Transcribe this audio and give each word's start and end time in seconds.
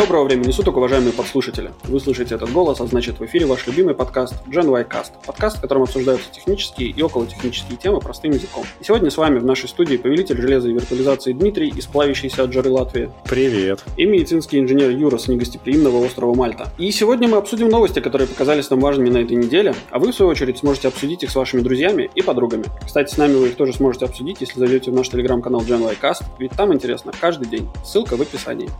Доброго 0.00 0.24
времени 0.24 0.50
суток, 0.50 0.78
уважаемые 0.78 1.12
подслушатели. 1.12 1.72
Вы 1.84 2.00
слышите 2.00 2.34
этот 2.34 2.50
голос, 2.52 2.80
а 2.80 2.86
значит 2.86 3.20
в 3.20 3.24
эфире 3.26 3.44
ваш 3.44 3.66
любимый 3.66 3.94
подкаст 3.94 4.32
Gen 4.46 4.70
y 4.70 4.82
Cast. 4.84 5.10
Подкаст, 5.26 5.58
в 5.58 5.60
котором 5.60 5.82
обсуждаются 5.82 6.32
технические 6.32 6.88
и 6.88 7.02
околотехнические 7.02 7.76
темы 7.76 8.00
простым 8.00 8.30
языком. 8.30 8.64
И 8.80 8.84
сегодня 8.84 9.10
с 9.10 9.18
вами 9.18 9.38
в 9.38 9.44
нашей 9.44 9.68
студии 9.68 9.98
повелитель 9.98 10.40
железа 10.40 10.70
и 10.70 10.72
виртуализации 10.72 11.34
Дмитрий 11.34 11.68
из 11.68 11.84
плавящейся 11.84 12.44
от 12.44 12.52
жары 12.54 12.70
Латвии. 12.70 13.10
Привет. 13.24 13.84
И 13.98 14.06
медицинский 14.06 14.58
инженер 14.58 14.88
Юра 14.88 15.18
с 15.18 15.28
негостеприимного 15.28 16.02
острова 16.02 16.34
Мальта. 16.34 16.72
И 16.78 16.90
сегодня 16.92 17.28
мы 17.28 17.36
обсудим 17.36 17.68
новости, 17.68 18.00
которые 18.00 18.26
показались 18.26 18.70
нам 18.70 18.80
важными 18.80 19.10
на 19.10 19.18
этой 19.18 19.36
неделе, 19.36 19.74
а 19.90 19.98
вы, 19.98 20.12
в 20.12 20.14
свою 20.14 20.30
очередь, 20.30 20.56
сможете 20.56 20.88
обсудить 20.88 21.24
их 21.24 21.30
с 21.30 21.34
вашими 21.34 21.60
друзьями 21.60 22.10
и 22.14 22.22
подругами. 22.22 22.64
Кстати, 22.86 23.12
с 23.12 23.18
нами 23.18 23.34
вы 23.34 23.48
их 23.48 23.56
тоже 23.56 23.74
сможете 23.74 24.06
обсудить, 24.06 24.40
если 24.40 24.60
зайдете 24.60 24.92
в 24.92 24.94
наш 24.94 25.10
телеграм-канал 25.10 25.60
Gen 25.60 25.84
y 25.84 25.96
Cast, 26.00 26.22
ведь 26.38 26.52
там 26.52 26.72
интересно 26.72 27.12
каждый 27.20 27.48
день. 27.48 27.68
Ссылка 27.84 28.16
в 28.16 28.22
описании. 28.22 28.70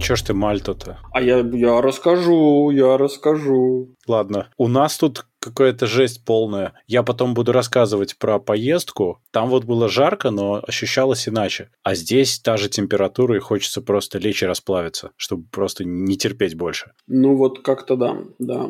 Чё 0.00 0.16
ж 0.16 0.22
ты 0.22 0.34
Мальту-то? 0.34 0.98
А 1.12 1.20
я, 1.20 1.38
я 1.38 1.80
расскажу, 1.80 2.70
я 2.70 2.96
расскажу. 2.96 3.96
Ладно, 4.08 4.48
у 4.56 4.68
нас 4.68 4.96
тут 4.96 5.26
какая-то 5.40 5.86
жесть 5.86 6.24
полная. 6.24 6.74
Я 6.86 7.02
потом 7.02 7.34
буду 7.34 7.52
рассказывать 7.52 8.16
про 8.18 8.38
поездку. 8.38 9.20
Там 9.30 9.48
вот 9.48 9.64
было 9.64 9.88
жарко, 9.88 10.30
но 10.30 10.62
ощущалось 10.66 11.28
иначе. 11.28 11.70
А 11.82 11.94
здесь 11.94 12.38
та 12.40 12.56
же 12.56 12.68
температура, 12.68 13.36
и 13.36 13.40
хочется 13.40 13.80
просто 13.80 14.18
лечь 14.18 14.42
и 14.42 14.46
расплавиться, 14.46 15.12
чтобы 15.16 15.44
просто 15.50 15.84
не 15.84 16.16
терпеть 16.16 16.56
больше. 16.56 16.92
Ну 17.06 17.36
вот 17.36 17.62
как-то 17.62 17.96
да, 17.96 18.18
да. 18.38 18.68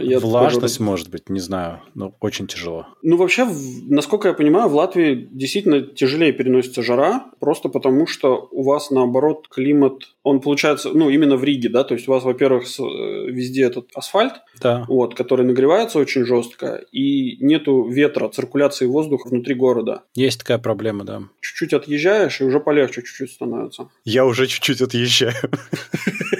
Я 0.00 0.18
Влажность, 0.18 0.78
тоже... 0.78 0.90
может 0.90 1.10
быть, 1.10 1.28
не 1.28 1.40
знаю, 1.40 1.80
но 1.94 2.14
очень 2.20 2.46
тяжело. 2.46 2.86
Ну 3.02 3.16
вообще, 3.16 3.46
насколько 3.86 4.28
я 4.28 4.34
понимаю, 4.34 4.68
в 4.68 4.74
Латвии 4.74 5.28
действительно 5.30 5.82
тяжелее 5.82 6.32
переносится 6.32 6.82
жара, 6.82 7.26
просто 7.40 7.68
потому 7.68 8.06
что 8.06 8.48
у 8.50 8.64
вас 8.64 8.90
наоборот 8.90 9.48
климат, 9.48 10.14
он 10.22 10.40
получается, 10.40 10.90
ну 10.92 11.10
именно 11.10 11.36
в 11.36 11.44
Риге, 11.44 11.68
да, 11.68 11.84
то 11.84 11.94
есть 11.94 12.08
у 12.08 12.12
вас, 12.12 12.24
во-первых, 12.24 12.64
э, 12.64 12.82
везде 13.30 13.64
этот 13.64 13.88
асфальт, 13.94 14.34
да. 14.62 14.84
вот, 14.88 15.14
который 15.14 15.44
нагревается 15.44 15.98
очень 15.98 16.24
жестко, 16.24 16.84
и 16.92 17.36
нету 17.44 17.88
ветра, 17.88 18.28
циркуляции 18.28 18.86
воздуха 18.86 19.28
внутри 19.28 19.54
города. 19.54 20.02
Есть 20.14 20.40
такая 20.40 20.58
проблема, 20.58 21.04
да. 21.04 21.22
Чуть-чуть 21.40 21.72
отъезжаешь, 21.72 22.40
и 22.40 22.44
уже 22.44 22.60
полегче 22.60 23.02
чуть-чуть 23.02 23.32
становится. 23.32 23.88
Я 24.04 24.24
уже 24.24 24.46
чуть-чуть 24.46 24.80
отъезжаю. 24.80 25.34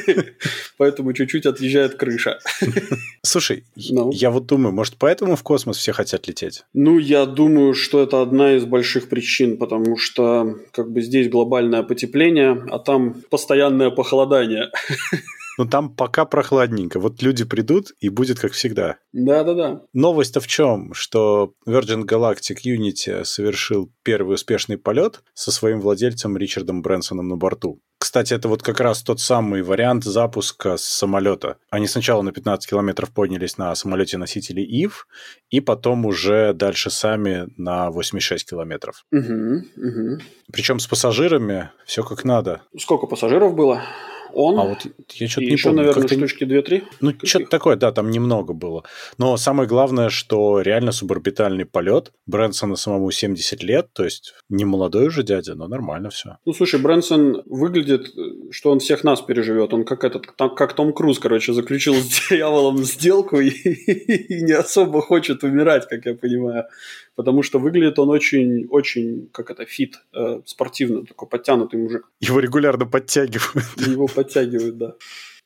Поэтому 0.76 1.12
чуть-чуть 1.12 1.46
отъезжает 1.46 1.94
крыша. 1.94 2.38
Слушай, 3.22 3.64
ну. 3.76 4.10
я 4.12 4.30
вот 4.30 4.46
думаю, 4.46 4.72
может, 4.72 4.96
поэтому 4.98 5.36
в 5.36 5.42
космос 5.42 5.76
все 5.76 5.92
хотят 5.92 6.26
лететь? 6.26 6.64
Ну, 6.74 6.98
я 6.98 7.24
думаю, 7.24 7.74
что 7.74 8.02
это 8.02 8.20
одна 8.20 8.56
из 8.56 8.64
больших 8.64 9.08
причин, 9.08 9.58
потому 9.58 9.96
что 9.96 10.56
как 10.72 10.90
бы 10.90 11.02
здесь 11.02 11.28
глобальное 11.28 11.82
потепление, 11.82 12.64
а 12.70 12.78
там 12.78 13.14
постоянное 13.30 13.90
похолодание. 13.90 14.70
Но 15.58 15.66
там 15.66 15.94
пока 15.94 16.24
прохладненько. 16.24 16.98
Вот 16.98 17.22
люди 17.22 17.44
придут, 17.44 17.92
и 18.00 18.08
будет 18.08 18.38
как 18.40 18.52
всегда. 18.52 18.96
Да-да-да. 19.12 19.82
Новость-то 19.92 20.40
в 20.40 20.46
чем? 20.46 20.94
Что 20.94 21.54
Virgin 21.66 22.04
Galactic 22.04 22.58
Unity 22.64 23.24
совершил 23.24 23.92
первый 24.02 24.34
успешный 24.34 24.78
полет 24.78 25.22
со 25.34 25.52
своим 25.52 25.80
владельцем 25.80 26.36
Ричардом 26.36 26.82
Брэнсоном 26.82 27.28
на 27.28 27.36
борту. 27.36 27.80
Кстати, 27.98 28.34
это 28.34 28.48
вот 28.48 28.64
как 28.64 28.80
раз 28.80 29.02
тот 29.02 29.20
самый 29.20 29.62
вариант 29.62 30.02
запуска 30.02 30.76
с 30.76 30.82
самолета. 30.82 31.58
Они 31.70 31.86
сначала 31.86 32.22
на 32.22 32.32
15 32.32 32.68
километров 32.68 33.12
поднялись 33.12 33.58
на 33.58 33.72
самолете-носителе 33.76 34.64
ИВ, 34.64 35.06
и 35.50 35.60
потом 35.60 36.04
уже 36.04 36.52
дальше 36.52 36.90
сами 36.90 37.46
на 37.56 37.90
86 37.90 38.50
километров. 38.50 39.04
Угу, 39.12 39.54
угу. 39.76 40.22
Причем 40.52 40.80
с 40.80 40.88
пассажирами 40.88 41.70
все 41.86 42.02
как 42.02 42.24
надо. 42.24 42.62
Сколько 42.76 43.06
пассажиров 43.06 43.54
было? 43.54 43.82
Он. 44.34 44.58
А 44.58 44.64
вот 44.64 44.86
я 45.14 45.28
что-то 45.28 45.46
не 45.46 45.52
еще, 45.52 45.68
помню. 45.68 45.82
наверное, 45.82 46.08
штучки 46.08 46.44
2-3. 46.44 46.82
Ну, 47.00 47.12
что-то 47.22 47.46
такое, 47.46 47.76
да, 47.76 47.92
там 47.92 48.10
немного 48.10 48.52
было. 48.52 48.84
Но 49.18 49.36
самое 49.36 49.68
главное, 49.68 50.08
что 50.08 50.60
реально 50.60 50.92
суборбитальный 50.92 51.64
полет. 51.64 52.12
Брэнсону 52.26 52.76
самому 52.76 53.10
70 53.10 53.62
лет, 53.62 53.92
то 53.92 54.04
есть 54.04 54.34
не 54.48 54.64
молодой 54.64 55.08
уже 55.08 55.22
дядя, 55.22 55.54
но 55.54 55.68
нормально 55.68 56.10
все. 56.10 56.38
Ну, 56.44 56.52
слушай, 56.52 56.80
Брэнсон 56.80 57.42
выглядит, 57.46 58.12
что 58.50 58.70
он 58.70 58.78
всех 58.78 59.04
нас 59.04 59.20
переживет. 59.20 59.72
Он 59.74 59.84
как 59.84 60.04
этот, 60.04 60.26
как 60.26 60.74
Том 60.74 60.92
Круз, 60.92 61.18
короче, 61.18 61.52
заключил 61.52 61.94
с 61.94 62.28
дьяволом 62.30 62.78
сделку 62.78 63.40
и, 63.40 63.48
и 63.50 64.42
не 64.42 64.52
особо 64.52 65.00
хочет 65.00 65.44
умирать, 65.44 65.88
как 65.88 66.06
я 66.06 66.14
понимаю 66.14 66.64
потому 67.14 67.42
что 67.42 67.58
выглядит 67.58 67.98
он 67.98 68.10
очень, 68.10 68.66
очень, 68.68 69.28
как 69.32 69.50
это, 69.50 69.64
фит, 69.64 69.96
э, 70.14 70.40
спортивно, 70.44 71.04
такой 71.04 71.28
подтянутый 71.28 71.80
мужик. 71.80 72.10
Его 72.20 72.40
регулярно 72.40 72.86
подтягивают. 72.86 73.66
Его 73.86 74.06
подтягивают, 74.06 74.78
да. 74.78 74.94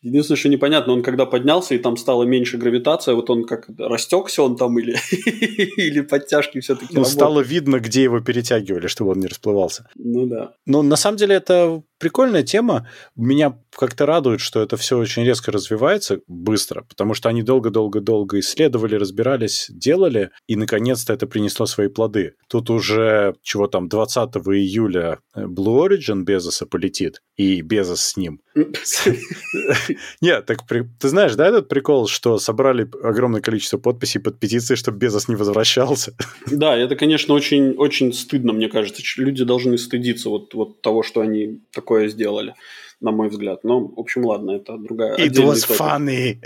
Единственное, 0.03 0.38
что 0.38 0.49
непонятно, 0.49 0.93
он 0.93 1.03
когда 1.03 1.26
поднялся 1.26 1.75
и 1.75 1.78
там 1.78 1.97
стало 1.97 2.25
меньше 2.25 2.59
гравитация, 2.59 3.15
вот 3.15 3.31
он 3.31 3.44
как 3.44 3.69
растекся 3.78 4.43
он 4.43 4.56
там 4.56 4.78
или, 4.78 4.97
или 5.76 6.03
подтяжки 6.03 6.60
все-таки 6.60 6.94
Ну, 6.94 7.05
стало 7.05 7.41
видно, 7.41 7.81
где 7.81 8.05
его 8.05 8.21
перетягивали, 8.21 8.87
чтобы 8.87 9.12
он 9.12 9.21
не 9.21 9.26
расплывался. 9.26 9.88
Ну 9.97 10.26
да. 10.26 10.53
Но 10.66 10.82
на 10.82 10.97
самом 10.97 11.16
деле 11.16 11.34
это 11.34 11.82
прикольная 11.98 12.42
тема. 12.42 12.88
Меня 13.14 13.58
как-то 13.76 14.06
радует, 14.06 14.40
что 14.40 14.62
это 14.62 14.76
все 14.76 14.98
очень 14.98 15.24
резко 15.24 15.52
развивается, 15.52 16.20
быстро, 16.26 16.82
потому 16.88 17.14
что 17.14 17.28
они 17.28 17.42
долго-долго-долго 17.42 18.40
исследовали, 18.40 18.96
разбирались, 18.96 19.66
делали, 19.68 20.30
и 20.46 20.56
наконец-то 20.56 21.12
это 21.12 21.26
принесло 21.26 21.66
свои 21.66 21.88
плоды. 21.88 22.34
Тут 22.48 22.70
уже, 22.70 23.34
чего 23.42 23.66
там, 23.66 23.88
20 23.88 24.36
июля 24.36 25.18
Blue 25.36 25.86
Origin 25.86 26.22
Безоса 26.22 26.66
полетит, 26.66 27.20
и 27.36 27.60
Безос 27.60 28.00
с 28.00 28.16
ним. 28.16 28.40
Нет, 30.20 30.46
так 30.46 30.58
ты 30.66 31.08
знаешь, 31.08 31.34
да, 31.34 31.48
этот 31.48 31.68
прикол, 31.68 32.08
что 32.08 32.38
собрали 32.38 32.88
огромное 33.02 33.40
количество 33.42 33.76
подписей 33.78 34.20
под 34.20 34.40
петицией, 34.40 34.78
чтобы 34.78 34.98
Безос 34.98 35.28
не 35.28 35.36
возвращался? 35.36 36.14
Да, 36.56 36.76
это, 36.76 36.96
конечно, 36.96 37.34
очень, 37.34 37.72
очень 37.72 38.12
стыдно, 38.12 38.52
мне 38.52 38.68
кажется. 38.68 39.02
Люди 39.18 39.44
должны 39.44 39.76
стыдиться 39.78 40.30
вот, 40.30 40.54
вот 40.54 40.80
того, 40.80 41.02
что 41.02 41.20
они 41.20 41.60
такое 41.86 42.08
сделали 42.08 42.54
на 43.00 43.12
мой 43.12 43.28
взгляд. 43.28 43.64
Но, 43.64 43.80
в 43.80 44.00
общем, 44.00 44.24
ладно, 44.24 44.52
это 44.52 44.78
другая... 44.78 45.16
It 45.16 45.34
was 45.34 45.69
topic. 45.69 45.78
funny. 45.78 46.38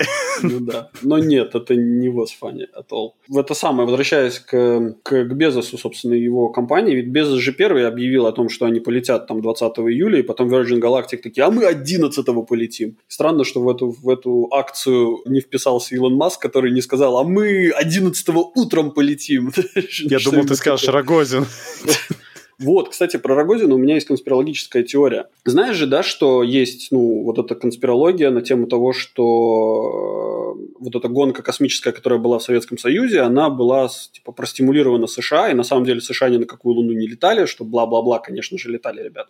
Ну 0.43 0.61
да. 0.61 0.91
Но 1.03 1.19
нет, 1.19 1.55
это 1.55 1.77
не 1.77 2.09
was 2.09 2.29
funny 2.43 2.67
at 2.77 2.89
all. 2.91 3.11
В 3.29 3.39
это 3.39 3.55
самое, 3.55 3.87
возвращаясь 3.87 4.41
к, 4.41 4.95
к, 5.03 5.25
к 5.25 5.33
Безосу, 5.33 5.79
собственно, 5.79 6.15
его 6.15 6.49
компании, 6.49 6.97
ведь 6.97 7.07
Безос 7.07 7.39
же 7.39 7.53
первый 7.53 7.87
объявил 7.87 8.27
о 8.27 8.33
том, 8.33 8.49
что 8.49 8.67
они 8.67 8.81
полетят 8.81 9.29
там 9.29 9.43
20 9.43 9.79
июля, 9.79 10.19
и 10.19 10.23
потом 10.23 10.49
Virgin 10.49 10.81
Galactic 10.81 11.19
такие, 11.23 11.45
а 11.45 11.51
мы 11.51 11.67
11 11.67 12.27
полетим. 12.49 12.97
Странно, 13.07 13.45
что 13.45 13.63
в 13.63 13.69
эту, 13.69 13.91
в 13.91 14.09
эту 14.09 14.49
акцию 14.51 15.19
не 15.27 15.41
вписался 15.41 15.95
Илон 15.95 16.15
Маск, 16.15 16.43
который 16.43 16.73
не 16.73 16.83
сказал, 16.83 17.17
а 17.19 17.23
мы 17.23 17.71
11 17.71 18.29
утром 18.57 18.91
полетим. 18.91 19.53
Я 20.01 20.19
думал, 20.19 20.47
ты 20.47 20.57
скажешь 20.57 20.89
Рогозин. 20.89 21.47
Вот, 22.61 22.91
кстати, 22.91 23.17
про 23.17 23.35
Рогозина 23.35 23.75
у 23.75 23.79
меня 23.79 23.95
есть 23.95 24.07
конспирологическая 24.07 24.83
теория. 24.83 25.29
Знаешь 25.47 25.77
же, 25.77 25.87
да, 25.87 26.03
что 26.03 26.43
есть, 26.43 26.89
ну, 26.91 27.23
вот 27.23 27.39
эта 27.39 27.55
конспирология 27.55 28.31
на 28.31 28.43
тему 28.43 28.67
того, 28.67 28.93
что 28.93 30.57
э, 30.59 30.75
вот 30.79 30.95
эта 30.95 31.09
гонка 31.09 31.43
космическая, 31.43 31.93
которая 31.93 32.19
была 32.19 32.39
в 32.39 32.43
Советском 32.43 32.77
Союзе, 32.77 33.21
она 33.21 33.49
была, 33.49 33.89
типа, 34.13 34.33
простимулирована 34.33 35.07
США, 35.07 35.51
и 35.51 35.55
на 35.55 35.63
самом 35.63 35.85
деле 35.85 36.03
США 36.03 36.29
ни 36.29 36.37
на 36.37 36.45
какую 36.45 36.75
Луну 36.75 36.93
не 36.93 37.07
летали, 37.07 37.47
что 37.47 37.65
бла-бла-бла, 37.65 38.19
конечно 38.19 38.59
же, 38.59 38.71
летали, 38.71 39.03
ребят. 39.03 39.29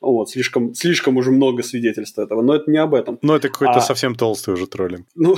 Вот, 0.00 0.30
слишком, 0.30 0.74
слишком 0.74 1.16
уже 1.16 1.30
много 1.30 1.62
свидетельств 1.62 2.18
этого, 2.18 2.42
но 2.42 2.54
это 2.54 2.70
не 2.70 2.78
об 2.78 2.94
этом. 2.94 3.18
Ну, 3.22 3.34
это 3.34 3.48
какой-то 3.48 3.78
а... 3.78 3.80
совсем 3.80 4.14
толстый 4.14 4.54
уже 4.54 4.66
троллинг. 4.66 5.06
Ну, 5.14 5.36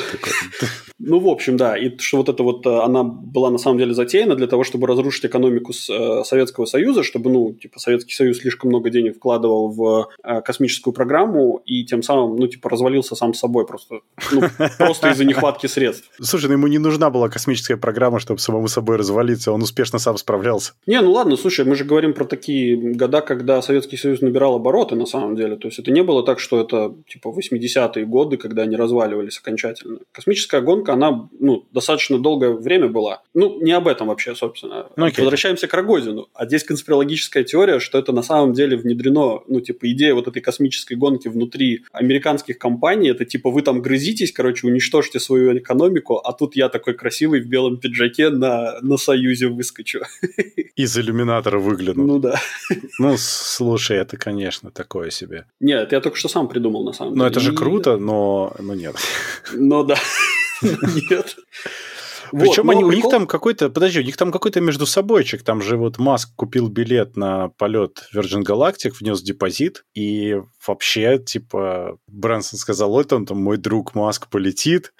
ну, 0.98 1.18
в 1.18 1.28
общем, 1.28 1.56
да. 1.56 1.76
И 1.76 1.96
что 1.98 2.18
вот 2.18 2.28
это 2.28 2.42
вот, 2.42 2.66
э, 2.66 2.70
она 2.70 3.02
была 3.02 3.50
на 3.50 3.58
самом 3.58 3.78
деле 3.78 3.94
затеяна 3.94 4.34
для 4.34 4.46
того, 4.46 4.64
чтобы 4.64 4.86
разрушить 4.86 5.26
экономику 5.26 5.72
э, 5.72 6.22
Советского 6.24 6.66
Союза, 6.66 7.02
чтобы, 7.02 7.30
ну, 7.30 7.52
типа, 7.52 7.78
Советский 7.78 8.14
Союз 8.14 8.38
слишком 8.38 8.70
много 8.70 8.90
денег 8.90 9.16
вкладывал 9.16 9.70
в 9.70 10.08
э, 10.24 10.40
космическую 10.42 10.94
программу 10.94 11.62
и 11.64 11.84
тем 11.84 12.02
самым, 12.02 12.36
ну, 12.36 12.46
типа, 12.46 12.68
развалился 12.68 13.14
сам 13.14 13.34
собой 13.34 13.66
просто. 13.66 14.00
Ну, 14.32 14.42
просто 14.78 15.10
из-за 15.10 15.24
нехватки 15.24 15.66
средств. 15.66 16.10
Слушай, 16.20 16.46
ну 16.46 16.52
ему 16.52 16.66
не 16.66 16.78
нужна 16.78 17.10
была 17.10 17.28
космическая 17.28 17.76
программа, 17.76 18.18
чтобы 18.18 18.40
самому 18.40 18.68
собой 18.68 18.96
развалиться, 18.96 19.52
он 19.52 19.62
успешно 19.62 19.98
сам 19.98 20.16
справлялся. 20.16 20.72
Не, 20.86 21.00
ну 21.00 21.12
ладно, 21.12 21.36
слушай, 21.36 21.64
мы 21.64 21.74
же 21.74 21.84
говорим 21.84 22.14
про 22.14 22.24
такие 22.24 22.76
года, 22.94 23.20
когда 23.20 23.62
Советский 23.62 23.96
Союз 23.96 24.20
набирал 24.20 24.45
обороты 24.54 24.94
на 24.94 25.06
самом 25.06 25.36
деле. 25.36 25.56
То 25.56 25.68
есть 25.68 25.78
это 25.78 25.90
не 25.90 26.02
было 26.02 26.22
так, 26.22 26.40
что 26.40 26.60
это 26.60 26.94
типа 27.08 27.28
80-е 27.28 28.06
годы, 28.06 28.36
когда 28.36 28.62
они 28.62 28.76
разваливались 28.76 29.38
окончательно. 29.38 29.98
Космическая 30.12 30.60
гонка, 30.60 30.92
она 30.92 31.28
ну, 31.40 31.66
достаточно 31.72 32.18
долгое 32.18 32.52
время 32.52 32.88
была. 32.88 33.22
Ну, 33.34 33.60
не 33.60 33.72
об 33.72 33.88
этом 33.88 34.08
вообще, 34.08 34.34
собственно. 34.34 34.86
Ну, 34.96 35.06
окей. 35.06 35.24
Возвращаемся 35.24 35.66
к 35.66 35.74
Рогозину. 35.74 36.28
А 36.34 36.46
здесь 36.46 36.64
конспирологическая 36.64 37.44
теория, 37.44 37.80
что 37.80 37.98
это 37.98 38.12
на 38.12 38.22
самом 38.22 38.52
деле 38.52 38.76
внедрено, 38.76 39.40
ну, 39.48 39.60
типа, 39.60 39.90
идея 39.92 40.14
вот 40.14 40.28
этой 40.28 40.40
космической 40.40 40.94
гонки 40.94 41.28
внутри 41.28 41.84
американских 41.92 42.58
компаний, 42.58 43.08
это 43.10 43.24
типа 43.24 43.50
вы 43.50 43.62
там 43.62 43.82
грызитесь, 43.82 44.32
короче, 44.32 44.66
уничтожьте 44.66 45.20
свою 45.20 45.56
экономику, 45.58 46.16
а 46.16 46.32
тут 46.32 46.56
я 46.56 46.68
такой 46.68 46.94
красивый 46.94 47.40
в 47.40 47.46
белом 47.46 47.78
пиджаке 47.78 48.30
на, 48.30 48.78
на 48.80 48.96
Союзе 48.96 49.48
выскочу. 49.48 50.00
Из 50.76 50.96
иллюминатора 50.96 51.58
выгляну. 51.58 52.06
Ну 52.06 52.18
да. 52.18 52.40
Ну, 52.98 53.16
слушай, 53.18 53.96
это, 53.96 54.16
конечно 54.16 54.35
конечно, 54.36 54.70
такое 54.70 55.10
себе. 55.10 55.46
Нет, 55.60 55.92
я 55.92 56.00
только 56.00 56.16
что 56.16 56.28
сам 56.28 56.48
придумал, 56.48 56.84
на 56.84 56.92
самом 56.92 57.12
ну, 57.12 57.16
деле. 57.16 57.24
Ну, 57.24 57.30
это 57.30 57.40
же 57.40 57.52
круто, 57.52 57.96
но, 57.96 58.54
но 58.58 58.74
нет. 58.74 58.96
Ну, 59.52 59.84
да. 59.84 59.96
Нет. 60.62 61.36
Причем 62.32 62.64
вот, 62.64 62.72
они, 62.72 62.82
прикол... 62.82 62.88
у 62.88 62.92
них 62.92 63.08
там 63.08 63.26
какой-то, 63.26 63.70
подожди, 63.70 64.00
у 64.00 64.02
них 64.02 64.16
там 64.16 64.32
какой-то 64.32 64.60
между 64.60 64.84
собойчик, 64.84 65.42
там 65.42 65.62
же 65.62 65.76
вот 65.76 65.98
Маск 65.98 66.34
купил 66.34 66.68
билет 66.68 67.16
на 67.16 67.48
полет 67.50 68.08
Virgin 68.14 68.42
Galactic, 68.42 68.94
внес 68.98 69.22
депозит, 69.22 69.84
и 69.94 70.40
вообще, 70.68 71.18
типа, 71.18 71.98
Брэнсон 72.06 72.58
сказал, 72.58 72.90
вот 72.90 73.12
он 73.12 73.26
там, 73.26 73.42
мой 73.42 73.56
друг 73.56 73.94
Маск 73.94 74.28
полетит, 74.28 74.92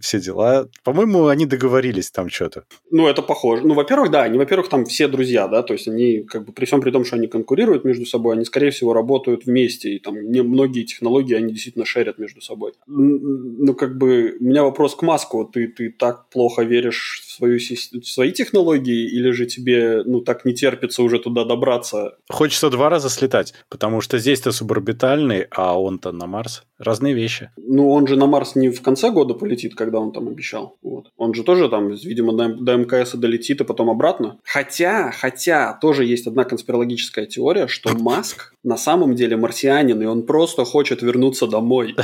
все 0.00 0.20
дела. 0.20 0.68
По-моему, 0.84 1.26
они 1.26 1.46
договорились 1.46 2.10
там 2.10 2.28
что-то. 2.28 2.64
Ну, 2.90 3.08
это 3.08 3.22
похоже. 3.22 3.66
Ну, 3.66 3.74
во-первых, 3.74 4.10
да, 4.10 4.22
они, 4.22 4.38
во-первых, 4.38 4.68
там 4.68 4.84
все 4.84 5.08
друзья, 5.08 5.48
да, 5.48 5.62
то 5.62 5.72
есть 5.72 5.88
они, 5.88 6.22
как 6.22 6.44
бы, 6.44 6.52
при 6.52 6.64
всем 6.64 6.80
при 6.80 6.90
том, 6.90 7.04
что 7.04 7.16
они 7.16 7.26
конкурируют 7.26 7.84
между 7.84 8.06
собой, 8.06 8.34
они, 8.34 8.44
скорее 8.44 8.70
всего, 8.70 8.92
работают 8.92 9.46
вместе, 9.46 9.90
и 9.94 9.98
там 9.98 10.30
не, 10.30 10.42
многие 10.42 10.84
технологии 10.84 11.34
они 11.34 11.52
действительно 11.52 11.84
шерят 11.84 12.18
между 12.18 12.40
собой. 12.40 12.72
Ну, 12.86 13.74
как 13.74 13.96
бы, 13.96 14.36
у 14.40 14.44
меня 14.44 14.62
вопрос 14.62 14.94
к 14.94 15.02
Маску, 15.02 15.44
ты, 15.44 15.68
ты 15.68 15.90
так 15.90 16.28
плохо 16.30 16.62
веришь 16.62 17.22
свою, 17.42 17.58
свои 18.04 18.32
технологии, 18.32 19.08
или 19.10 19.30
же 19.30 19.46
тебе, 19.46 20.02
ну, 20.04 20.20
так 20.20 20.44
не 20.44 20.54
терпится 20.54 21.02
уже 21.02 21.18
туда 21.18 21.44
добраться? 21.44 22.16
Хочется 22.28 22.70
два 22.70 22.88
раза 22.88 23.08
слетать, 23.08 23.54
потому 23.68 24.00
что 24.00 24.18
здесь-то 24.18 24.52
суборбитальный, 24.52 25.46
а 25.50 25.80
он-то 25.80 26.12
на 26.12 26.26
Марс. 26.26 26.62
Разные 26.78 27.14
вещи. 27.14 27.50
Ну, 27.56 27.90
он 27.90 28.06
же 28.06 28.16
на 28.16 28.26
Марс 28.26 28.54
не 28.56 28.70
в 28.70 28.82
конце 28.82 29.10
года 29.10 29.34
полетит, 29.34 29.74
когда 29.74 29.98
он 29.98 30.12
там 30.12 30.28
обещал. 30.28 30.76
Вот. 30.82 31.10
Он 31.16 31.34
же 31.34 31.42
тоже 31.42 31.68
там, 31.68 31.90
видимо, 31.90 32.32
до, 32.32 32.48
до 32.48 32.76
МКС 32.76 33.12
долетит 33.14 33.60
и 33.60 33.64
потом 33.64 33.90
обратно. 33.90 34.38
Хотя, 34.44 35.10
хотя, 35.10 35.78
тоже 35.80 36.04
есть 36.04 36.26
одна 36.26 36.44
конспирологическая 36.44 37.26
теория, 37.26 37.66
что 37.66 37.92
Маск 37.98 38.54
на 38.62 38.76
самом 38.76 39.14
деле 39.14 39.36
марсианин, 39.36 40.00
и 40.02 40.06
он 40.06 40.22
просто 40.26 40.64
хочет 40.64 41.02
вернуться 41.02 41.46
домой. 41.46 41.94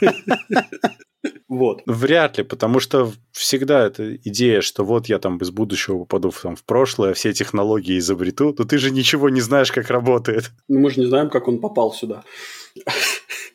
Вот. 1.48 1.82
Вряд 1.86 2.38
ли, 2.38 2.44
потому 2.44 2.80
что 2.80 3.12
всегда 3.32 3.86
эта 3.86 4.16
идея, 4.16 4.60
что 4.60 4.84
вот 4.84 5.06
я 5.06 5.18
там 5.18 5.38
из 5.38 5.50
будущего 5.50 5.98
попаду 6.00 6.30
в, 6.30 6.40
там, 6.40 6.56
в 6.56 6.64
прошлое, 6.64 7.14
все 7.14 7.32
технологии 7.32 7.98
изобрету, 7.98 8.54
но 8.58 8.64
ты 8.64 8.78
же 8.78 8.90
ничего 8.90 9.28
не 9.28 9.40
знаешь, 9.40 9.72
как 9.72 9.90
работает. 9.90 10.50
Ну, 10.68 10.80
мы 10.80 10.90
же 10.90 11.00
не 11.00 11.06
знаем, 11.06 11.30
как 11.30 11.48
он 11.48 11.60
попал 11.60 11.92
сюда. 11.92 12.24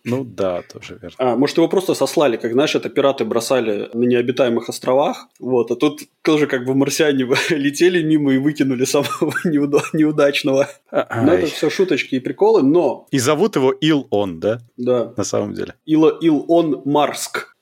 Ну 0.05 0.23
да, 0.23 0.61
тоже 0.61 0.97
верно. 1.01 1.15
А, 1.17 1.35
может, 1.35 1.57
его 1.57 1.67
просто 1.67 1.93
сослали, 1.93 2.37
как, 2.37 2.53
знаешь, 2.53 2.73
это 2.75 2.89
пираты 2.89 3.25
бросали 3.25 3.89
на 3.93 4.05
необитаемых 4.05 4.69
островах, 4.69 5.27
вот, 5.39 5.71
а 5.71 5.75
тут 5.75 6.01
тоже 6.21 6.47
как 6.47 6.65
бы 6.65 6.73
марсиане 6.73 7.27
летели 7.49 8.01
мимо 8.01 8.33
и 8.33 8.37
выкинули 8.37 8.85
самого 8.85 9.33
неуда- 9.45 9.83
неудачного. 9.93 10.69
Ай. 10.91 11.25
Но 11.25 11.33
это 11.33 11.47
все 11.47 11.69
шуточки 11.69 12.15
и 12.15 12.19
приколы, 12.19 12.63
но... 12.63 13.07
И 13.11 13.19
зовут 13.19 13.55
его 13.55 13.71
Ил-Он, 13.71 14.39
да? 14.39 14.59
Да. 14.77 15.13
На 15.17 15.23
самом 15.23 15.53
деле. 15.53 15.75
Ила 15.85 16.17
Ил-Он 16.21 16.81
Марск. 16.85 17.57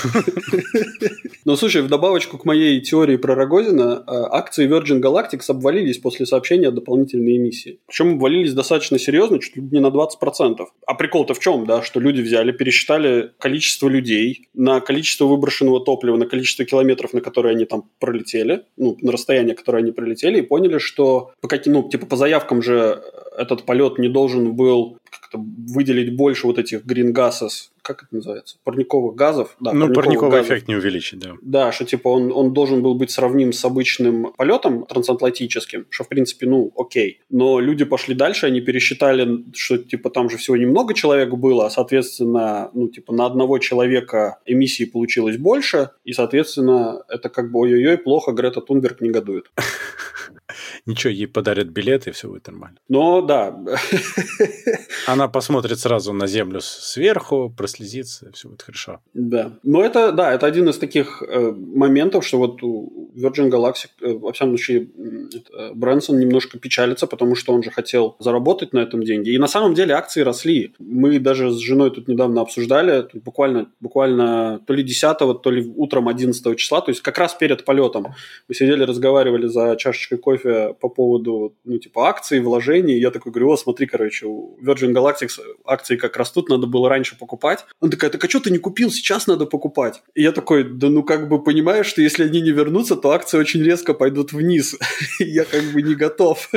Но 1.44 1.56
слушай, 1.56 1.82
в 1.82 1.88
добавочку 1.88 2.38
к 2.38 2.44
моей 2.44 2.80
теории 2.80 3.16
про 3.16 3.34
Рогозина, 3.34 4.04
а, 4.06 4.36
акции 4.36 4.68
Virgin 4.68 5.00
Galactic 5.00 5.42
обвалились 5.48 5.98
после 5.98 6.26
сообщения 6.26 6.68
о 6.68 6.70
дополнительной 6.70 7.36
эмиссии. 7.36 7.78
Причем 7.86 8.14
обвалились 8.14 8.52
достаточно 8.52 8.98
серьезно, 8.98 9.38
чуть 9.38 9.56
ли 9.56 9.62
не 9.62 9.80
на 9.80 9.88
20%. 9.88 10.66
А 10.86 10.94
прикол-то 10.94 11.34
в 11.34 11.38
чем, 11.38 11.66
да, 11.66 11.82
что 11.82 12.00
люди 12.00 12.20
взяли, 12.20 12.52
пересчитали 12.52 13.32
количество 13.38 13.88
людей 13.88 14.48
на 14.54 14.80
количество 14.80 15.24
выброшенного 15.26 15.84
топлива, 15.84 16.16
на 16.16 16.26
количество 16.26 16.64
километров, 16.64 17.12
на 17.12 17.20
которые 17.20 17.54
они 17.54 17.64
там 17.64 17.84
пролетели, 17.98 18.64
ну, 18.76 18.96
на 19.00 19.12
расстояние, 19.12 19.54
которое 19.54 19.78
они 19.78 19.92
пролетели, 19.92 20.38
и 20.38 20.42
поняли, 20.42 20.78
что 20.78 21.32
по 21.40 21.48
каким, 21.48 21.72
ну, 21.74 21.88
типа 21.88 22.06
по 22.06 22.16
заявкам 22.16 22.62
же 22.62 23.02
этот 23.36 23.64
полет 23.64 23.98
не 23.98 24.08
должен 24.08 24.54
был 24.54 24.98
выделить 25.32 26.14
больше 26.16 26.46
вот 26.46 26.58
этих 26.58 26.84
gases, 26.84 27.70
как 27.82 28.04
это 28.04 28.14
называется, 28.14 28.56
парниковых 28.64 29.14
газов. 29.14 29.56
Да, 29.60 29.72
ну, 29.72 29.92
парниковый 29.92 30.30
газов. 30.30 30.46
эффект 30.46 30.68
не 30.68 30.76
увеличить, 30.76 31.18
да. 31.18 31.34
Да, 31.42 31.72
что 31.72 31.84
типа 31.84 32.08
он, 32.08 32.32
он 32.32 32.52
должен 32.52 32.82
был 32.82 32.94
быть 32.94 33.10
сравним 33.10 33.52
с 33.52 33.64
обычным 33.64 34.32
полетом 34.36 34.86
трансатлантическим, 34.86 35.86
что 35.90 36.04
в 36.04 36.08
принципе, 36.08 36.46
ну, 36.46 36.72
окей. 36.76 37.20
Но 37.30 37.60
люди 37.60 37.84
пошли 37.84 38.14
дальше, 38.14 38.46
они 38.46 38.60
пересчитали, 38.60 39.44
что 39.54 39.78
типа 39.78 40.10
там 40.10 40.30
же 40.30 40.36
всего 40.36 40.56
немного 40.56 40.94
человек 40.94 41.30
было, 41.30 41.66
а 41.66 41.70
соответственно, 41.70 42.70
ну, 42.74 42.88
типа 42.88 43.12
на 43.12 43.26
одного 43.26 43.58
человека 43.58 44.38
эмиссии 44.46 44.84
получилось 44.84 45.36
больше, 45.36 45.90
и, 46.04 46.12
соответственно, 46.12 47.02
это 47.08 47.28
как 47.28 47.50
бы 47.50 47.60
ой-ой-ой, 47.60 47.98
плохо, 47.98 48.32
Грета 48.32 48.60
Тунберг 48.60 49.00
негодует. 49.00 49.50
Ничего, 50.86 51.12
ей 51.12 51.26
подарят 51.26 51.68
билеты, 51.68 52.10
и 52.10 52.12
все 52.12 52.28
будет 52.28 52.46
нормально. 52.46 52.78
Но 52.88 53.20
да. 53.22 53.56
Она 55.06 55.28
посмотрит 55.28 55.78
сразу 55.78 56.12
на 56.12 56.26
Землю 56.26 56.60
сверху, 56.60 57.52
прослезится, 57.56 58.28
и 58.28 58.32
все 58.32 58.48
будет 58.48 58.62
хорошо. 58.62 59.00
Да. 59.14 59.52
Но 59.62 59.82
это, 59.82 60.12
да, 60.12 60.32
это 60.32 60.46
один 60.46 60.68
из 60.68 60.78
таких 60.78 61.22
э, 61.22 61.52
моментов, 61.52 62.26
что 62.26 62.38
вот 62.38 62.62
у 62.62 63.10
Virgin 63.16 63.50
Galactic, 63.50 63.90
э, 64.00 64.12
во 64.14 64.32
всяком 64.32 64.56
случае, 64.56 64.88
э, 65.52 65.72
Брэнсон 65.74 66.18
немножко 66.18 66.58
печалится, 66.58 67.06
потому 67.06 67.34
что 67.34 67.52
он 67.52 67.62
же 67.62 67.70
хотел 67.70 68.16
заработать 68.18 68.72
на 68.72 68.80
этом 68.80 69.02
деньги. 69.02 69.30
И 69.30 69.38
на 69.38 69.48
самом 69.48 69.74
деле 69.74 69.94
акции 69.94 70.22
росли. 70.22 70.74
Мы 70.78 71.18
даже 71.18 71.50
с 71.50 71.58
женой 71.58 71.90
тут 71.90 72.08
недавно 72.08 72.40
обсуждали, 72.40 73.02
тут 73.02 73.22
буквально, 73.22 73.70
буквально 73.80 74.60
то 74.66 74.74
ли 74.74 74.82
10 74.82 75.18
то 75.18 75.50
ли 75.50 75.72
утром 75.76 76.08
11 76.08 76.56
числа, 76.56 76.80
то 76.80 76.90
есть 76.90 77.00
как 77.00 77.18
раз 77.18 77.34
перед 77.34 77.64
полетом. 77.64 78.14
Мы 78.48 78.54
сидели, 78.54 78.84
разговаривали 78.84 79.46
за 79.46 79.76
чашечкой 79.76 80.18
кофе 80.18 80.39
по 80.42 80.88
поводу, 80.88 81.56
ну, 81.64 81.78
типа, 81.78 82.08
акций, 82.08 82.40
вложений. 82.40 82.98
Я 82.98 83.10
такой 83.10 83.32
говорю, 83.32 83.50
о, 83.50 83.56
смотри, 83.56 83.86
короче, 83.86 84.26
у 84.26 84.58
Virgin 84.62 84.92
Galactic 84.92 85.30
акции 85.64 85.96
как 85.96 86.16
растут, 86.16 86.48
надо 86.48 86.66
было 86.66 86.88
раньше 86.88 87.18
покупать. 87.18 87.64
Он 87.80 87.90
такая, 87.90 88.10
так 88.10 88.24
а 88.24 88.28
что 88.28 88.40
ты 88.40 88.50
не 88.50 88.58
купил, 88.58 88.90
сейчас 88.90 89.26
надо 89.26 89.46
покупать. 89.46 90.02
И 90.14 90.22
я 90.22 90.32
такой, 90.32 90.64
да 90.64 90.88
ну 90.88 91.02
как 91.02 91.28
бы 91.28 91.42
понимаешь, 91.42 91.86
что 91.86 92.02
если 92.02 92.24
они 92.24 92.40
не 92.40 92.50
вернутся, 92.50 92.96
то 92.96 93.10
акции 93.10 93.38
очень 93.38 93.62
резко 93.62 93.94
пойдут 93.94 94.32
вниз. 94.32 94.76
я 95.18 95.44
как 95.44 95.64
бы 95.72 95.82
не 95.82 95.94
готов. 95.94 96.50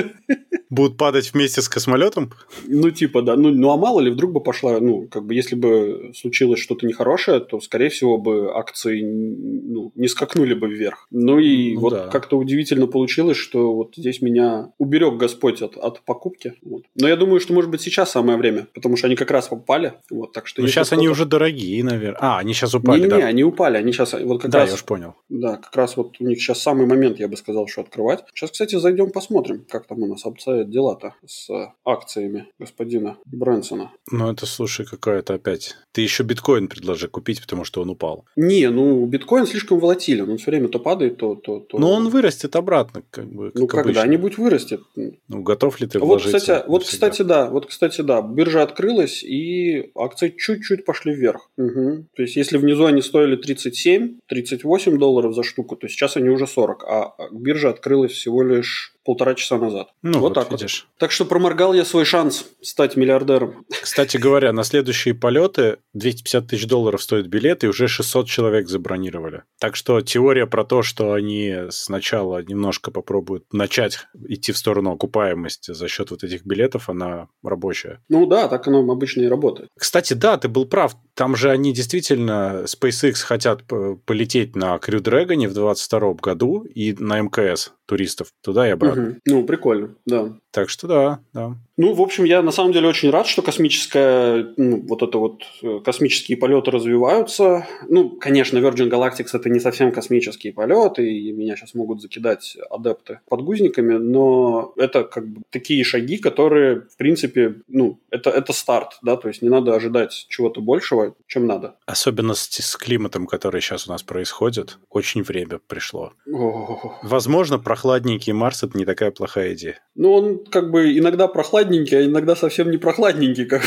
Будут 0.73 0.97
падать 0.97 1.33
вместе 1.33 1.61
с 1.61 1.69
космолетом? 1.69 2.31
Ну, 2.65 2.89
типа, 2.89 3.21
да. 3.21 3.35
Ну, 3.35 3.51
ну, 3.51 3.69
а 3.69 3.77
мало 3.77 3.99
ли, 3.99 4.09
вдруг 4.09 4.31
бы 4.31 4.41
пошла, 4.41 4.79
ну, 4.79 5.07
как 5.07 5.23
бы, 5.23 5.35
если 5.35 5.55
бы 5.55 6.11
случилось 6.15 6.59
что-то 6.59 6.87
нехорошее, 6.87 7.39
то, 7.41 7.59
скорее 7.61 7.89
всего, 7.89 8.17
бы 8.17 8.51
акции 8.55 9.01
ну, 9.03 9.91
не 9.93 10.07
скакнули 10.07 10.55
бы 10.55 10.67
вверх. 10.67 11.07
Ну, 11.11 11.37
и 11.37 11.75
ну, 11.75 11.81
вот 11.81 11.93
да. 11.93 12.07
как-то 12.07 12.39
удивительно 12.39 12.87
получилось, 12.87 13.37
что 13.37 13.75
вот 13.75 13.93
здесь 13.95 14.21
меня 14.21 14.71
уберег 14.79 15.17
Господь 15.17 15.61
от, 15.61 15.77
от 15.77 16.01
покупки. 16.01 16.53
Вот. 16.63 16.85
Но 16.95 17.07
я 17.07 17.15
думаю, 17.17 17.39
что, 17.39 17.53
может 17.53 17.69
быть, 17.69 17.81
сейчас 17.81 18.09
самое 18.09 18.39
время, 18.39 18.67
потому 18.73 18.97
что 18.97 19.05
они 19.05 19.15
как 19.15 19.29
раз 19.29 19.49
попали. 19.49 19.93
Вот, 20.09 20.31
так 20.33 20.47
что 20.47 20.63
Но 20.63 20.67
сейчас 20.67 20.91
они 20.91 21.07
уже 21.07 21.25
дорогие, 21.25 21.83
наверное. 21.83 22.19
А, 22.19 22.39
они 22.39 22.53
сейчас 22.53 22.73
упали, 22.73 23.01
Не-не-не, 23.01 23.21
да? 23.21 23.27
они 23.27 23.43
упали. 23.43 23.77
Они 23.77 23.91
сейчас 23.91 24.13
вот 24.13 24.41
как 24.41 24.49
да, 24.49 24.59
раз... 24.61 24.69
я 24.69 24.73
уж 24.73 24.83
понял. 24.83 25.13
Да, 25.29 25.57
как 25.57 25.75
раз 25.75 25.97
вот 25.97 26.15
у 26.19 26.25
них 26.25 26.39
сейчас 26.41 26.63
самый 26.63 26.87
момент, 26.87 27.19
я 27.19 27.27
бы 27.27 27.37
сказал, 27.37 27.67
что 27.67 27.81
открывать. 27.81 28.23
Сейчас, 28.33 28.49
кстати, 28.49 28.75
зайдем 28.75 29.11
посмотрим, 29.11 29.65
как 29.69 29.85
там 29.85 30.01
у 30.01 30.07
нас 30.07 30.25
обстоят 30.63 30.69
дела-то 30.69 31.13
с 31.25 31.49
акциями 31.85 32.47
господина 32.59 33.17
Брэнсона. 33.25 33.91
Ну, 34.11 34.31
это, 34.31 34.45
слушай, 34.45 34.85
какая-то 34.85 35.35
опять... 35.35 35.75
Ты 35.91 36.01
еще 36.01 36.23
биткоин 36.23 36.67
предложи 36.67 37.07
купить, 37.07 37.41
потому 37.41 37.65
что 37.65 37.81
он 37.81 37.89
упал. 37.89 38.25
Не, 38.35 38.69
ну, 38.69 39.05
биткоин 39.05 39.45
слишком 39.45 39.79
волатилен. 39.79 40.29
Он 40.29 40.37
все 40.37 40.51
время 40.51 40.67
то 40.67 40.79
падает, 40.79 41.17
то... 41.17 41.35
то, 41.35 41.59
то... 41.59 41.77
Но 41.77 41.91
он 41.91 42.09
вырастет 42.09 42.55
обратно, 42.55 43.03
как 43.11 43.31
бы, 43.31 43.51
как 43.51 43.61
Ну, 43.61 43.67
когда-нибудь 43.67 44.37
вырастет. 44.37 44.81
Ну, 44.95 45.43
готов 45.43 45.79
ли 45.79 45.87
ты 45.87 45.99
вот, 45.99 46.23
кстати, 46.23 46.63
вот, 46.67 46.83
кстати, 46.83 47.21
да, 47.21 47.49
вот, 47.49 47.67
кстати, 47.67 48.01
да, 48.01 48.21
биржа 48.21 48.63
открылась, 48.63 49.23
и 49.23 49.91
акции 49.95 50.33
чуть-чуть 50.35 50.85
пошли 50.85 51.13
вверх. 51.13 51.49
Угу. 51.57 52.07
То 52.15 52.21
есть, 52.23 52.35
если 52.35 52.57
внизу 52.57 52.85
они 52.85 53.01
стоили 53.01 53.35
37, 53.35 54.19
38 54.27 54.97
долларов 54.97 55.35
за 55.35 55.43
штуку, 55.43 55.75
то 55.75 55.87
сейчас 55.87 56.17
они 56.17 56.29
уже 56.29 56.47
40, 56.47 56.83
а 56.83 57.15
биржа 57.31 57.69
открылась 57.69 58.13
всего 58.13 58.41
лишь 58.41 58.93
полтора 59.03 59.35
часа 59.35 59.57
назад. 59.57 59.89
Ну, 60.01 60.19
вот, 60.19 60.29
вот 60.29 60.33
так 60.33 60.51
видишь. 60.51 60.87
Вот. 60.89 60.99
Так 60.99 61.11
что 61.11 61.25
проморгал 61.25 61.73
я 61.73 61.85
свой 61.85 62.05
шанс 62.05 62.45
стать 62.61 62.95
миллиардером. 62.95 63.65
Кстати 63.81 64.17
говоря, 64.17 64.53
на 64.53 64.63
следующие 64.63 65.13
полеты 65.13 65.77
250 65.93 66.47
тысяч 66.47 66.67
долларов 66.67 67.01
стоит 67.01 67.27
билет, 67.27 67.63
и 67.63 67.67
уже 67.67 67.87
600 67.87 68.27
человек 68.27 68.69
забронировали. 68.69 69.43
Так 69.59 69.75
что 69.75 70.01
теория 70.01 70.47
про 70.47 70.63
то, 70.63 70.81
что 70.83 71.13
они 71.13 71.55
сначала 71.69 72.43
немножко 72.43 72.91
попробуют 72.91 73.51
начать 73.51 73.99
идти 74.27 74.51
в 74.51 74.57
сторону 74.57 74.91
окупаемости 74.91 75.73
за 75.73 75.87
счет 75.87 76.11
вот 76.11 76.23
этих 76.23 76.45
билетов, 76.45 76.89
она 76.89 77.27
рабочая. 77.43 78.01
Ну 78.09 78.25
да, 78.25 78.47
так 78.47 78.67
оно 78.67 78.79
обычно 78.79 79.21
и 79.21 79.27
работает. 79.27 79.69
Кстати, 79.77 80.13
да, 80.13 80.37
ты 80.37 80.47
был 80.47 80.65
прав. 80.65 80.95
там 81.13 81.35
же 81.35 81.51
они 81.51 81.73
действительно, 81.73 82.63
SpaceX 82.65 83.15
хотят 83.15 83.63
полететь 84.05 84.55
на 84.55 84.75
Crew 84.75 85.01
Dragon 85.01 85.47
в 85.47 85.53
2022 85.53 86.13
году 86.15 86.63
и 86.63 86.93
на 86.93 87.19
МКС 87.21 87.71
туристов 87.85 88.29
туда 88.41 88.67
и 88.67 88.71
обратно. 88.71 88.92
Угу. 88.93 89.15
Ну, 89.25 89.45
прикольно, 89.45 89.95
да. 90.05 90.33
Так 90.51 90.69
что 90.69 90.87
да, 90.87 91.19
да. 91.33 91.55
Ну, 91.75 91.93
в 91.93 92.01
общем, 92.01 92.23
я 92.23 92.41
на 92.43 92.51
самом 92.51 92.71
деле 92.71 92.87
очень 92.87 93.09
рад, 93.09 93.25
что 93.25 93.41
космическая, 93.41 94.53
ну, 94.57 94.81
вот 94.87 95.01
это 95.01 95.17
вот 95.17 95.43
э, 95.63 95.79
космические 95.83 96.37
полеты 96.37 96.69
развиваются. 96.69 97.67
Ну, 97.89 98.11
конечно, 98.11 98.59
Virgin 98.59 98.89
Galactic 98.89 99.27
это 99.33 99.49
не 99.49 99.59
совсем 99.59 99.91
космические 99.91 100.53
полеты, 100.53 101.11
и 101.11 101.31
меня 101.31 101.55
сейчас 101.55 101.73
могут 101.73 102.01
закидать 102.01 102.57
адепты 102.69 103.21
подгузниками, 103.27 103.95
но 103.95 104.73
это 104.77 105.03
как 105.03 105.27
бы 105.27 105.41
такие 105.49 105.83
шаги, 105.83 106.17
которые, 106.17 106.81
в 106.81 106.97
принципе, 106.97 107.55
ну, 107.67 107.99
это, 108.11 108.29
это 108.29 108.53
старт, 108.53 108.99
да, 109.01 109.17
то 109.17 109.27
есть 109.27 109.41
не 109.41 109.49
надо 109.49 109.75
ожидать 109.75 110.27
чего-то 110.29 110.61
большего, 110.61 111.15
чем 111.25 111.47
надо. 111.47 111.75
Особенно 111.87 112.35
с, 112.35 112.49
с 112.49 112.77
климатом, 112.77 113.25
который 113.25 113.61
сейчас 113.61 113.87
у 113.87 113.91
нас 113.91 114.03
происходит, 114.03 114.77
очень 114.89 115.23
время 115.23 115.59
пришло. 115.65 116.13
О-о-о. 116.27 116.99
Возможно, 117.01 117.57
прохладненький 117.57 118.33
Марс– 118.33 118.61
это 118.63 118.77
не 118.77 118.85
такая 118.85 119.09
плохая 119.09 119.53
идея. 119.53 119.79
Ну, 119.95 120.13
он 120.13 120.45
как 120.45 120.71
бы 120.71 120.97
иногда 120.97 121.27
прохладненький, 121.27 121.62
а 121.97 122.05
иногда 122.05 122.35
совсем 122.35 122.71
не 122.71 122.77
прохладненький. 122.77 123.45
Как... 123.45 123.63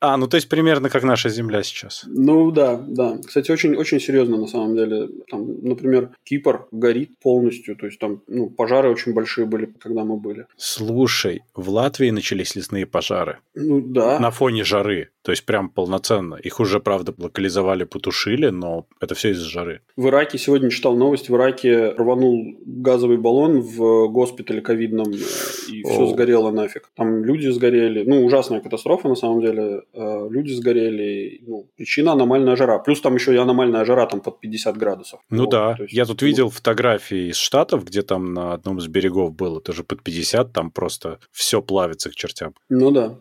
А, 0.00 0.16
ну 0.16 0.28
то 0.28 0.36
есть 0.36 0.48
примерно 0.48 0.90
как 0.90 1.02
наша 1.02 1.28
Земля 1.28 1.62
сейчас. 1.62 2.04
Ну 2.06 2.50
да, 2.50 2.76
да. 2.76 3.18
Кстати, 3.26 3.50
очень, 3.50 3.74
очень 3.74 4.00
серьезно 4.00 4.36
на 4.36 4.46
самом 4.46 4.76
деле. 4.76 5.08
Там, 5.30 5.60
например, 5.62 6.10
Кипр 6.24 6.68
горит 6.70 7.18
полностью, 7.20 7.76
то 7.76 7.86
есть 7.86 7.98
там 7.98 8.22
ну, 8.28 8.50
пожары 8.50 8.90
очень 8.90 9.12
большие 9.12 9.46
были, 9.46 9.66
когда 9.66 10.04
мы 10.04 10.16
были. 10.16 10.46
Слушай, 10.56 11.42
в 11.54 11.68
Латвии 11.70 12.10
начались 12.10 12.54
лесные 12.54 12.86
пожары. 12.86 13.38
Ну 13.54 13.80
да. 13.80 14.18
На 14.20 14.30
фоне 14.30 14.64
жары. 14.64 15.10
То 15.22 15.32
есть 15.32 15.44
прям 15.44 15.68
полноценно. 15.68 16.36
Их 16.36 16.58
уже, 16.58 16.80
правда, 16.80 17.12
локализовали, 17.18 17.84
потушили, 17.84 18.48
но 18.48 18.86
это 18.98 19.14
все 19.14 19.32
из-за 19.32 19.44
жары. 19.44 19.82
В 19.94 20.08
Ираке 20.08 20.38
сегодня 20.38 20.70
читал 20.70 20.96
новость, 20.96 21.28
в 21.28 21.36
Ираке 21.36 21.90
рванул 21.90 22.56
газовый 22.64 23.18
баллон 23.18 23.60
в 23.60 24.08
госпитале 24.08 24.62
ковидном, 24.62 25.12
и 25.12 25.82
все 25.82 26.06
сгорело 26.06 26.50
нафиг. 26.50 26.90
Там 26.96 27.24
люди 27.24 27.48
сгорели. 27.48 28.04
Ну, 28.04 28.24
ужасная 28.24 28.60
катастрофа 28.60 29.08
на 29.08 29.16
самом 29.16 29.42
деле. 29.42 29.82
Э, 29.94 30.28
люди 30.30 30.52
сгорели. 30.52 31.40
Ну, 31.46 31.66
причина 31.76 32.12
аномальная 32.12 32.56
жара. 32.56 32.78
Плюс 32.78 33.00
там 33.00 33.14
еще 33.14 33.34
и 33.34 33.36
аномальная 33.36 33.84
жара 33.84 34.06
там 34.06 34.20
под 34.20 34.40
50 34.40 34.76
градусов. 34.76 35.20
Ну 35.30 35.44
вот, 35.44 35.50
да. 35.50 35.76
Есть, 35.78 35.92
Я 35.92 36.04
тут 36.04 36.20
ну... 36.20 36.26
видел 36.26 36.50
фотографии 36.50 37.30
из 37.30 37.36
Штатов, 37.36 37.84
где 37.84 38.02
там 38.02 38.34
на 38.34 38.52
одном 38.52 38.78
из 38.78 38.86
берегов 38.86 39.34
было 39.34 39.60
тоже 39.60 39.84
под 39.84 40.02
50, 40.02 40.52
там 40.52 40.70
просто 40.70 41.18
все 41.32 41.62
плавится 41.62 42.10
к 42.10 42.14
чертям. 42.14 42.54
Ну 42.68 42.90
да. 42.90 43.16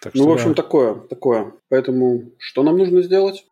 Так 0.00 0.14
ну, 0.14 0.28
в 0.28 0.32
общем, 0.32 0.50
да. 0.50 0.62
такое, 0.62 0.94
такое. 0.94 1.52
Поэтому 1.68 2.32
что 2.38 2.62
нам 2.62 2.76
нужно 2.76 3.02
сделать? 3.02 3.46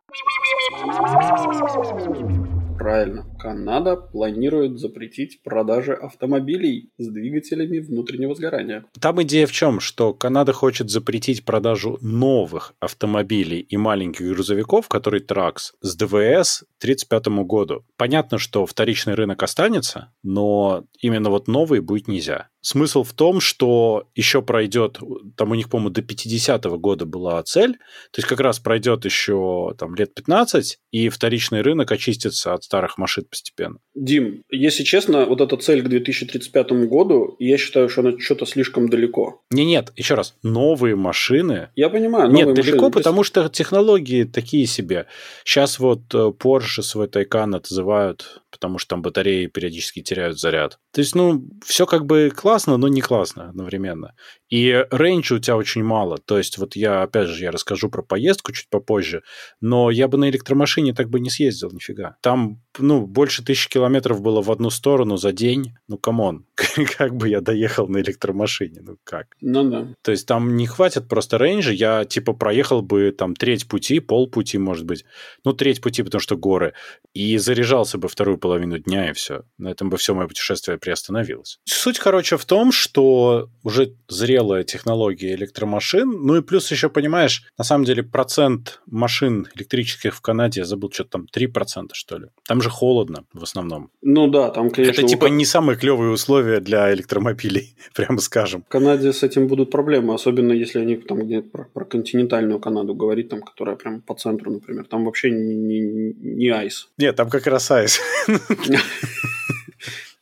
Правильно. 2.77 3.25
Канада 3.43 3.97
планирует 3.97 4.79
запретить 4.79 5.43
продажи 5.43 5.91
автомобилей 5.91 6.91
с 6.97 7.09
двигателями 7.09 7.79
внутреннего 7.79 8.33
сгорания. 8.35 8.85
Там 9.01 9.21
идея 9.23 9.47
в 9.47 9.51
чем? 9.51 9.81
Что 9.81 10.13
Канада 10.13 10.53
хочет 10.53 10.89
запретить 10.89 11.43
продажу 11.43 11.97
новых 11.99 12.73
автомобилей 12.79 13.59
и 13.59 13.75
маленьких 13.75 14.25
грузовиков, 14.27 14.87
которые 14.87 15.19
ТРАКС, 15.19 15.73
с 15.81 15.95
ДВС 15.97 16.63
к 16.79 16.83
1935 16.83 17.27
году. 17.45 17.85
Понятно, 17.97 18.37
что 18.37 18.65
вторичный 18.65 19.13
рынок 19.13 19.43
останется, 19.43 20.13
но 20.23 20.85
именно 21.01 21.29
вот 21.29 21.49
новые 21.49 21.81
будет 21.81 22.07
нельзя. 22.07 22.47
Смысл 22.61 23.03
в 23.03 23.11
том, 23.11 23.41
что 23.41 24.07
еще 24.15 24.41
пройдет, 24.41 24.99
там 25.35 25.51
у 25.51 25.55
них, 25.55 25.69
по-моему, 25.69 25.89
до 25.89 25.99
50-го 25.99 26.77
года 26.79 27.05
была 27.05 27.43
цель, 27.43 27.73
то 27.73 28.19
есть 28.19 28.27
как 28.29 28.39
раз 28.39 28.59
пройдет 28.59 29.03
еще 29.03 29.75
там 29.77 29.95
лет 29.95 30.13
15, 30.13 30.79
и 30.91 31.09
вторичный 31.09 31.59
рынок 31.59 31.91
очистится 31.91 32.53
от 32.53 32.63
старых 32.63 32.97
машин 32.97 33.25
постепенно. 33.33 33.79
Дим, 33.95 34.43
если 34.51 34.83
честно, 34.83 35.25
вот 35.25 35.41
эта 35.41 35.57
цель 35.57 35.81
к 35.81 35.89
2035 35.89 36.71
году, 36.87 37.35
я 37.39 37.57
считаю, 37.57 37.89
что 37.89 38.01
она 38.01 38.19
что-то 38.19 38.45
слишком 38.45 38.89
далеко. 38.89 39.41
Не, 39.49 39.65
нет, 39.65 39.91
еще 39.95 40.13
раз, 40.13 40.35
новые 40.43 40.95
машины. 40.95 41.69
Я 41.75 41.89
понимаю, 41.89 42.29
новые 42.29 42.45
Нет, 42.45 42.55
далеко, 42.55 42.77
машины. 42.77 42.91
потому 42.91 43.23
что 43.23 43.49
технологии 43.49 44.23
такие 44.23 44.67
себе. 44.67 45.07
Сейчас 45.43 45.79
вот 45.79 46.13
э, 46.13 46.31
Porsche 46.39 46.83
свой 46.83 47.07
Taycan 47.07 47.55
отзывают 47.55 48.43
потому 48.53 48.77
что 48.77 48.89
там 48.89 49.01
батареи 49.01 49.47
периодически 49.47 50.03
теряют 50.03 50.39
заряд. 50.39 50.79
То 50.93 51.01
есть, 51.01 51.15
ну, 51.15 51.43
все 51.65 51.87
как 51.87 52.05
бы 52.05 52.31
классно, 52.33 52.77
но 52.77 52.87
не 52.87 53.01
классно 53.01 53.49
одновременно. 53.49 54.13
И 54.47 54.85
range 54.91 55.28
а 55.28 55.35
у 55.35 55.39
тебя 55.39 55.57
очень 55.57 55.83
мало. 55.83 56.19
То 56.19 56.37
есть, 56.37 56.59
вот 56.59 56.75
я, 56.75 57.01
опять 57.01 57.27
же, 57.27 57.43
я 57.43 57.51
расскажу 57.51 57.89
про 57.89 58.03
поездку 58.03 58.51
чуть 58.53 58.69
попозже, 58.69 59.23
но 59.59 59.89
я 59.89 60.07
бы 60.07 60.19
на 60.19 60.29
электромашине 60.29 60.93
так 60.93 61.09
бы 61.09 61.19
не 61.19 61.31
съездил 61.31 61.71
нифига. 61.71 62.15
Там, 62.21 62.61
ну, 62.79 63.05
больше 63.05 63.43
тысячи 63.43 63.69
километров 63.69 64.21
было 64.21 64.41
в 64.41 64.51
одну 64.51 64.69
сторону 64.69 65.17
за 65.17 65.31
день. 65.31 65.73
Ну, 65.87 65.97
come 65.97 66.24
on, 66.24 66.45
как 66.97 67.15
бы 67.15 67.29
я 67.29 67.41
доехал 67.41 67.87
на 67.87 67.97
электромашине? 67.99 68.81
Ну, 68.81 68.97
как? 69.03 69.35
Ну, 69.41 69.69
да. 69.69 69.87
То 70.01 70.11
есть, 70.11 70.27
там 70.27 70.55
не 70.55 70.67
хватит 70.67 71.07
просто 71.07 71.37
range 71.37 71.61
а. 71.61 71.71
Я, 71.71 72.05
типа, 72.05 72.33
проехал 72.33 72.81
бы 72.81 73.11
там 73.11 73.35
треть 73.35 73.67
пути, 73.67 73.99
пол 73.99 74.29
пути, 74.29 74.57
может 74.57 74.85
быть. 74.85 75.05
Ну, 75.43 75.53
треть 75.53 75.81
пути, 75.81 76.03
потому 76.03 76.19
что 76.21 76.35
горы. 76.35 76.73
И 77.13 77.37
заряжался 77.37 77.97
бы 77.97 78.07
вторую 78.07 78.37
половину 78.37 78.79
дня, 78.79 79.09
и 79.09 79.13
все. 79.13 79.43
На 79.57 79.69
этом 79.69 79.89
бы 79.89 79.97
все 79.97 80.13
мое 80.15 80.27
путешествие 80.27 80.77
приостановилось. 80.77 81.59
Суть, 81.65 81.99
короче, 81.99 82.37
в 82.37 82.45
том, 82.45 82.71
что 82.71 83.49
уже 83.63 83.95
зрелая 84.07 84.63
технология 84.63 85.35
электромашин, 85.35 86.09
ну 86.09 86.37
и 86.37 86.41
плюс 86.41 86.71
еще, 86.71 86.89
понимаешь, 86.89 87.43
на 87.57 87.63
самом 87.63 87.85
деле 87.85 88.03
процент 88.03 88.81
машин 88.85 89.47
электрических 89.55 90.15
в 90.15 90.21
Канаде, 90.21 90.61
я 90.61 90.65
забыл, 90.65 90.91
что 90.91 91.03
там 91.03 91.27
3%, 91.35 91.89
что 91.93 92.17
ли. 92.17 92.27
Там 92.47 92.61
же 92.63 92.69
холодно 92.69 93.25
в 93.33 93.43
основном. 93.43 93.91
Ну 94.01 94.27
да, 94.27 94.49
там, 94.49 94.69
конечно... 94.71 95.01
Это 95.01 95.07
типа 95.07 95.25
не 95.27 95.45
самые 95.45 95.77
клевые 95.77 96.11
условия 96.11 96.59
для 96.59 96.91
электромобилей, 96.93 97.75
прямо 97.95 98.19
скажем. 98.19 98.63
В 98.63 98.71
Канаде 98.71 99.13
с 99.13 99.23
этим 99.23 99.47
будут 99.47 99.69
проблемы, 99.69 100.13
особенно 100.13 100.53
если 100.53 100.79
они 100.79 100.95
там 100.95 101.19
где 101.19 101.41
про, 101.41 101.65
про 101.73 101.85
континентальную 101.85 102.59
Канаду 102.59 102.95
говорить, 102.95 103.29
там, 103.29 103.41
которая 103.41 103.75
прям 103.75 104.01
по 104.01 104.15
центру, 104.15 104.51
например. 104.51 104.85
Там 104.85 105.05
вообще 105.05 105.29
не, 105.31 105.53
не, 105.53 106.13
не 106.13 106.49
айс. 106.49 106.89
Нет, 106.97 107.15
там 107.15 107.29
как 107.29 107.47
раз 107.47 107.69
айс. 107.71 107.99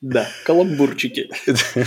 Да, 0.01 0.27
каламбурчики. 0.46 1.29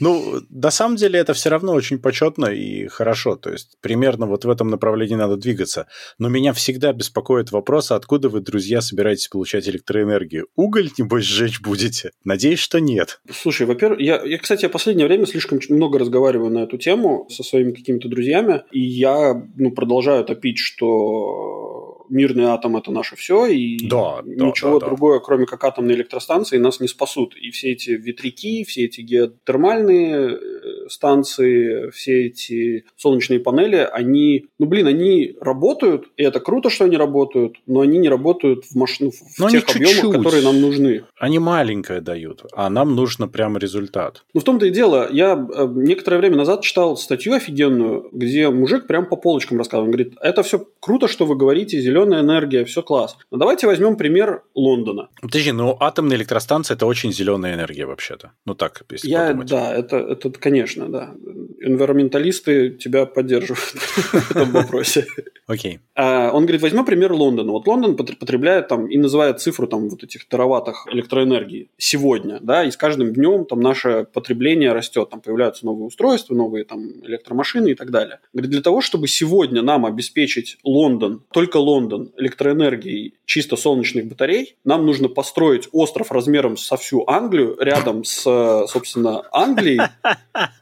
Ну, 0.00 0.40
на 0.50 0.70
самом 0.70 0.96
деле 0.96 1.18
это 1.18 1.32
все 1.32 1.48
равно 1.48 1.72
очень 1.72 1.98
почетно 1.98 2.46
и 2.46 2.86
хорошо. 2.88 3.36
То 3.36 3.50
есть 3.50 3.78
примерно 3.80 4.26
вот 4.26 4.44
в 4.44 4.50
этом 4.50 4.68
направлении 4.68 5.14
надо 5.14 5.36
двигаться. 5.36 5.86
Но 6.18 6.28
меня 6.28 6.52
всегда 6.52 6.92
беспокоит 6.92 7.52
вопрос, 7.52 7.90
откуда 7.90 8.28
вы, 8.28 8.40
друзья, 8.40 8.80
собираетесь 8.80 9.28
получать 9.28 9.68
электроэнергию? 9.68 10.48
Уголь, 10.56 10.90
небось, 10.98 11.24
сжечь 11.24 11.60
будете? 11.60 12.10
Надеюсь, 12.24 12.58
что 12.58 12.80
нет. 12.80 13.20
Слушай, 13.30 13.66
во-первых, 13.66 14.00
я, 14.00 14.22
я, 14.22 14.38
кстати, 14.38 14.66
в 14.66 14.70
последнее 14.70 15.06
время 15.06 15.26
слишком 15.26 15.60
много 15.68 15.98
разговариваю 15.98 16.50
на 16.50 16.64
эту 16.64 16.78
тему 16.78 17.28
со 17.30 17.42
своими 17.42 17.72
какими-то 17.72 18.08
друзьями, 18.08 18.62
и 18.72 18.80
я 18.80 19.34
ну, 19.56 19.70
продолжаю 19.70 20.24
топить, 20.24 20.58
что 20.58 21.81
мирный 22.08 22.44
атом 22.44 22.76
это 22.76 22.90
наше 22.90 23.16
все, 23.16 23.46
и 23.46 23.88
да, 23.88 24.22
ничего 24.24 24.78
да, 24.78 24.86
другое, 24.86 25.18
да. 25.18 25.24
кроме 25.24 25.46
как 25.46 25.64
атомные 25.64 25.96
электростанции, 25.96 26.58
нас 26.58 26.80
не 26.80 26.88
спасут. 26.88 27.36
И 27.36 27.50
все 27.50 27.72
эти 27.72 27.90
ветряки, 27.90 28.64
все 28.64 28.84
эти 28.84 29.00
геотермальные 29.00 30.36
э, 30.36 30.61
станции, 30.88 31.90
все 31.90 32.26
эти 32.26 32.84
солнечные 32.96 33.40
панели, 33.40 33.76
они, 33.76 34.46
ну 34.58 34.66
блин, 34.66 34.86
они 34.86 35.36
работают, 35.40 36.06
и 36.16 36.22
это 36.22 36.40
круто, 36.40 36.70
что 36.70 36.84
они 36.84 36.96
работают, 36.96 37.56
но 37.66 37.80
они 37.80 37.98
не 37.98 38.08
работают 38.08 38.64
в, 38.64 38.74
маш... 38.74 38.98
в 38.98 39.38
но 39.38 39.50
тех 39.50 39.68
объемах, 39.68 39.94
чуть-чуть. 39.94 40.12
которые 40.12 40.42
нам 40.42 40.60
нужны. 40.60 41.04
Они 41.18 41.38
маленькое 41.38 42.00
дают, 42.00 42.44
а 42.54 42.70
нам 42.70 42.94
нужно 42.94 43.28
прям 43.28 43.58
результат. 43.58 44.24
Ну 44.34 44.40
в 44.40 44.44
том-то 44.44 44.66
и 44.66 44.70
дело, 44.70 45.08
я 45.10 45.34
э, 45.34 45.68
некоторое 45.74 46.18
время 46.18 46.36
назад 46.36 46.62
читал 46.62 46.96
статью 46.96 47.34
офигенную, 47.34 48.08
где 48.12 48.50
мужик 48.50 48.86
прям 48.86 49.06
по 49.06 49.16
полочкам 49.16 49.58
рассказывал, 49.58 49.86
он 49.86 49.90
говорит, 49.92 50.14
это 50.20 50.42
все 50.42 50.66
круто, 50.80 51.08
что 51.08 51.26
вы 51.26 51.36
говорите, 51.36 51.80
зеленая 51.80 52.22
энергия, 52.22 52.64
все 52.64 52.82
класс. 52.82 53.16
Но 53.30 53.38
давайте 53.38 53.66
возьмем 53.66 53.96
пример 53.96 54.42
Лондона. 54.54 55.08
Подожди, 55.20 55.52
ну 55.52 55.76
атомная 55.80 56.16
электростанция 56.16 56.74
это 56.74 56.86
очень 56.86 57.12
зеленая 57.12 57.54
энергия 57.54 57.86
вообще-то. 57.86 58.32
Ну 58.44 58.54
так, 58.54 58.82
если 58.90 59.08
Я, 59.08 59.28
подумать. 59.28 59.48
Да, 59.48 59.74
это, 59.74 59.96
это 59.96 60.30
конечно, 60.30 60.71
да. 60.76 61.14
Энвиронменталисты 61.60 62.70
тебя 62.70 63.06
поддерживают 63.06 63.58
в 63.60 64.30
этом 64.30 64.50
вопросе. 64.50 65.06
Окей. 65.46 65.80
А, 65.94 66.30
он 66.32 66.44
говорит, 66.44 66.62
возьмем 66.62 66.84
пример 66.84 67.12
Лондона. 67.12 67.52
Вот 67.52 67.66
Лондон 67.66 67.96
потребляет 67.96 68.68
там 68.68 68.86
и 68.86 68.96
называет 68.96 69.40
цифру 69.40 69.66
там 69.66 69.88
вот 69.88 70.02
этих 70.02 70.26
тераваттах 70.26 70.86
электроэнергии 70.90 71.68
сегодня, 71.76 72.38
да, 72.40 72.64
и 72.64 72.70
с 72.70 72.76
каждым 72.76 73.12
днем 73.12 73.44
там 73.44 73.60
наше 73.60 74.06
потребление 74.12 74.72
растет, 74.72 75.10
там 75.10 75.20
появляются 75.20 75.66
новые 75.66 75.86
устройства, 75.86 76.34
новые 76.34 76.64
там 76.64 77.04
электромашины 77.04 77.72
и 77.72 77.74
так 77.74 77.90
далее. 77.90 78.20
Говорит, 78.32 78.50
для 78.50 78.62
того, 78.62 78.80
чтобы 78.80 79.08
сегодня 79.08 79.62
нам 79.62 79.84
обеспечить 79.84 80.58
Лондон, 80.64 81.22
только 81.32 81.58
Лондон 81.58 82.12
электроэнергией 82.16 83.14
чисто 83.26 83.56
солнечных 83.56 84.06
батарей, 84.06 84.56
нам 84.64 84.86
нужно 84.86 85.08
построить 85.08 85.68
остров 85.72 86.12
размером 86.12 86.56
со 86.56 86.76
всю 86.76 87.04
Англию 87.06 87.56
рядом 87.58 88.04
с, 88.04 88.22
собственно, 88.68 89.22
Англией, 89.32 89.80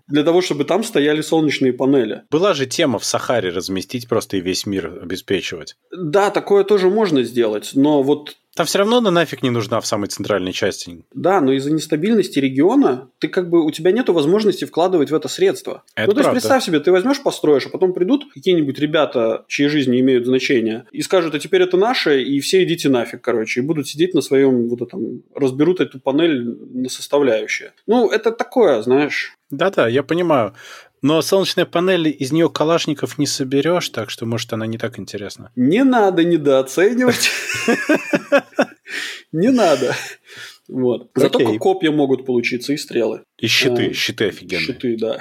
для 0.11 0.23
того, 0.23 0.41
чтобы 0.41 0.65
там 0.65 0.83
стояли 0.83 1.21
солнечные 1.21 1.73
панели. 1.73 2.23
Была 2.29 2.53
же 2.53 2.65
тема 2.65 2.99
в 2.99 3.05
Сахаре 3.05 3.49
разместить 3.49 4.07
просто 4.07 4.37
и 4.37 4.41
весь 4.41 4.65
мир 4.65 4.99
обеспечивать. 5.01 5.75
Да, 5.91 6.29
такое 6.29 6.63
тоже 6.63 6.89
можно 6.89 7.23
сделать, 7.23 7.71
но 7.73 8.03
вот 8.03 8.35
там 8.55 8.65
все 8.65 8.79
равно 8.79 8.97
она 8.97 9.11
нафиг 9.11 9.43
не 9.43 9.49
нужна 9.49 9.79
в 9.79 9.87
самой 9.87 10.07
центральной 10.07 10.51
части. 10.51 11.05
Да, 11.13 11.39
но 11.39 11.53
из-за 11.53 11.71
нестабильности 11.71 12.37
региона 12.39 13.09
ты 13.19 13.29
как 13.29 13.49
бы 13.49 13.63
у 13.63 13.71
тебя 13.71 13.91
нет 13.91 14.09
возможности 14.09 14.65
вкладывать 14.65 15.09
в 15.09 15.15
это 15.15 15.29
средства. 15.29 15.83
Это 15.95 16.07
ну, 16.07 16.13
то 16.13 16.19
есть 16.19 16.25
правда. 16.25 16.31
представь 16.31 16.63
себе, 16.63 16.79
ты 16.81 16.91
возьмешь, 16.91 17.23
построишь, 17.23 17.65
а 17.67 17.69
потом 17.69 17.93
придут 17.93 18.25
какие-нибудь 18.33 18.77
ребята, 18.77 19.45
чьи 19.47 19.67
жизни 19.67 20.01
имеют 20.01 20.25
значение, 20.25 20.85
и 20.91 21.01
скажут, 21.01 21.33
а 21.33 21.39
теперь 21.39 21.61
это 21.61 21.77
наше, 21.77 22.21
и 22.21 22.41
все 22.41 22.63
идите 22.63 22.89
нафиг, 22.89 23.21
короче, 23.21 23.61
и 23.61 23.63
будут 23.63 23.87
сидеть 23.87 24.13
на 24.13 24.21
своем 24.21 24.67
вот 24.67 24.81
этом, 24.81 25.23
разберут 25.33 25.79
эту 25.79 25.99
панель 25.99 26.43
на 26.43 26.89
составляющие. 26.89 27.71
Ну, 27.87 28.09
это 28.09 28.31
такое, 28.31 28.81
знаешь. 28.81 29.37
Да-да, 29.51 29.87
я 29.87 30.00
понимаю. 30.03 30.53
Но 31.01 31.21
солнечная 31.21 31.65
панель, 31.65 32.07
из 32.09 32.31
нее 32.31 32.49
калашников 32.49 33.17
не 33.17 33.25
соберешь, 33.25 33.89
так 33.89 34.09
что, 34.11 34.25
может, 34.25 34.53
она 34.53 34.67
не 34.67 34.77
так 34.77 34.99
интересна. 34.99 35.51
Не 35.55 35.83
надо 35.83 36.23
недооценивать. 36.23 37.31
Не 39.31 39.49
надо. 39.49 39.95
Вот. 40.71 41.11
Зато 41.15 41.39
Окей. 41.39 41.57
копья 41.57 41.91
могут 41.91 42.25
получиться 42.25 42.71
и 42.71 42.77
стрелы. 42.77 43.23
И 43.37 43.47
щиты, 43.47 43.89
А, 43.89 43.93
щиты 43.93 44.29
офигенные. 44.29 44.65
Щиты, 44.65 44.97
да. 44.97 45.17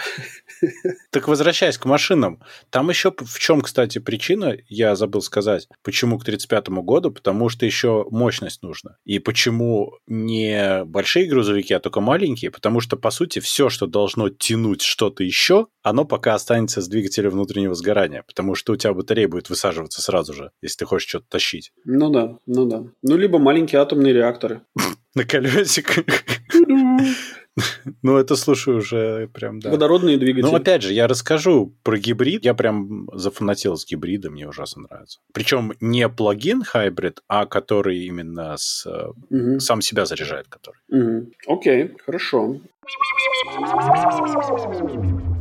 Так 1.10 1.26
возвращаясь 1.26 1.78
к 1.78 1.86
машинам, 1.86 2.40
там 2.68 2.90
еще 2.90 3.12
в 3.16 3.38
чем, 3.38 3.62
кстати, 3.62 3.98
причина, 3.98 4.56
я 4.68 4.94
забыл 4.94 5.22
сказать, 5.22 5.68
почему 5.82 6.18
к 6.18 6.24
35 6.24 6.68
году, 6.68 7.10
потому 7.10 7.48
что 7.48 7.66
еще 7.66 8.06
мощность 8.10 8.62
нужна. 8.62 8.96
И 9.04 9.18
почему 9.18 9.94
не 10.06 10.84
большие 10.84 11.26
грузовики, 11.26 11.74
а 11.74 11.80
только 11.80 12.00
маленькие, 12.00 12.50
потому 12.50 12.80
что, 12.80 12.96
по 12.96 13.10
сути, 13.10 13.40
все, 13.40 13.70
что 13.70 13.86
должно 13.86 14.28
тянуть 14.28 14.82
что-то 14.82 15.24
еще, 15.24 15.66
оно 15.82 16.04
пока 16.04 16.34
останется 16.34 16.82
с 16.82 16.88
двигателем 16.88 17.30
внутреннего 17.30 17.74
сгорания, 17.74 18.22
потому 18.26 18.54
что 18.54 18.74
у 18.74 18.76
тебя 18.76 18.92
батарея 18.92 19.28
будет 19.28 19.48
высаживаться 19.48 20.02
сразу 20.02 20.32
же, 20.34 20.52
если 20.62 20.78
ты 20.78 20.84
хочешь 20.84 21.08
что-то 21.08 21.26
тащить. 21.28 21.72
Ну 21.84 22.10
да, 22.10 22.38
ну 22.46 22.66
да. 22.66 22.84
Ну, 23.02 23.16
либо 23.16 23.38
маленькие 23.38 23.80
атомные 23.80 24.12
реакторы. 24.12 24.60
На 25.14 25.24
колесиках. 25.24 26.04
Ну, 28.02 28.16
это, 28.16 28.36
слушай, 28.36 28.74
уже 28.74 29.28
прям, 29.34 29.60
да. 29.60 29.70
Водородные 29.70 30.16
двигатели. 30.16 30.50
Ну, 30.50 30.54
опять 30.56 30.82
же, 30.82 30.92
я 30.94 31.06
расскажу 31.06 31.74
про 31.82 31.98
гибрид. 31.98 32.44
Я 32.44 32.54
прям 32.54 33.08
зафанател 33.12 33.76
с 33.76 33.84
гибридом, 33.84 34.32
мне 34.32 34.48
ужасно 34.48 34.82
нравится. 34.88 35.18
Причем 35.34 35.72
не 35.80 36.08
плагин 36.08 36.62
хайбрид, 36.62 37.20
а 37.28 37.46
который 37.46 37.98
именно 38.06 38.56
с, 38.56 38.86
Мгм, 39.28 39.60
сам 39.60 39.82
себя 39.82 40.06
заряжает, 40.06 40.46
который. 40.48 40.78
мгм. 40.88 41.32
Окей, 41.46 41.90
хорошо. 42.06 42.60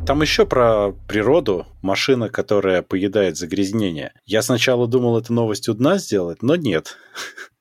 Там 0.06 0.22
еще 0.22 0.46
про 0.46 0.92
природу. 1.08 1.68
Машина, 1.82 2.30
которая 2.30 2.82
поедает 2.82 3.38
загрязнение. 3.38 4.14
Я 4.26 4.42
сначала 4.42 4.88
думал, 4.88 5.20
это 5.20 5.32
новость 5.32 5.70
у 5.70 5.74
дна 5.74 6.00
сделать, 6.00 6.42
но 6.42 6.56
нет. 6.56 6.98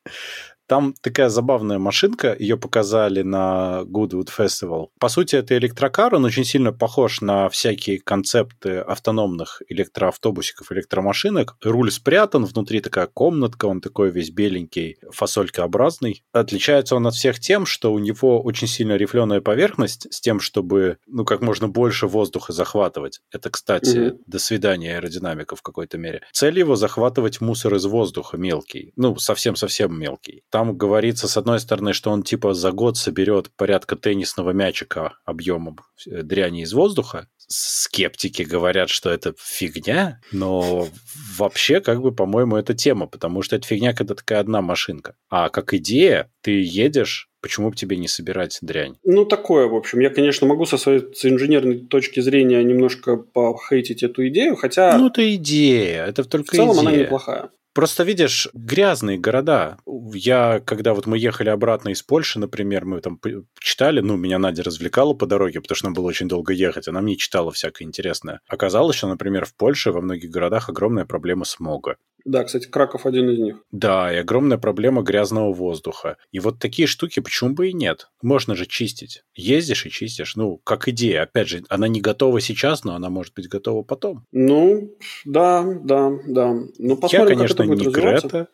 Там 0.69 0.95
такая 1.01 1.31
забавная 1.31 1.79
машинка, 1.79 2.37
ее 2.39 2.59
показали 2.59 3.23
на 3.23 3.81
Goodwood 3.87 4.29
Festival. 4.37 4.89
По 5.01 5.09
сути, 5.09 5.35
это 5.37 5.57
электрокар, 5.57 6.15
он 6.15 6.25
очень 6.27 6.45
сильно 6.45 6.73
похож 6.73 7.21
на 7.23 7.49
всякие 7.49 7.99
концепты 8.01 8.79
автономных 8.79 9.63
электроавтобусиков, 9.69 10.71
электромашинок. 10.71 11.57
Руль 11.63 11.91
спрятан, 11.91 12.45
внутри 12.45 12.81
такая 12.81 13.07
комнатка, 13.07 13.65
он 13.65 13.81
такой 13.81 14.11
весь 14.11 14.31
беленький, 14.31 14.99
фасолькообразный. 15.11 16.23
Отличается 16.33 16.97
он 16.97 17.07
от 17.07 17.15
всех 17.15 17.41
тем, 17.41 17.65
что 17.67 17.93
у 17.93 17.99
него 17.99 18.43
очень 18.43 18.69
сильно 18.69 18.97
рифленая 18.97 19.41
поверхность 19.41 20.13
с 20.13 20.21
тем, 20.21 20.39
чтобы, 20.41 20.99
ну, 21.07 21.25
как 21.25 21.41
можно 21.41 21.69
больше 21.69 22.07
воздуха 22.07 22.53
захватывать. 22.53 23.21
Это, 23.33 23.49
кстати, 23.51 23.97
Мгм. 23.97 24.19
до 24.27 24.39
свидания 24.39 24.97
аэродинамика 24.97 25.57
в 25.57 25.63
какой-то 25.63 25.97
мере. 25.97 26.23
Цель 26.33 26.59
его 26.59 26.77
захватывать 26.77 27.41
мусор 27.41 27.75
из 27.75 27.87
воздуха 27.87 28.37
мелкий, 28.37 28.93
ну, 28.97 29.17
совсем-совсем 29.17 29.99
мелкий. 29.99 30.43
Там 30.59 30.77
говорится, 30.77 31.29
с 31.29 31.37
одной 31.37 31.61
стороны, 31.61 31.93
что 31.93 32.11
он 32.11 32.25
типа 32.25 32.53
за 32.53 32.73
год 32.73 32.97
соберет 32.97 33.49
порядка 33.57 33.95
теннисного 33.95 34.51
мячика 34.51 35.13
объемом 35.25 35.79
э, 36.05 36.23
дряни 36.23 36.63
из 36.63 36.73
воздуха. 36.73 37.29
Скептики 37.47 38.43
говорят, 38.43 38.89
что 38.89 39.09
это 39.09 39.35
фигня, 39.39 40.21
но 40.33 40.89
вообще, 41.37 41.81
как 41.81 42.03
бы, 42.03 42.11
по-моему, 42.11 42.57
это 42.57 42.75
тема, 42.75 43.07
потому 43.07 43.43
что 43.43 43.55
это 43.55 43.69
фигня, 43.69 43.95
когда 43.95 44.17
такая 44.17 44.41
одна 44.41 44.61
машинка. 44.61 45.15
А 45.31 45.49
как 45.49 45.75
идея, 45.75 46.29
ты 46.43 46.61
едешь, 46.61 47.29
почему 47.41 47.71
бы 47.71 47.77
тебе 47.77 47.97
не 47.97 48.09
собирать 48.09 48.59
дрянь? 48.61 48.97
Ну, 49.05 49.25
такое, 49.27 49.69
в 49.69 49.77
общем. 49.77 50.01
Я, 50.01 50.11
конечно, 50.11 50.49
могу 50.49 50.67
со 50.67 50.77
своей 50.77 51.05
с 51.15 51.25
инженерной 51.25 51.87
точки 51.87 52.19
зрения 52.19 52.65
немножко 52.65 53.17
похейтить 53.17 54.03
эту 54.03 54.27
идею, 54.27 54.57
хотя 54.57 54.99
Ну, 54.99 55.07
это 55.07 55.37
идея, 55.37 56.05
это 56.05 56.25
в 56.25 56.27
только 56.27 56.57
целом 56.57 56.79
идея. 56.79 56.89
она 56.89 56.97
неплохая. 56.97 57.51
Просто 57.75 58.03
видишь, 58.03 58.49
грязные 58.55 59.19
города. 59.19 59.79
Я, 60.13 60.61
когда 60.61 60.95
вот 60.95 61.07
мы 61.07 61.19
ехали 61.19 61.49
обратно 61.49 61.91
из 61.91 62.03
Польши, 62.03 62.39
например, 62.39 62.85
мы 62.85 63.01
там 63.01 63.21
читали, 63.61 64.01
ну, 64.01 64.17
меня 64.17 64.39
Надя 64.39 64.63
развлекала 64.63 65.15
по 65.15 65.27
дороге, 65.27 65.61
потому 65.61 65.77
что 65.77 65.87
нам 65.87 65.95
было 65.95 66.07
очень 66.07 66.29
долго 66.29 66.53
ехать, 66.53 66.89
она 66.89 67.01
мне 67.01 67.17
читала 67.17 67.53
всякое 67.53 67.85
интересное. 67.85 68.41
Оказалось, 68.49 68.97
что, 68.97 69.09
например, 69.09 69.45
в 69.45 69.55
Польше 69.55 69.93
во 69.93 70.01
многих 70.01 70.31
городах 70.31 70.69
огромная 70.69 71.05
проблема 71.05 71.45
смога. 71.45 71.97
Да, 72.25 72.45
кстати, 72.45 72.67
Краков 72.67 73.07
один 73.07 73.31
из 73.31 73.39
них. 73.39 73.57
Да, 73.71 74.13
и 74.13 74.17
огромная 74.17 74.59
проблема 74.59 75.03
грязного 75.03 75.53
воздуха. 75.53 76.19
И 76.31 76.41
вот 76.41 76.59
такие 76.59 76.87
штуки 76.87 77.21
почему 77.21 77.55
бы 77.55 77.69
и 77.69 77.73
нет? 77.73 78.11
Можно 78.23 78.55
же 78.55 78.67
чистить. 78.67 79.23
Ездишь 79.35 79.87
и 79.87 79.91
чистишь. 79.91 80.37
Ну, 80.37 80.59
как 80.59 80.89
идея. 80.89 81.23
Опять 81.23 81.49
же, 81.49 81.63
она 81.69 81.89
не 81.89 82.01
готова 82.01 82.41
сейчас, 82.41 82.85
но 82.85 82.95
она 82.95 83.09
может 83.09 83.35
быть 83.35 83.49
готова 83.49 83.83
потом. 83.83 84.27
Ну, 84.33 84.95
да, 85.25 85.65
да, 85.85 86.11
да. 86.27 86.55
Ну, 86.79 86.97
посмотрим, 86.97 87.29
Я, 87.29 87.35
конечно, 87.37 87.58
это 87.65 87.73
будет 87.73 87.87
развиваться. 87.97 88.29
Грета. 88.29 88.49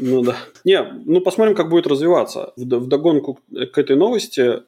Ну 0.00 0.22
да. 0.22 0.36
Не, 0.64 0.82
ну 1.06 1.20
посмотрим, 1.20 1.54
как 1.54 1.68
будет 1.70 1.86
развиваться. 1.86 2.52
В, 2.56 2.62
в 2.64 2.88
догонку 2.88 3.38
к 3.72 3.78
этой 3.78 3.96
новости 3.96 4.60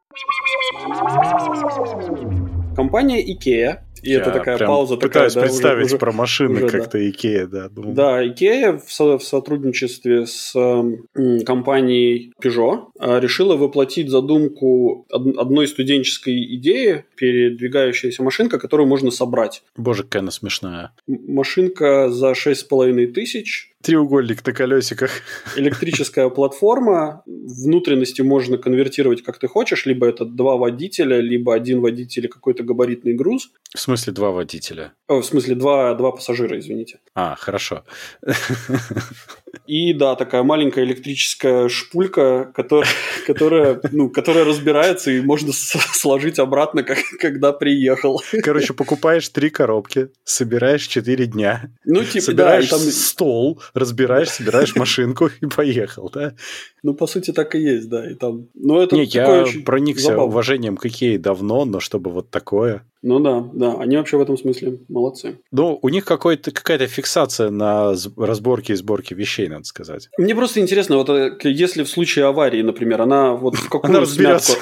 компания 2.76 3.22
IKEA, 3.22 3.78
и 4.02 4.10
Я 4.10 4.18
это 4.20 4.32
такая 4.32 4.56
прям 4.56 4.68
пауза 4.68 4.96
пытаюсь 4.96 5.34
такая, 5.34 5.48
да, 5.48 5.52
уже- 5.52 5.60
представить 5.60 6.00
про 6.00 6.10
машины 6.12 6.54
уже, 6.64 6.66
да. 6.66 6.78
как-то 6.78 7.08
Икея, 7.10 7.46
да. 7.46 7.68
думаю. 7.68 7.94
Да, 7.94 8.24
IKEA 8.26 8.78
в, 8.84 8.92
со- 8.92 9.16
в 9.18 9.22
сотрудничестве 9.22 10.26
с 10.26 10.56
м, 10.56 11.06
компанией 11.44 12.32
Peugeot 12.42 12.86
э, 12.98 13.20
решила 13.20 13.54
воплотить 13.56 14.10
задумку 14.10 15.06
од- 15.08 15.36
одной 15.38 15.68
студенческой 15.68 16.42
идеи, 16.56 17.04
передвигающаяся 17.16 18.24
машинка, 18.24 18.58
которую 18.58 18.88
можно 18.88 19.12
собрать. 19.12 19.62
Боже, 19.76 20.02
какая 20.02 20.20
она 20.20 20.32
смешная. 20.32 20.90
Машинка 21.06 22.08
за 22.10 22.32
6,5 22.32 23.06
тысяч, 23.12 23.71
Треугольник 23.82 24.46
на 24.46 24.52
колесиках. 24.52 25.10
электрическая 25.56 26.28
платформа, 26.28 27.22
внутренности 27.26 28.22
можно 28.22 28.58
конвертировать 28.58 29.22
как 29.22 29.38
ты 29.38 29.48
хочешь, 29.48 29.86
либо 29.86 30.06
это 30.06 30.24
два 30.24 30.56
водителя, 30.56 31.20
либо 31.20 31.54
один 31.54 31.80
водитель 31.80 32.26
и 32.26 32.28
какой-то 32.28 32.62
габаритный 32.62 33.14
груз. 33.14 33.50
В 33.74 33.80
смысле, 33.80 34.12
два 34.12 34.30
водителя. 34.30 34.92
О, 35.08 35.20
в 35.20 35.26
смысле, 35.26 35.54
два, 35.54 35.94
два 35.94 36.12
пассажира, 36.12 36.58
извините. 36.58 37.00
А, 37.14 37.34
хорошо. 37.34 37.84
И 39.66 39.92
да, 39.92 40.16
такая 40.16 40.42
маленькая 40.42 40.84
электрическая 40.84 41.68
шпулька, 41.68 42.50
которая, 42.54 42.88
которая, 43.26 43.80
ну, 43.90 44.08
которая 44.10 44.44
разбирается 44.44 45.10
и 45.10 45.20
можно 45.20 45.52
сложить 45.52 46.38
обратно, 46.38 46.82
как, 46.82 46.98
когда 47.20 47.52
приехал. 47.52 48.22
Короче, 48.42 48.74
покупаешь 48.74 49.28
три 49.28 49.50
коробки, 49.50 50.08
собираешь 50.24 50.86
четыре 50.86 51.26
дня, 51.26 51.70
Ну, 51.84 52.04
типа, 52.04 52.14
да, 52.14 52.20
собираешь 52.22 52.68
там, 52.68 52.80
стол, 52.80 53.62
разбираешь, 53.74 54.30
собираешь 54.30 54.74
машинку 54.76 55.30
и 55.40 55.46
поехал, 55.46 56.10
да? 56.12 56.34
ну, 56.82 56.94
по 56.94 57.06
сути, 57.06 57.32
так 57.32 57.54
и 57.54 57.60
есть, 57.60 57.88
да, 57.88 58.10
и 58.10 58.14
там, 58.14 58.48
ну, 58.54 58.80
это 58.80 58.96
Не, 58.96 59.04
я 59.04 59.46
проникся 59.64 60.08
забавно. 60.08 60.24
уважением 60.24 60.76
к 60.76 60.86
Икее 60.86 61.18
давно, 61.18 61.64
но 61.64 61.80
чтобы 61.80 62.10
вот 62.10 62.30
такое... 62.30 62.84
Ну 63.04 63.18
да, 63.18 63.40
да, 63.52 63.74
они 63.80 63.96
вообще 63.96 64.16
в 64.16 64.20
этом 64.20 64.38
смысле 64.38 64.78
молодцы. 64.88 65.40
Ну, 65.50 65.76
у 65.82 65.88
них 65.88 66.04
какой-то, 66.04 66.52
какая-то 66.52 66.86
фиксация 66.86 67.50
на 67.50 67.94
разборке 68.16 68.74
и 68.74 68.76
сборке 68.76 69.16
вещей, 69.16 69.48
надо 69.48 69.64
сказать. 69.64 70.08
Мне 70.18 70.36
просто 70.36 70.60
интересно, 70.60 70.96
вот 70.98 71.08
э, 71.10 71.36
если 71.42 71.82
в 71.82 71.88
случае 71.88 72.26
аварии, 72.26 72.62
например, 72.62 73.00
она 73.02 73.32
вот 73.32 73.56
в 73.56 73.64
какую 73.68 73.90
Она 73.90 74.00
разберется. 74.00 74.56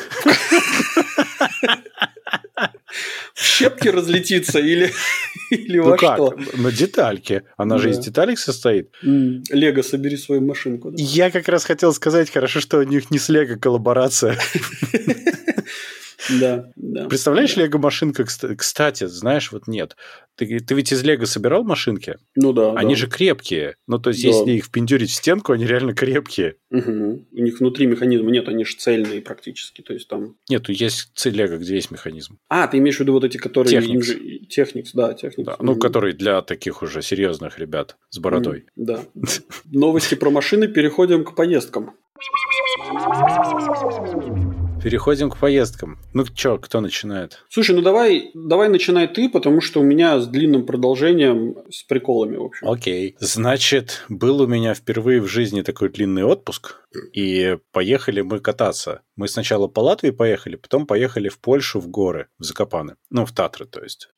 В 3.34 3.42
щепки 3.42 3.88
разлетится 3.88 4.58
или, 4.58 4.90
или 5.50 5.78
Ну 5.78 5.84
во 5.90 5.96
как? 5.96 6.16
что? 6.16 6.36
На 6.56 6.70
детальке. 6.70 7.44
Она 7.56 7.78
же 7.78 7.84
Да. 7.84 7.90
из 7.90 7.98
деталек 7.98 8.38
состоит. 8.38 8.90
Лего, 9.02 9.82
собери 9.82 10.16
свою 10.16 10.42
машинку. 10.42 10.90
да. 10.90 10.96
Я 10.98 11.30
как 11.30 11.48
раз 11.48 11.64
хотел 11.64 11.92
сказать, 11.94 12.30
хорошо, 12.30 12.60
что 12.60 12.78
у 12.78 12.82
них 12.82 13.10
не 13.10 13.18
с 13.18 13.28
Лего 13.28 13.56
коллаборация. 13.56 14.38
Да, 16.38 16.70
да. 16.76 17.08
Представляешь, 17.08 17.56
лего-машинка, 17.56 18.24
кстати, 18.24 19.06
знаешь, 19.06 19.52
вот 19.52 19.66
нет. 19.66 19.96
Ты, 20.36 20.58
ты 20.60 20.74
ведь 20.74 20.92
из 20.92 21.02
лего 21.02 21.24
собирал 21.24 21.64
машинки? 21.64 22.16
Ну 22.34 22.52
да. 22.52 22.72
Они 22.72 22.94
да. 22.94 23.00
же 23.00 23.08
крепкие. 23.08 23.76
Ну, 23.86 23.98
то 23.98 24.10
есть, 24.10 24.22
да. 24.22 24.28
если 24.28 24.52
их 24.52 24.64
впендюрить 24.66 25.10
в 25.10 25.14
стенку, 25.14 25.52
они 25.52 25.66
реально 25.66 25.94
крепкие. 25.94 26.56
Угу. 26.70 27.26
У 27.32 27.42
них 27.42 27.60
внутри 27.60 27.86
механизма 27.86 28.30
нет, 28.30 28.48
они 28.48 28.64
же 28.64 28.76
цельные 28.76 29.20
практически. 29.20 29.82
То 29.82 29.92
есть 29.92 30.08
там. 30.08 30.36
Нет, 30.48 30.68
есть 30.68 31.26
лего, 31.26 31.56
где 31.56 31.74
есть 31.74 31.90
механизм. 31.90 32.38
А, 32.48 32.66
ты 32.68 32.78
имеешь 32.78 32.96
в 32.96 33.00
виду 33.00 33.12
вот 33.12 33.24
эти, 33.24 33.36
которые. 33.36 33.70
Техникс. 33.70 34.06
Же... 34.06 34.38
Техникс, 34.48 34.92
да, 34.92 35.12
техникс. 35.14 35.46
Да, 35.46 35.56
ну, 35.60 35.76
которые 35.76 36.14
для 36.14 36.40
таких 36.42 36.82
уже 36.82 37.02
серьезных 37.02 37.58
ребят 37.58 37.96
с 38.08 38.18
бородой. 38.18 38.66
Да. 38.76 39.04
Новости 39.66 40.14
про 40.14 40.30
машины. 40.30 40.68
Переходим 40.68 41.24
к 41.24 41.34
поездкам. 41.34 41.94
Переходим 44.82 45.30
к 45.30 45.36
поездкам. 45.36 45.98
Ну 46.14 46.24
чё, 46.34 46.56
кто 46.58 46.80
начинает? 46.80 47.44
Слушай, 47.50 47.76
ну 47.76 47.82
давай, 47.82 48.30
давай 48.34 48.68
начинай 48.68 49.08
ты, 49.08 49.28
потому 49.28 49.60
что 49.60 49.80
у 49.80 49.82
меня 49.82 50.18
с 50.20 50.26
длинным 50.26 50.64
продолжением, 50.64 51.56
с 51.70 51.82
приколами, 51.82 52.36
в 52.36 52.44
общем. 52.44 52.68
Окей. 52.68 53.14
Значит, 53.18 54.04
был 54.08 54.40
у 54.40 54.46
меня 54.46 54.74
впервые 54.74 55.20
в 55.20 55.26
жизни 55.26 55.60
такой 55.60 55.90
длинный 55.90 56.24
отпуск, 56.24 56.76
и 57.12 57.58
поехали 57.72 58.20
мы 58.20 58.40
кататься. 58.40 59.02
Мы 59.16 59.28
сначала 59.28 59.68
по 59.68 59.80
Латвии 59.80 60.10
поехали, 60.10 60.56
потом 60.56 60.86
поехали 60.86 61.28
в 61.28 61.38
Польшу 61.38 61.80
в 61.80 61.88
горы, 61.88 62.28
в 62.38 62.44
Закопаны. 62.44 62.96
Ну, 63.10 63.24
в 63.24 63.32
Татры, 63.32 63.66
то 63.66 63.82
есть. 63.82 64.08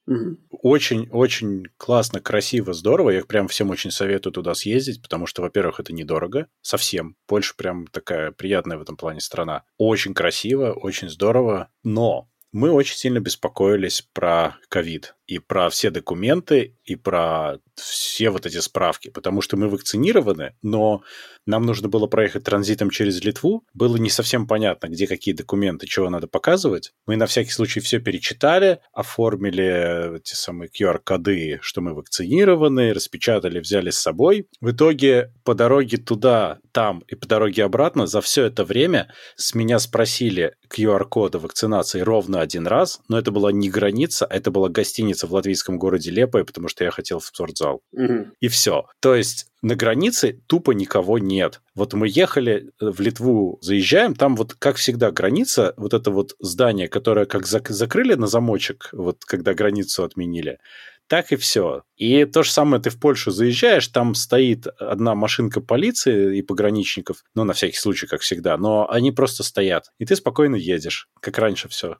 Очень-очень 0.50 1.60
угу. 1.60 1.66
классно, 1.76 2.20
красиво, 2.20 2.72
здорово. 2.72 3.10
Я 3.10 3.24
прям 3.24 3.48
всем 3.48 3.70
очень 3.70 3.90
советую 3.90 4.32
туда 4.32 4.54
съездить, 4.54 5.02
потому 5.02 5.26
что, 5.26 5.42
во-первых, 5.42 5.80
это 5.80 5.92
недорого 5.92 6.48
совсем. 6.60 7.16
Польша 7.26 7.54
прям 7.56 7.86
такая 7.86 8.32
приятная 8.32 8.78
в 8.78 8.82
этом 8.82 8.96
плане 8.96 9.20
страна. 9.20 9.64
Очень 9.76 10.14
красиво, 10.14 10.72
очень 10.72 11.08
здорово. 11.08 11.68
Но 11.82 12.28
мы 12.52 12.70
очень 12.70 12.96
сильно 12.96 13.18
беспокоились 13.18 14.02
про 14.12 14.56
ковид 14.68 15.14
и 15.32 15.38
про 15.38 15.70
все 15.70 15.90
документы, 15.90 16.76
и 16.84 16.94
про 16.94 17.58
все 17.74 18.28
вот 18.28 18.44
эти 18.44 18.58
справки, 18.58 19.08
потому 19.08 19.40
что 19.40 19.56
мы 19.56 19.68
вакцинированы, 19.68 20.54
но 20.60 21.02
нам 21.46 21.64
нужно 21.64 21.88
было 21.88 22.06
проехать 22.06 22.44
транзитом 22.44 22.90
через 22.90 23.24
Литву. 23.24 23.64
Было 23.74 23.96
не 23.96 24.10
совсем 24.10 24.46
понятно, 24.46 24.88
где 24.88 25.06
какие 25.06 25.34
документы, 25.34 25.86
чего 25.86 26.08
надо 26.10 26.28
показывать. 26.28 26.92
Мы 27.06 27.16
на 27.16 27.26
всякий 27.26 27.50
случай 27.50 27.80
все 27.80 27.98
перечитали, 27.98 28.80
оформили 28.92 30.18
эти 30.18 30.34
самые 30.34 30.68
QR-коды, 30.68 31.58
что 31.62 31.80
мы 31.80 31.94
вакцинированы, 31.94 32.92
распечатали, 32.92 33.58
взяли 33.58 33.90
с 33.90 33.98
собой. 33.98 34.46
В 34.60 34.70
итоге 34.70 35.32
по 35.44 35.54
дороге 35.54 35.96
туда, 35.96 36.58
там 36.72 37.02
и 37.08 37.14
по 37.14 37.26
дороге 37.26 37.64
обратно 37.64 38.06
за 38.06 38.20
все 38.20 38.44
это 38.44 38.64
время 38.64 39.12
с 39.36 39.54
меня 39.54 39.78
спросили 39.78 40.54
QR-кода 40.72 41.38
вакцинации 41.38 42.00
ровно 42.00 42.40
один 42.40 42.66
раз, 42.66 43.00
но 43.08 43.18
это 43.18 43.30
была 43.30 43.50
не 43.50 43.68
граница, 43.68 44.26
это 44.28 44.50
была 44.50 44.68
гостиница 44.68 45.21
в 45.26 45.34
латвийском 45.34 45.78
городе 45.78 46.10
Лепое, 46.10 46.44
потому 46.44 46.68
что 46.68 46.84
я 46.84 46.90
хотел 46.90 47.18
в 47.18 47.26
спортзал. 47.26 47.82
Угу. 47.92 48.26
И 48.40 48.48
все. 48.48 48.86
То 49.00 49.14
есть 49.14 49.46
на 49.62 49.76
границе 49.76 50.40
тупо 50.46 50.72
никого 50.72 51.18
нет. 51.18 51.60
Вот 51.74 51.94
мы 51.94 52.08
ехали 52.08 52.72
в 52.80 53.00
Литву, 53.00 53.58
заезжаем, 53.60 54.14
там 54.14 54.34
вот, 54.36 54.54
как 54.54 54.76
всегда, 54.76 55.10
граница, 55.12 55.74
вот 55.76 55.94
это 55.94 56.10
вот 56.10 56.34
здание, 56.40 56.88
которое 56.88 57.26
как 57.26 57.42
зак- 57.42 57.70
закрыли 57.70 58.14
на 58.14 58.26
замочек, 58.26 58.88
вот 58.92 59.24
когда 59.24 59.54
границу 59.54 60.02
отменили, 60.02 60.58
так 61.06 61.30
и 61.30 61.36
все. 61.36 61.82
И 61.96 62.24
то 62.24 62.42
же 62.42 62.50
самое 62.50 62.82
ты 62.82 62.90
в 62.90 62.98
Польшу 62.98 63.30
заезжаешь, 63.30 63.86
там 63.88 64.14
стоит 64.14 64.66
одна 64.78 65.14
машинка 65.14 65.60
полиции 65.60 66.38
и 66.38 66.42
пограничников, 66.42 67.22
ну, 67.34 67.44
на 67.44 67.52
всякий 67.52 67.76
случай, 67.76 68.06
как 68.06 68.22
всегда, 68.22 68.56
но 68.56 68.90
они 68.90 69.12
просто 69.12 69.42
стоят, 69.42 69.90
и 69.98 70.06
ты 70.06 70.16
спокойно 70.16 70.56
едешь, 70.56 71.08
как 71.20 71.38
раньше 71.38 71.68
все. 71.68 71.98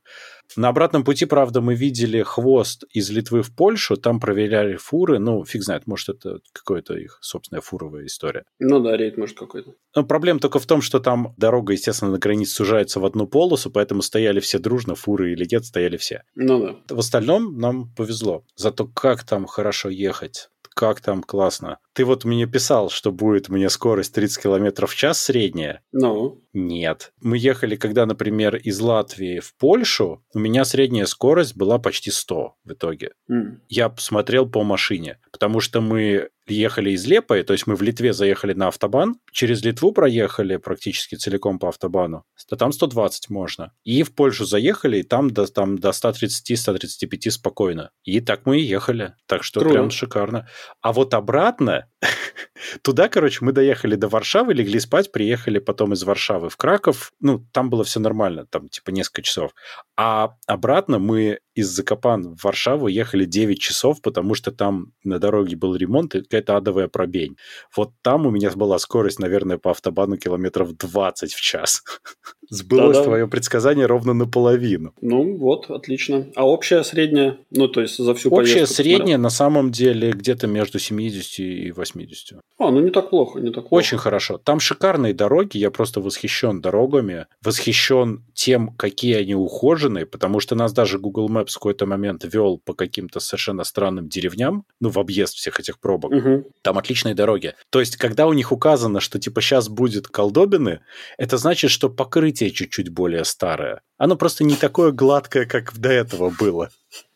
На 0.57 0.69
обратном 0.69 1.05
пути, 1.05 1.25
правда, 1.25 1.61
мы 1.61 1.75
видели 1.75 2.23
хвост 2.23 2.85
из 2.91 3.11
Литвы 3.11 3.43
в 3.43 3.55
Польшу, 3.55 3.97
там 3.97 4.21
проверяли 4.21 4.77
фуры, 4.77 5.19
ну, 5.19 5.45
фиг 5.45 5.63
знает, 5.63 5.87
может, 5.87 6.11
это 6.11 6.39
какая-то 6.53 6.95
их 6.95 7.19
собственная 7.23 7.63
фуровая 7.63 8.07
история. 8.07 8.45
Ну 8.59 8.81
да, 8.81 8.97
рейд, 8.97 9.17
может, 9.17 9.39
какой-то. 9.39 9.75
Но 9.97 10.05
проблема 10.05 10.41
только 10.41 10.59
в 10.59 10.67
том, 10.67 10.83
что 10.83 11.01
там 11.01 11.35
дорога, 11.37 11.73
естественно, 11.73 12.11
на 12.13 12.19
границе 12.19 12.55
сужается 12.55 13.01
в 13.01 13.05
одну 13.05 13.27
полосу, 13.27 13.71
поэтому 13.71 14.03
стояли 14.03 14.41
все 14.41 14.59
дружно, 14.59 14.95
фуры 14.95 15.33
или 15.33 15.47
нет, 15.51 15.65
стояли 15.65 15.97
все. 15.97 16.23
Ну 16.35 16.61
да. 16.61 16.95
В 16.95 16.99
остальном 16.99 17.59
нам 17.59 17.93
повезло. 17.95 18.45
Зато 18.57 18.87
как 18.87 19.25
там 19.25 19.47
хорошо 19.47 19.89
ехать 19.89 20.49
как 20.75 21.01
там 21.01 21.23
классно. 21.23 21.79
Ты 21.95 22.05
вот 22.05 22.25
мне 22.25 22.47
писал, 22.47 22.91
что 22.91 23.13
будет 23.13 23.49
мне 23.49 23.69
скорость 23.69 24.15
30 24.15 24.43
км 24.43 24.87
в 24.87 24.95
час 24.95 25.23
средняя. 25.23 25.83
Ну? 25.93 26.43
Нет. 26.53 27.13
Мы 27.21 27.39
ехали, 27.39 27.77
когда, 27.77 28.07
например, 28.07 28.57
из 28.57 28.81
Латвии 28.81 29.41
в 29.41 29.55
Польшу, 29.57 30.25
у 30.35 30.39
меня 30.39 30.65
средняя 30.65 31.07
скорость 31.07 31.57
была 31.57 31.79
почти 31.79 32.11
100 32.11 32.55
в 32.65 32.73
итоге. 32.73 33.13
Mm. 33.31 33.59
Я 33.69 33.89
посмотрел 33.89 34.49
по 34.49 34.63
машине, 34.63 35.19
потому 35.31 35.61
что 35.61 35.81
мы 35.81 36.29
ехали 36.47 36.91
из 36.91 37.07
Лепой, 37.07 37.43
то 37.43 37.53
есть 37.53 37.67
мы 37.67 37.77
в 37.77 37.83
Литве 37.83 38.13
заехали 38.13 38.53
на 38.53 38.69
автобан, 38.69 39.17
через 39.31 39.63
Литву 39.63 39.93
проехали 39.93 40.57
практически 40.57 41.15
целиком 41.15 41.59
по 41.59 41.69
автобану, 41.69 42.25
то 42.49 42.57
там 42.57 42.73
120 42.73 43.31
можно. 43.31 43.73
И 43.85 44.03
в 44.03 44.15
Польшу 44.15 44.45
заехали, 44.45 44.99
и 44.99 45.03
там 45.03 45.31
до, 45.31 45.47
там 45.47 45.79
до 45.79 45.91
130-135 45.91 47.31
спокойно. 47.31 47.91
И 48.05 48.21
так 48.21 48.45
мы 48.45 48.61
и 48.61 48.65
ехали. 48.65 49.15
Так 49.27 49.45
что 49.45 49.61
Круто. 49.61 49.75
прям 49.75 49.91
шикарно. 49.91 50.49
А 50.81 50.93
вот 50.93 51.15
обратно, 51.15 51.82
туда, 52.83 53.09
короче, 53.09 53.45
мы 53.45 53.53
доехали 53.53 53.95
до 53.95 54.09
Варшавы, 54.09 54.55
легли 54.55 54.81
спать, 54.81 55.13
приехали 55.13 55.59
потом 55.59 55.93
из 55.93 56.03
Варшавы 56.03 56.49
в 56.49 56.57
Краков. 56.57 57.13
Ну, 57.21 57.45
там 57.53 57.71
было 57.71 57.85
все 57.85 58.01
нормально, 58.01 58.47
там 58.47 58.69
типа 58.69 58.91
несколько 58.91 59.23
часов. 59.23 59.53
А 59.97 60.37
обратно 60.47 60.99
мы 60.99 61.41
из 61.55 61.69
Закопан 61.69 62.35
в 62.35 62.45
Варшаву 62.45 62.89
ехали 62.89 63.25
9 63.25 63.59
часов, 63.61 64.01
потому 64.01 64.35
что 64.35 64.53
там 64.53 64.93
на 65.05 65.19
дороге 65.19 65.57
был 65.57 65.77
ремонт 65.77 66.15
и 66.15 66.23
какая-то 66.23 66.57
адовая 66.57 66.89
пробень. 66.89 67.37
Вот 67.77 67.93
там 68.03 68.27
у 68.27 68.31
меня 68.31 68.51
была 68.51 68.79
скорость, 68.79 69.19
наверное, 69.19 69.59
по 69.59 69.71
автобану 69.71 70.17
километров 70.17 70.77
20 70.77 71.35
в 71.35 71.41
час. 71.41 71.83
Сбылось 72.53 72.99
Да-да. 72.99 73.05
твое 73.05 73.29
предсказание 73.29 73.87
ровно 73.87 74.13
наполовину. 74.13 74.93
Ну, 75.01 75.39
вот, 75.39 75.71
отлично. 75.71 76.27
А 76.35 76.47
общая 76.47 76.85
средняя? 76.85 77.39
Ну, 77.51 77.67
то 77.67 77.81
есть 77.81 77.97
за 77.97 78.15
всю 78.15 78.29
Общая 78.29 78.57
поездку 78.57 78.75
средняя 78.75 79.17
на 79.17 79.31
самом 79.31 79.71
деле 79.71 80.13
где-то 80.13 80.47
между 80.49 80.79
70 80.79 81.39
и 81.39 81.71
80. 81.71 82.41
А, 82.59 82.71
ну 82.71 82.81
не 82.81 82.91
так 82.91 83.09
плохо, 83.09 83.41
не 83.41 83.51
так 83.53 83.71
плохо. 83.71 83.81
Очень 83.81 83.97
хорошо. 83.97 84.37
Там 84.37 84.61
шикарные 84.61 85.15
дороги, 85.15 85.57
я 85.57 85.71
просто 85.71 86.03
восхищен 86.03 86.61
дорогами, 86.61 87.25
восхищен 87.43 88.23
тем, 88.35 88.75
какие 88.77 89.15
они 89.15 89.35
ухоженные, 89.35 90.05
потому 90.05 90.39
что 90.39 90.55
нас 90.55 90.75
даже 90.75 90.99
Google 90.99 91.31
Maps 91.31 91.53
в 91.53 91.55
какой-то 91.55 91.87
момент 91.87 92.23
вел 92.31 92.59
по 92.59 92.75
каким-то 92.75 93.19
совершенно 93.19 93.65
странным 93.65 94.11
деревням, 94.11 94.67
ну, 94.79 94.91
в 94.91 94.99
объезд 94.99 95.37
всех 95.37 95.59
этих 95.59 95.81
пробок. 95.81 96.13
Мгм. 96.13 96.45
Там 96.61 96.77
отличные 96.77 97.15
дороги. 97.15 97.55
То 97.71 97.81
есть, 97.81 97.97
когда 97.97 98.27
у 98.27 98.35
них 98.35 98.53
указано, 98.53 99.01
что 99.01 99.19
типа 99.19 99.41
сейчас 99.41 99.71
будет 99.71 100.09
колдобины, 100.09 100.81
это 101.17 101.39
значит, 101.39 101.71
что 101.71 101.89
покрытие 101.89 102.42
чуть-чуть 102.51 102.89
более 102.89 103.25
старое. 103.25 103.83
Оно 103.99 104.17
просто 104.17 104.45
не 104.45 104.57
такое 104.57 104.93
гладкое, 104.93 105.47
как 105.47 105.79
до 105.79 105.91
этого 105.91 106.31
было. 106.31 106.71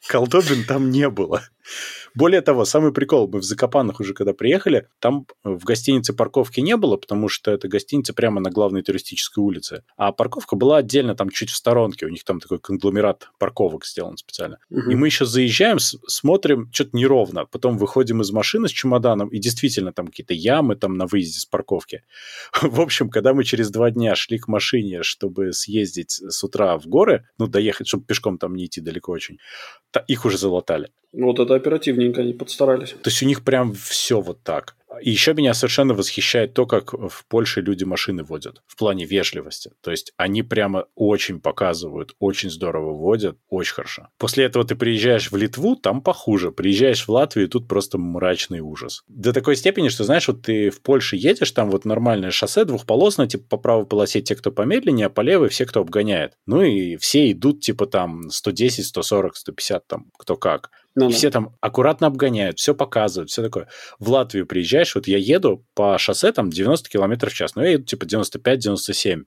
Колдобин 0.06 0.64
там 0.64 0.90
не 0.90 1.08
было. 1.10 1.42
Более 2.14 2.40
того, 2.40 2.64
самый 2.64 2.92
прикол, 2.92 3.28
мы 3.28 3.40
в 3.40 3.44
Закопанах 3.44 4.00
уже 4.00 4.14
когда 4.14 4.32
приехали, 4.32 4.88
там 5.00 5.26
в 5.44 5.64
гостинице 5.64 6.12
парковки 6.14 6.60
не 6.60 6.76
было, 6.76 6.96
потому 6.96 7.28
что 7.28 7.50
это 7.50 7.68
гостиница 7.68 8.14
прямо 8.14 8.40
на 8.40 8.50
главной 8.50 8.82
туристической 8.82 9.42
улице. 9.42 9.82
А 9.96 10.12
парковка 10.12 10.56
была 10.56 10.78
отдельно 10.78 11.14
там 11.14 11.30
чуть 11.30 11.50
в 11.50 11.56
сторонке, 11.56 12.06
у 12.06 12.08
них 12.08 12.24
там 12.24 12.40
такой 12.40 12.58
конгломерат 12.58 13.28
парковок 13.38 13.84
сделан 13.84 14.16
специально. 14.16 14.58
Мгм. 14.70 14.90
И 14.90 14.94
мы 14.94 15.08
еще 15.08 15.24
заезжаем, 15.24 15.78
смотрим, 15.78 16.70
что-то 16.72 16.96
неровно. 16.96 17.46
Потом 17.46 17.78
выходим 17.78 18.20
из 18.20 18.30
машины 18.30 18.68
с 18.68 18.72
чемоданом, 18.72 19.28
и 19.28 19.38
действительно 19.38 19.92
там 19.92 20.06
какие-то 20.06 20.34
ямы 20.34 20.76
там 20.76 20.96
на 20.96 21.06
выезде 21.06 21.40
с 21.40 21.46
парковки. 21.46 22.02
В 22.62 22.80
общем, 22.80 23.10
когда 23.10 23.34
мы 23.34 23.44
через 23.44 23.70
два 23.70 23.90
дня 23.90 24.14
шли 24.14 24.38
к 24.38 24.48
машине, 24.48 25.02
чтобы 25.02 25.52
съездить 25.52 26.10
с 26.10 26.44
утра 26.44 26.78
в 26.78 26.86
горы, 26.86 27.28
ну, 27.38 27.46
доехать, 27.46 27.88
чтобы 27.88 28.04
пешком 28.04 28.38
там 28.38 28.54
не 28.54 28.66
идти 28.66 28.80
далеко 28.80 29.12
очень, 29.12 29.38
их 30.08 30.24
уже 30.24 30.38
залатали. 30.38 30.90
Ну, 31.16 31.28
Вот 31.28 31.40
это 31.40 31.54
оперативненько 31.54 32.20
они 32.20 32.34
подстарались. 32.34 32.90
То 32.90 33.08
есть 33.08 33.22
у 33.22 33.26
них 33.26 33.42
прям 33.42 33.72
все 33.72 34.20
вот 34.20 34.42
так. 34.42 34.76
И 35.02 35.10
еще 35.10 35.34
меня 35.34 35.54
совершенно 35.54 35.94
восхищает 35.94 36.54
то, 36.54 36.66
как 36.66 36.92
в 36.92 37.24
Польше 37.28 37.60
люди 37.60 37.84
машины 37.84 38.22
водят 38.22 38.62
в 38.66 38.76
плане 38.76 39.04
вежливости. 39.04 39.72
То 39.82 39.90
есть 39.90 40.12
они 40.16 40.42
прямо 40.42 40.86
очень 40.94 41.40
показывают, 41.40 42.14
очень 42.18 42.50
здорово 42.50 42.92
водят, 42.92 43.36
очень 43.48 43.74
хорошо. 43.74 44.08
После 44.18 44.44
этого 44.44 44.64
ты 44.64 44.74
приезжаешь 44.74 45.30
в 45.30 45.36
Литву, 45.36 45.76
там 45.76 46.02
похуже. 46.02 46.52
Приезжаешь 46.52 47.06
в 47.06 47.10
Латвию, 47.10 47.48
тут 47.48 47.68
просто 47.68 47.98
мрачный 47.98 48.60
ужас. 48.60 49.02
До 49.08 49.32
такой 49.32 49.56
степени, 49.56 49.88
что, 49.88 50.04
знаешь, 50.04 50.28
вот 50.28 50.42
ты 50.42 50.70
в 50.70 50.80
Польше 50.82 51.16
едешь, 51.16 51.50
там 51.50 51.70
вот 51.70 51.84
нормальное 51.84 52.30
шоссе 52.30 52.64
двухполосное, 52.64 53.26
типа 53.26 53.44
по 53.48 53.56
правой 53.56 53.86
полосе 53.86 54.22
те, 54.22 54.34
кто 54.34 54.50
помедленнее, 54.50 55.06
а 55.06 55.10
по 55.10 55.20
левой 55.22 55.48
все, 55.48 55.66
кто 55.66 55.80
обгоняет. 55.80 56.34
Ну 56.46 56.62
и 56.62 56.96
все 56.96 57.30
идут 57.32 57.60
типа 57.60 57.86
там 57.86 58.30
110, 58.30 58.86
140, 58.86 59.36
150 59.36 59.86
там, 59.86 60.06
кто 60.18 60.36
как. 60.36 60.70
Ну, 60.98 61.10
И 61.10 61.12
все 61.12 61.30
там 61.30 61.54
аккуратно 61.60 62.06
обгоняют, 62.06 62.58
все 62.58 62.74
показывают, 62.74 63.30
все 63.30 63.42
такое. 63.42 63.68
В 63.98 64.10
Латвию 64.10 64.46
приезжаешь, 64.46 64.94
вот 64.94 65.06
я 65.06 65.18
еду 65.18 65.62
по 65.74 65.98
шоссе 65.98 66.32
там 66.32 66.48
90 66.48 66.88
км 66.88 67.28
в 67.28 67.34
час, 67.34 67.54
но 67.54 67.62
я 67.62 67.72
еду 67.72 67.84
типа 67.84 68.04
95-97. 68.04 69.24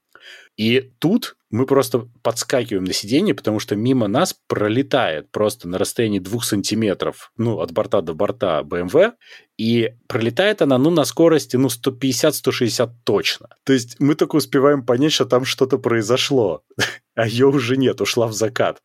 И 0.57 0.91
тут 0.99 1.35
мы 1.51 1.65
просто 1.65 2.07
подскакиваем 2.21 2.83
на 2.83 2.93
сиденье, 2.93 3.33
потому 3.33 3.59
что 3.59 3.75
мимо 3.75 4.07
нас 4.07 4.35
пролетает 4.47 5.31
просто 5.31 5.67
на 5.67 5.77
расстоянии 5.77 6.19
двух 6.19 6.43
сантиметров, 6.43 7.31
ну, 7.37 7.59
от 7.59 7.71
борта 7.71 8.01
до 8.01 8.13
борта 8.13 8.61
BMW, 8.63 9.13
и 9.57 9.93
пролетает 10.07 10.61
она, 10.61 10.77
ну, 10.77 10.89
на 10.91 11.05
скорости, 11.05 11.55
ну, 11.55 11.69
150-160 11.69 12.89
точно. 13.03 13.47
То 13.63 13.73
есть 13.73 13.99
мы 13.99 14.15
только 14.15 14.35
успеваем 14.35 14.85
понять, 14.85 15.13
что 15.13 15.25
там 15.25 15.45
что-то 15.45 15.77
произошло, 15.77 16.63
а 17.15 17.27
ее 17.27 17.47
уже 17.47 17.77
нет, 17.77 18.01
ушла 18.01 18.27
в 18.27 18.33
закат. 18.33 18.81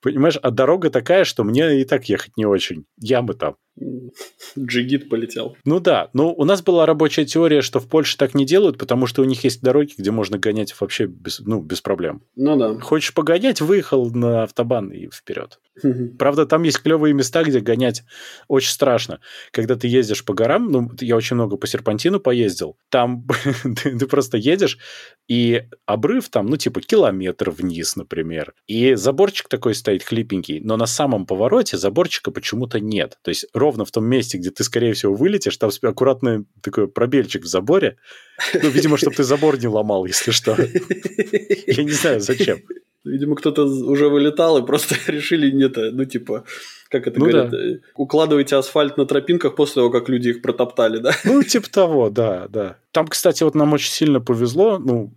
Понимаешь, 0.00 0.38
а 0.42 0.50
дорога 0.50 0.90
такая, 0.90 1.24
что 1.24 1.44
мне 1.44 1.80
и 1.80 1.84
так 1.84 2.08
ехать 2.08 2.36
не 2.36 2.46
очень. 2.46 2.84
Ямы 3.00 3.34
там. 3.34 3.56
Джигит 4.58 5.08
полетел. 5.08 5.56
Ну 5.64 5.80
да, 5.80 6.10
но 6.12 6.32
у 6.32 6.44
нас 6.44 6.62
была 6.62 6.86
рабочая 6.86 7.24
теория, 7.24 7.62
что 7.62 7.80
в 7.80 7.88
Польше 7.88 8.16
так 8.16 8.34
не 8.34 8.44
делают, 8.44 8.78
потому 8.78 9.06
что 9.06 9.22
у 9.22 9.24
них 9.24 9.44
есть 9.44 9.62
дороги, 9.62 9.94
где 9.96 10.10
можно 10.10 10.38
гонять 10.38 10.74
вообще 10.80 11.06
без, 11.06 11.40
ну, 11.40 11.60
без 11.60 11.80
проблем. 11.80 12.22
Ну 12.36 12.56
да. 12.56 12.78
Хочешь 12.80 13.14
погонять, 13.14 13.60
выехал 13.60 14.10
на 14.10 14.44
автобан 14.44 14.90
и 14.90 15.08
вперед. 15.10 15.60
Правда, 16.18 16.46
там 16.46 16.62
есть 16.62 16.80
клевые 16.82 17.14
места, 17.14 17.42
где 17.44 17.60
гонять 17.60 18.04
очень 18.48 18.70
страшно. 18.70 19.20
Когда 19.52 19.76
ты 19.76 19.88
ездишь 19.88 20.24
по 20.24 20.34
горам, 20.34 20.70
ну, 20.70 20.90
я 21.00 21.16
очень 21.16 21.36
много 21.36 21.56
по 21.56 21.66
серпантину 21.66 22.20
поездил, 22.20 22.76
там 22.88 23.26
ты, 23.62 23.98
ты 23.98 24.06
просто 24.06 24.36
едешь, 24.36 24.78
и 25.28 25.64
обрыв 25.86 26.28
там, 26.30 26.46
ну, 26.46 26.56
типа 26.56 26.80
километр 26.80 27.50
вниз, 27.50 27.96
например. 27.96 28.54
И 28.66 28.94
заборчик 28.94 29.48
такой 29.48 29.74
стоит 29.74 30.02
хлипенький, 30.02 30.60
но 30.60 30.76
на 30.76 30.86
самом 30.86 31.26
повороте 31.26 31.76
заборчика 31.76 32.30
почему-то 32.30 32.80
нет. 32.80 33.18
То 33.22 33.30
есть 33.30 33.46
ровно 33.52 33.84
в 33.84 33.90
том 33.90 34.04
месте, 34.04 34.38
где 34.38 34.50
ты, 34.50 34.64
скорее 34.64 34.94
всего, 34.94 35.14
вылетишь, 35.14 35.56
там 35.56 35.70
аккуратный 35.82 36.46
такой 36.62 36.88
пробельчик 36.88 37.44
в 37.44 37.46
заборе. 37.46 37.96
Ну, 38.54 38.68
видимо, 38.70 38.96
чтобы 38.96 39.16
ты 39.16 39.24
забор 39.24 39.58
не 39.58 39.68
ломал, 39.68 40.06
если 40.06 40.30
что. 40.30 40.56
Я 41.66 41.84
не 41.84 41.90
знаю, 41.90 42.20
зачем. 42.20 42.60
Видимо, 43.04 43.36
кто-то 43.36 43.64
уже 43.64 44.08
вылетал 44.08 44.58
и 44.58 44.66
просто 44.66 44.96
решили 45.06 45.50
не 45.50 45.64
это, 45.64 45.90
ну, 45.92 46.04
типа, 46.04 46.44
как 46.90 47.06
это 47.06 47.18
ну, 47.18 47.26
говорят, 47.26 47.50
да. 47.50 47.58
Э, 47.58 47.78
укладывайте 47.94 48.56
асфальт 48.56 48.96
на 48.96 49.06
тропинках 49.06 49.54
после 49.54 49.74
того, 49.74 49.90
как 49.90 50.08
люди 50.08 50.30
их 50.30 50.42
протоптали, 50.42 50.98
да? 50.98 51.12
Ну, 51.24 51.42
типа 51.42 51.70
того, 51.70 52.10
да, 52.10 52.48
да. 52.48 52.78
Там, 52.92 53.06
кстати, 53.06 53.42
вот 53.42 53.54
нам 53.54 53.72
очень 53.72 53.92
сильно 53.92 54.20
повезло, 54.20 54.78
ну, 54.78 55.12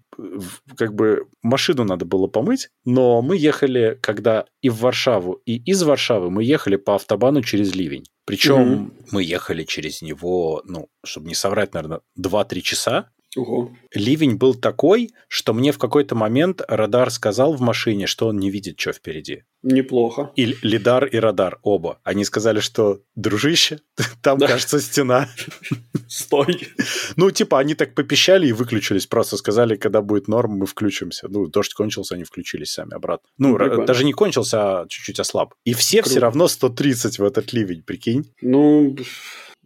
как 0.77 0.93
бы 0.93 1.27
машину 1.41 1.83
надо 1.83 2.05
было 2.05 2.27
помыть, 2.27 2.69
но 2.85 3.21
мы 3.21 3.37
ехали, 3.37 3.97
когда 4.01 4.45
и 4.61 4.69
в 4.69 4.79
Варшаву, 4.79 5.41
и 5.45 5.57
из 5.57 5.81
Варшавы 5.83 6.29
мы 6.29 6.43
ехали 6.43 6.75
по 6.75 6.95
автобану 6.95 7.41
через 7.41 7.73
ливень. 7.73 8.05
Причем 8.25 8.73
угу. 8.73 8.91
мы 9.11 9.23
ехали 9.23 9.63
через 9.63 10.01
него, 10.01 10.61
ну, 10.65 10.87
чтобы 11.03 11.27
не 11.27 11.35
соврать, 11.35 11.73
наверное, 11.73 12.01
2-3 12.19 12.61
часа. 12.61 13.09
Ого. 13.37 13.71
Ливень 13.93 14.35
был 14.35 14.55
такой, 14.55 15.11
что 15.29 15.53
мне 15.53 15.71
в 15.71 15.77
какой-то 15.77 16.15
момент 16.15 16.61
радар 16.67 17.09
сказал 17.11 17.53
в 17.53 17.61
машине, 17.61 18.05
что 18.05 18.27
он 18.27 18.37
не 18.37 18.49
видит, 18.49 18.79
что 18.79 18.91
впереди. 18.91 19.43
Неплохо. 19.63 20.31
И 20.35 20.57
лидар, 20.63 21.05
и 21.05 21.17
радар 21.17 21.59
оба. 21.61 21.99
Они 22.03 22.25
сказали, 22.25 22.59
что, 22.59 23.01
дружище, 23.15 23.79
там, 24.21 24.37
да. 24.37 24.47
кажется, 24.47 24.79
стена. 24.81 25.29
Стой. 26.09 26.67
Ну, 27.15 27.31
типа, 27.31 27.59
они 27.59 27.73
так 27.75 27.95
попищали 27.95 28.47
и 28.47 28.53
выключились. 28.53 29.07
Просто 29.07 29.37
сказали, 29.37 29.75
когда 29.75 30.01
будет 30.01 30.27
норм, 30.27 30.57
мы 30.57 30.65
включимся. 30.65 31.27
Ну, 31.29 31.47
дождь 31.47 31.73
кончился, 31.73 32.15
они 32.15 32.25
включились 32.25 32.71
сами 32.71 32.93
обратно. 32.93 33.29
Ну, 33.37 33.57
ну 33.57 33.85
даже 33.85 34.03
не 34.03 34.11
кончился, 34.13 34.81
а 34.81 34.87
чуть-чуть 34.89 35.19
ослаб. 35.19 35.53
И 35.63 35.73
все 35.73 35.99
Круто. 35.99 36.09
все 36.09 36.19
равно 36.19 36.47
130 36.47 37.19
в 37.19 37.23
этот 37.23 37.53
ливень, 37.53 37.83
прикинь. 37.83 38.33
Ну, 38.41 38.95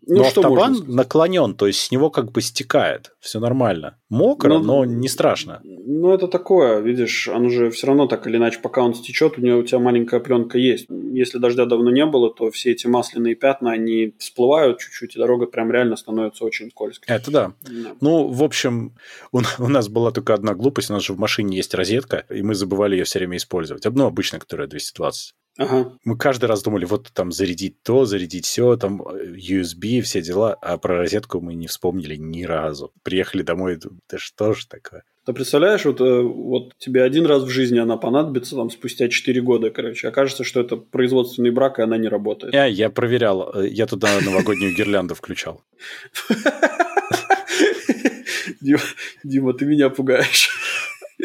ну, 0.08 0.18
но 0.18 0.24
что 0.26 0.42
автобан 0.42 0.84
наклонен, 0.88 1.56
то 1.56 1.68
есть 1.68 1.80
с 1.80 1.92
него 1.92 2.10
как 2.10 2.32
бы 2.32 2.42
стекает. 2.42 3.16
Все 3.20 3.40
нормально. 3.40 3.98
Мокро, 4.10 4.60
ну, 4.60 4.60
но 4.60 4.86
не 4.86 5.08
страшно. 5.08 5.62
Ну, 5.64 6.14
это 6.14 6.28
такое, 6.28 6.80
видишь, 6.80 7.28
он 7.28 7.46
уже 7.48 7.70
все 7.72 7.88
равно 7.88 8.08
так 8.08 8.28
или 8.28 8.38
иначе, 8.38 8.60
пока 8.62 8.82
он 8.82 8.94
стечет, 8.94 9.38
у 9.38 9.42
него 9.42 9.60
у 9.60 9.64
тебя 9.64 9.80
маленькая 9.80 10.20
пленка 10.20 10.58
есть. 10.58 10.88
Если 10.90 11.38
дождя 11.38 11.66
давно 11.66 11.92
не 11.92 12.06
было, 12.06 12.34
то 12.34 12.52
все 12.52 12.72
эти 12.72 12.88
масляные 12.88 13.36
пятна, 13.36 13.72
они 13.72 14.14
всплывают 14.20 14.80
чуть-чуть, 14.80 15.16
и 15.16 15.20
дорога 15.20 15.48
прям 15.48 15.72
реально 15.72 15.96
становится 15.96 16.46
очень 16.46 16.70
скользкой. 16.70 17.16
Это 17.16 17.32
да. 17.32 17.54
да. 17.62 17.96
Ну, 18.02 18.28
в 18.28 18.44
общем, 18.44 18.96
у, 19.32 19.42
у 19.60 19.68
нас 19.68 19.90
была 19.90 20.12
только 20.12 20.34
одна 20.34 20.54
глупость, 20.54 20.90
у 20.90 20.94
нас 20.94 21.04
же 21.04 21.14
в 21.14 21.20
машине 21.20 21.58
есть 21.58 21.74
розетка, 21.74 22.26
и 22.30 22.42
мы 22.42 22.56
забывали 22.56 22.96
ее 22.96 23.04
все 23.04 23.20
время 23.20 23.38
использовать. 23.38 23.86
Одну 23.86 24.06
обычно, 24.06 24.40
которая 24.40 24.68
220. 24.68 25.34
Ага. 25.58 25.94
Мы 26.04 26.18
каждый 26.18 26.46
раз 26.46 26.64
думали, 26.64 26.86
вот 26.86 27.12
там 27.14 27.32
зарядить 27.32 27.82
то, 27.82 28.06
зарядить 28.06 28.46
все, 28.46 28.76
там 28.76 29.02
э, 29.02 29.36
USB, 29.36 30.02
все 30.02 30.22
дела, 30.22 30.54
а 30.62 30.78
про 30.78 30.98
розетку 30.98 31.40
мы 31.40 31.54
не 31.54 31.68
вспомнили 31.68 32.18
ни 32.18 32.44
разу. 32.44 32.92
Приехали 33.04 33.42
домой, 33.42 33.80
да 34.10 34.18
что 34.18 34.54
ж 34.54 34.66
такое. 34.66 35.04
Ты 35.26 35.34
представляешь, 35.34 35.86
вот, 35.86 36.02
э, 36.02 36.22
вот 36.22 36.74
тебе 36.78 37.04
один 37.04 37.26
раз 37.26 37.44
в 37.44 37.50
жизни 37.50 37.80
она 37.80 37.98
понадобится, 37.98 38.56
там, 38.56 38.70
спустя 38.70 39.08
4 39.08 39.42
года, 39.42 39.72
короче. 39.72 40.10
Окажется, 40.10 40.44
что 40.44 40.60
это 40.60 40.76
производственный 40.76 41.52
брак, 41.52 41.80
и 41.80 41.82
она 41.82 41.98
не 41.98 42.10
работает. 42.10 42.54
Я, 42.54 42.66
я 42.66 42.90
проверял, 42.90 43.52
э, 43.56 43.70
я 43.70 43.88
туда 43.88 44.20
новогоднюю 44.22 44.76
гирлянду 44.76 45.16
включал. 45.16 45.64
Дима, 49.24 49.54
ты 49.54 49.66
меня 49.66 49.90
пугаешь. 49.90 50.50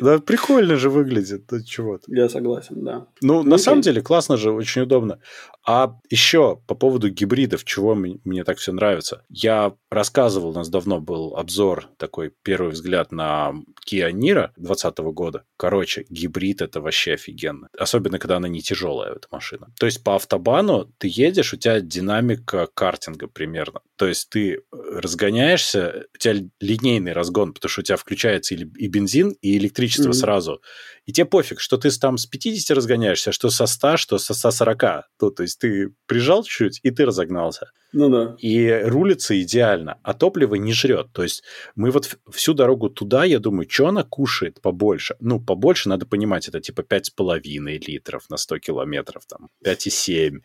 Да 0.01 0.19
прикольно 0.19 0.77
же 0.77 0.91
выглядит, 0.91 1.47
тут 1.47 1.67
чего-то. 1.67 2.05
Я 2.09 2.29
согласен, 2.29 2.85
да. 2.85 3.07
Ну, 3.21 3.43
на 3.43 3.59
самом 3.59 3.83
деле, 3.83 4.03
классно 4.03 4.37
же, 4.37 4.53
очень 4.53 4.83
удобно. 4.83 5.21
А 5.67 5.95
еще 6.09 6.61
по 6.67 6.75
поводу 6.75 7.11
гибридов, 7.11 7.65
чего 7.65 7.95
мне 7.95 8.45
так 8.45 8.59
все 8.59 8.73
нравится. 8.73 9.25
Я 9.29 9.75
рассказывал, 9.91 10.51
у 10.51 10.53
нас 10.53 10.69
давно 10.69 11.01
был 11.01 11.37
обзор, 11.37 11.89
такой 11.99 12.33
первый 12.43 12.73
взгляд 12.73 13.13
на 13.13 13.53
Kia 13.87 14.11
Niro 14.11 14.51
2020 14.57 14.99
года. 15.13 15.45
Короче, 15.57 16.07
гибрид 16.09 16.63
это 16.63 16.81
вообще 16.81 17.13
офигенно. 17.13 17.69
Особенно, 17.79 18.19
когда 18.19 18.39
она 18.39 18.49
не 18.49 18.63
тяжелая, 18.63 19.13
эта 19.13 19.29
машина. 19.31 19.69
То 19.79 19.87
есть 19.87 20.03
по 20.03 20.17
автобану 20.17 20.91
ты 20.99 21.09
едешь, 21.11 21.53
у 21.53 21.57
тебя 21.57 21.81
динамика 21.81 22.69
картинга 22.73 23.27
примерно. 23.27 23.81
То 23.97 24.07
есть 24.07 24.31
ты 24.31 24.63
разгоняешься, 24.73 26.07
у 26.15 26.19
тебя 26.19 26.49
линейный 26.59 27.13
разгон, 27.13 27.53
потому 27.53 27.69
что 27.71 27.83
у 27.83 27.85
тебя 27.85 27.97
включается 27.97 28.55
и 28.55 28.89
бензин, 28.89 29.37
и 29.43 29.59
электричество 29.59 29.89
mm-hmm. 29.98 30.12
сразу. 30.12 30.62
И 31.07 31.12
тебе 31.12 31.24
пофиг, 31.24 31.61
что 31.61 31.76
ты 31.76 31.90
там 31.90 32.18
с 32.18 32.26
50 32.26 32.76
разгоняешься, 32.76 33.33
что 33.33 33.50
со 33.50 33.66
100, 33.66 33.96
что 33.96 34.18
со 34.18 34.35
140. 34.35 34.81
То, 35.18 35.31
то 35.31 35.42
есть 35.42 35.59
ты 35.59 35.92
прижал 36.07 36.44
чуть, 36.44 36.81
и 36.83 36.90
ты 36.90 37.05
разогнался. 37.05 37.70
Ну 37.92 38.09
да. 38.09 38.37
И 38.38 38.70
рулится 38.85 39.40
идеально, 39.40 39.98
а 40.03 40.14
топливо 40.14 40.55
не 40.55 40.72
жрет. 40.72 41.09
То 41.12 41.22
есть 41.22 41.42
мы 41.74 41.90
вот 41.90 42.18
всю 42.31 42.55
дорогу 42.55 42.90
туда, 42.90 43.24
я 43.24 43.38
думаю, 43.38 43.68
что 43.68 43.88
она 43.88 44.05
кушает 44.05 44.61
побольше? 44.61 45.16
Ну, 45.20 45.40
побольше 45.40 45.88
надо 45.88 46.07
понимать, 46.07 46.48
это 46.48 46.61
типа 46.61 46.83
5,5 46.83 47.59
литров 47.87 48.31
на 48.31 48.37
100 48.37 48.59
километров, 48.59 49.24
там, 49.26 49.48
5,7. 49.64 50.40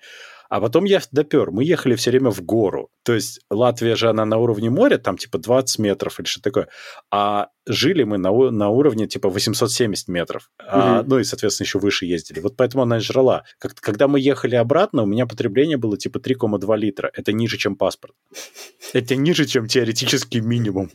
А 0.50 0.62
потом 0.62 0.86
я 0.86 1.02
допер. 1.12 1.52
Мы 1.52 1.64
ехали 1.64 1.96
все 1.96 2.12
время 2.12 2.30
в 2.30 2.42
гору. 2.42 2.90
То 3.04 3.14
есть 3.14 3.40
Латвия 3.50 3.96
же, 3.96 4.10
она 4.10 4.26
на 4.26 4.38
уровне 4.38 4.70
моря, 4.70 4.98
там 4.98 5.18
типа 5.18 5.38
20 5.38 5.80
метров 5.80 6.20
или 6.20 6.28
что 6.28 6.42
такое. 6.42 6.68
А 7.12 7.50
жили 7.66 8.04
мы 8.04 8.18
на, 8.18 8.32
на 8.52 8.70
уровне 8.70 9.08
типа 9.08 9.30
870 9.30 10.08
метров. 10.08 10.50
Mm-hmm. 10.60 10.66
А, 10.68 11.04
ну 11.04 11.20
и, 11.20 11.24
соответственно, 11.24 11.66
еще 11.66 11.80
выше 11.80 12.06
ездили. 12.06 12.40
Вот 12.40 12.56
поэтому 12.56 12.84
она 12.84 13.00
жрала. 13.00 13.44
Как, 13.60 13.76
когда 13.76 14.08
мы 14.08 14.20
ехали 14.20 14.56
обратно, 14.56 15.04
у 15.04 15.06
меня 15.06 15.26
потребление 15.26 15.78
было 15.78 15.98
типа 15.98 16.18
3,2 16.18 16.78
литра. 16.78 17.12
Это 17.14 17.34
ниже, 17.34 17.58
чем 17.58 17.76
паспорт. 17.76 18.14
Это 18.94 19.16
ниже, 19.16 19.46
чем 19.46 19.68
теоретический 19.68 20.42
минимум. 20.42 20.92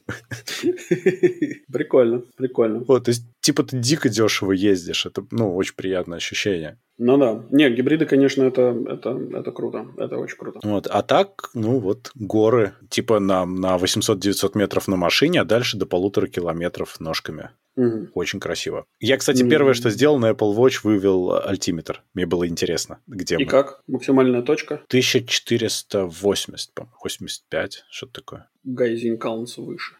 Прикольно, 1.72 2.22
прикольно. 2.37 2.85
Вот, 2.87 3.04
то 3.04 3.11
есть, 3.11 3.24
типа, 3.40 3.62
ты 3.62 3.78
дико 3.78 4.09
дешево 4.09 4.52
ездишь. 4.52 5.06
Это, 5.06 5.24
ну, 5.30 5.54
очень 5.56 5.74
приятное 5.74 6.18
ощущение. 6.18 6.78
Ну 7.02 7.16
да. 7.16 7.42
Не, 7.50 7.70
гибриды, 7.70 8.04
конечно, 8.04 8.42
это, 8.42 8.76
это, 8.87 9.18
это 9.33 9.52
круто. 9.52 9.87
Это 9.96 10.18
очень 10.18 10.37
круто. 10.37 10.61
Вот. 10.62 10.87
А 10.87 11.02
так, 11.02 11.48
ну 11.54 11.78
вот, 11.78 12.11
горы. 12.14 12.74
Типа 12.90 13.20
на, 13.20 13.46
на 13.46 13.78
800-900 13.78 14.50
метров 14.54 14.87
на 14.87 14.96
машине, 14.96 15.40
а 15.40 15.46
дальше 15.46 15.78
до 15.78 15.87
полутора 15.87 16.26
километров 16.26 16.60
ножками. 17.01 17.51
Угу. 17.77 18.09
Очень 18.14 18.40
красиво. 18.40 18.85
Я, 18.99 19.16
кстати, 19.16 19.49
первое, 19.49 19.75
что 19.75 19.90
сделал, 19.90 20.18
на 20.18 20.31
Apple 20.31 20.55
Watch 20.57 20.81
вывел 20.83 21.40
альтиметр. 21.42 22.03
Мне 22.14 22.27
было 22.27 22.46
интересно, 22.46 23.01
где 23.07 23.37
И 23.37 23.44
мы. 23.44 23.51
как? 23.51 23.81
Максимальная 23.87 24.42
точка? 24.42 24.75
1480, 24.88 26.75
по 26.75 26.92
85, 27.03 27.85
что-то 27.90 28.12
такое. 28.12 28.49
Гайзин 28.64 29.18
Каунс 29.18 29.57
выше. 29.59 29.94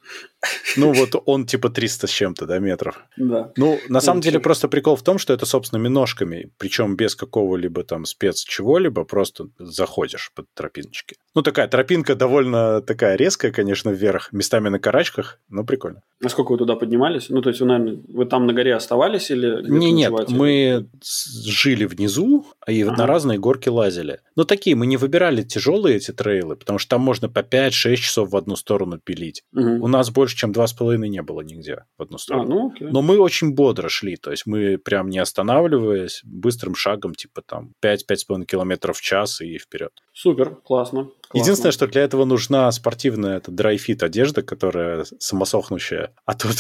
Ну, 0.77 0.93
вот 0.93 1.23
он 1.27 1.47
типа 1.47 1.69
300 1.69 2.07
с 2.07 2.11
чем-то, 2.11 2.47
да, 2.47 2.59
метров. 2.59 3.05
Да. 3.17 3.53
Ну, 3.57 3.79
на 3.89 4.01
самом 4.01 4.21
деле, 4.21 4.41
просто 4.41 4.69
прикол 4.69 4.97
в 4.97 5.03
том, 5.03 5.19
что 5.19 5.33
это, 5.35 5.45
собственно, 5.45 5.89
ножками, 5.89 6.51
причем 6.59 6.97
без 6.97 7.15
какого-либо 7.15 7.85
там 7.85 8.05
спец 8.05 8.43
чего-либо, 8.43 9.05
просто 9.05 9.49
заходишь 9.59 10.33
под 10.35 10.47
тропиночки. 10.55 11.17
Ну, 11.35 11.43
такая 11.43 11.69
тропинка 11.69 12.15
довольно 12.15 12.81
такая 12.81 13.17
резкая, 13.17 13.53
конечно, 13.53 13.91
вверх, 13.91 14.33
местами 14.33 14.69
на 14.69 14.79
карачках, 14.79 15.39
но 15.49 15.65
прикольно. 15.65 16.03
А 16.25 16.29
сколько 16.29 16.53
вы 16.53 16.59
туда 16.59 16.75
поднимались? 16.75 17.29
Ну, 17.29 17.43
то 17.43 17.51
есть, 17.51 17.61
вы, 17.61 17.67
наверное, 17.67 18.01
вы 18.09 18.25
там 18.25 18.47
на 18.47 18.53
горе 18.53 18.75
оставались 18.75 19.31
или... 19.31 19.69
Не, 19.69 19.93
нет, 19.93 20.13
мы 20.29 20.87
жили 21.03 21.85
внизу 21.85 22.47
и 22.67 22.83
ага. 22.83 22.97
на 22.97 23.07
разные 23.07 23.39
горки 23.39 23.69
лазили. 23.69 24.21
Но 24.37 24.45
такие, 24.45 24.77
мы 24.77 24.87
не 24.87 24.97
выбирали 24.97 25.43
тяжелые 25.43 25.97
эти 25.97 26.13
трейлы, 26.13 26.57
потому 26.57 26.79
что 26.79 26.91
там 26.91 27.01
можно 27.01 27.29
по 27.29 27.41
5-6 27.41 27.97
часов 27.97 28.31
в 28.31 28.37
одну 28.37 28.50
одну 28.51 28.57
сторону 28.57 28.99
пилить. 28.99 29.43
Мгм. 29.53 29.83
У 29.83 29.87
нас 29.89 30.11
больше, 30.11 30.37
чем 30.37 30.53
два 30.53 30.67
с 30.67 30.73
половиной 30.73 31.09
не 31.09 31.23
было 31.23 31.41
нигде 31.43 31.85
в 31.97 32.03
одну 32.03 32.17
А, 32.17 32.19
сторону. 32.19 32.49
ну 32.49 32.71
окей. 32.73 32.89
Но 32.91 33.01
мы 33.01 33.19
очень 33.19 33.55
бодро 33.55 33.89
шли, 33.89 34.17
то 34.17 34.31
есть 34.33 34.45
мы 34.47 34.77
прям 34.79 35.09
не 35.09 35.19
останавливаясь, 35.19 36.21
быстрым 36.25 36.75
шагом, 36.75 37.15
типа 37.15 37.43
там 37.43 37.73
5-5,5 37.81 38.45
километров 38.45 38.99
в 38.99 39.01
час 39.03 39.41
и 39.41 39.59
вперед. 39.59 39.93
Супер, 40.23 40.57
классно. 40.57 41.05
классно. 41.05 41.13
Единственное, 41.33 41.73
что 41.73 41.87
для 41.87 42.03
этого 42.03 42.27
нужна 42.27 42.71
спортивная 42.73 43.39
это 43.39 43.51
драйфит 43.51 44.03
одежда, 44.03 44.43
которая 44.43 45.07
самосохнущая. 45.19 46.13
А 46.27 46.35
тут, 46.35 46.57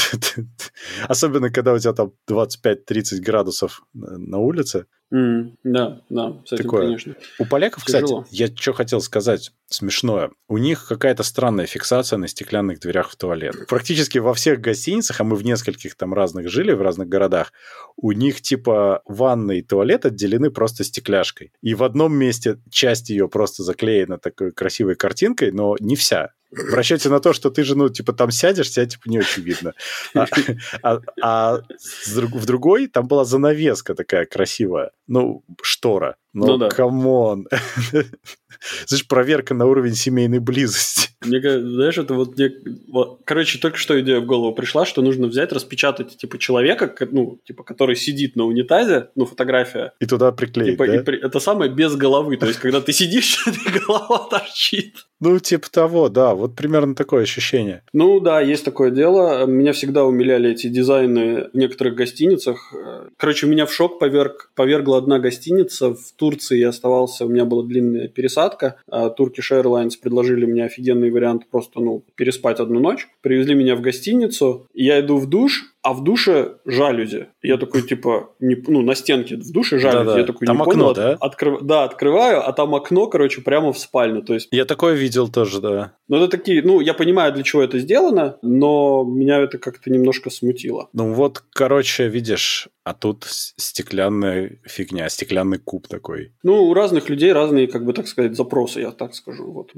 особенно 1.08 1.50
когда 1.50 1.74
у 1.74 1.78
тебя 1.78 1.92
там 1.92 2.12
25-30 2.30 3.20
градусов 3.20 3.82
на 3.92 4.38
улице. 4.38 4.86
М, 5.12 5.58
Да, 5.64 6.00
да, 6.08 6.40
с 6.46 6.52
этим, 6.52 6.64
Такое. 6.64 6.82
конечно. 6.82 7.16
У 7.40 7.44
поляков, 7.44 7.84
Тяжело. 7.84 8.22
кстати, 8.22 8.40
я 8.40 8.46
что 8.46 8.72
хотел 8.72 9.00
сказать 9.00 9.50
смешное. 9.66 10.30
У 10.48 10.56
них 10.58 10.86
какая-то 10.86 11.24
странная 11.24 11.66
фиксация 11.66 12.16
на 12.16 12.28
стеклянных 12.28 12.78
дверях 12.78 13.10
в 13.10 13.16
туалет. 13.16 13.66
Практически 13.68 14.18
во 14.18 14.34
всех 14.34 14.60
гостиницах, 14.60 15.20
а 15.20 15.24
мы 15.24 15.34
в 15.34 15.44
нескольких 15.44 15.96
там 15.96 16.14
разных 16.14 16.48
жили, 16.48 16.72
в 16.72 16.80
разных 16.80 17.08
городах, 17.08 17.52
у 17.96 18.12
них 18.12 18.40
типа 18.40 19.02
ванны 19.04 19.58
и 19.58 19.62
туалет 19.62 20.06
отделены 20.06 20.50
просто 20.50 20.84
стекляшкой. 20.84 21.52
И 21.60 21.74
в 21.74 21.82
одном 21.82 22.14
месте 22.14 22.58
часть 22.70 23.10
ее 23.10 23.28
просто 23.28 23.49
заклеена 23.56 24.18
такой 24.18 24.52
красивой 24.52 24.94
картинкой, 24.96 25.52
но 25.52 25.76
не 25.80 25.96
вся. 25.96 26.30
В 26.50 26.74
расчете 26.74 27.08
на 27.08 27.20
то, 27.20 27.32
что 27.32 27.50
ты 27.50 27.62
же, 27.62 27.76
ну, 27.76 27.88
типа, 27.88 28.12
там 28.12 28.30
сядешь, 28.32 28.70
тебя, 28.70 28.84
типа, 28.86 29.08
не 29.08 29.18
очень 29.20 29.42
видно. 29.42 29.72
А, 30.14 30.26
а- 30.82 31.00
а 31.22 31.60
в 32.06 32.46
другой 32.46 32.88
там 32.88 33.06
была 33.06 33.24
занавеска 33.24 33.94
такая 33.94 34.26
красивая. 34.26 34.90
Ну, 35.06 35.44
штора. 35.62 36.16
Ну 36.32 36.46
Ну, 36.46 36.56
да. 36.58 36.68
come 36.68 37.13
on. 37.13 37.46
Знаешь, 38.86 39.06
проверка 39.08 39.54
на 39.54 39.66
уровень 39.66 39.94
семейной 39.94 40.38
близости. 40.38 41.08
Мне 41.24 41.40
кажется, 41.40 41.70
знаешь, 41.70 41.98
это 41.98 42.14
вот, 42.14 42.36
мне- 42.36 42.52
вот, 42.88 43.20
короче, 43.24 43.58
только 43.58 43.76
что 43.76 43.98
идея 44.00 44.20
в 44.20 44.26
голову 44.26 44.54
пришла, 44.54 44.84
что 44.86 45.02
нужно 45.02 45.26
взять, 45.28 45.52
распечатать, 45.52 46.16
типа, 46.16 46.38
человека, 46.38 46.94
ну, 47.10 47.38
типа, 47.44 47.62
который 47.62 47.94
сидит 47.96 48.36
на 48.36 48.44
унитазе, 48.44 49.08
ну, 49.16 49.26
фотография, 49.26 49.92
И 50.00 50.06
туда 50.06 50.32
приклеить, 50.32 50.72
типа, 50.72 50.86
да? 50.86 50.96
и 50.96 51.02
при- 51.02 51.20
это 51.22 51.38
самое 51.40 51.70
без 51.70 51.94
головы, 51.94 52.36
то 52.38 52.46
есть, 52.46 52.58
когда 52.58 52.80
ты 52.80 52.92
сидишь, 52.92 53.44
голова 53.86 54.28
торчит. 54.30 54.94
Ну, 55.22 55.38
типа 55.38 55.70
того, 55.70 56.08
да. 56.08 56.34
Вот 56.34 56.56
примерно 56.56 56.94
такое 56.94 57.24
ощущение. 57.24 57.82
Ну 57.92 58.20
да, 58.20 58.40
есть 58.40 58.64
такое 58.64 58.90
дело. 58.90 59.44
Меня 59.44 59.74
всегда 59.74 60.04
умиляли 60.06 60.50
эти 60.52 60.68
дизайны 60.68 61.50
в 61.52 61.54
некоторых 61.54 61.94
гостиницах. 61.94 62.72
Короче, 63.18 63.46
меня 63.46 63.66
в 63.66 63.72
шок 63.74 63.98
поверг, 63.98 64.50
повергла 64.54 64.96
одна 64.96 65.18
гостиница. 65.18 65.94
В 65.94 66.12
Турции 66.20 66.58
я 66.58 66.68
оставался, 66.68 67.24
у 67.24 67.30
меня 67.30 67.46
была 67.46 67.62
длинная 67.62 68.06
пересадка. 68.06 68.76
А 68.90 69.08
Turkish 69.08 69.50
Airlines 69.52 69.92
предложили 70.00 70.44
мне 70.44 70.64
офигенный 70.64 71.10
вариант 71.10 71.48
просто 71.50 71.80
ну, 71.80 72.04
переспать 72.14 72.60
одну 72.60 72.78
ночь. 72.78 73.08
Привезли 73.22 73.54
меня 73.54 73.74
в 73.74 73.80
гостиницу. 73.80 74.66
Я 74.74 75.00
иду 75.00 75.16
в 75.16 75.26
душ, 75.26 75.74
а 75.82 75.94
в 75.94 76.04
душе 76.04 76.56
жалюзи. 76.66 77.28
Я 77.42 77.56
такой, 77.56 77.82
типа, 77.82 78.34
не, 78.38 78.54
ну, 78.68 78.82
на 78.82 78.94
стенке 78.94 79.36
в 79.36 79.50
душе 79.52 79.78
жалюзи. 79.78 80.04
Да-да. 80.04 80.18
Я 80.18 80.24
такой, 80.26 80.46
Там 80.46 80.56
не 80.56 80.62
окно, 80.62 80.72
понял. 80.74 80.94
да? 80.94 81.16
Открыв- 81.20 81.62
Да, 81.62 81.84
открываю, 81.84 82.46
а 82.46 82.52
там 82.52 82.74
окно, 82.74 83.06
короче, 83.06 83.40
прямо 83.40 83.72
в 83.72 83.78
спальню. 83.78 84.22
То 84.22 84.34
есть 84.34 84.48
Я 84.50 84.64
такое 84.66 84.94
видел 84.94 85.28
тоже, 85.28 85.60
да. 85.60 85.94
ну, 86.08 86.18
это 86.18 86.28
такие, 86.28 86.62
ну, 86.62 86.80
я 86.80 86.92
понимаю, 86.94 87.32
для 87.32 87.42
чего 87.42 87.62
это 87.62 87.78
сделано, 87.78 88.36
но 88.42 89.04
меня 89.04 89.38
это 89.40 89.56
как-то 89.58 89.90
немножко 89.90 90.28
смутило. 90.30 90.88
Ну 90.92 91.14
вот, 91.14 91.42
короче, 91.54 92.08
видишь, 92.08 92.68
а 92.84 92.92
тут 92.92 93.24
стеклянная 93.26 94.58
фигня, 94.64 95.08
стеклянный 95.08 95.58
куб 95.58 95.88
такой. 95.88 96.32
Ну, 96.42 96.64
у 96.64 96.74
разных 96.74 97.08
людей 97.08 97.32
разные, 97.32 97.66
как 97.68 97.84
бы, 97.84 97.92
так 97.94 98.06
сказать, 98.06 98.36
запросы, 98.36 98.80
я 98.80 98.90
так 98.90 99.14
скажу. 99.14 99.50
Вот. 99.50 99.70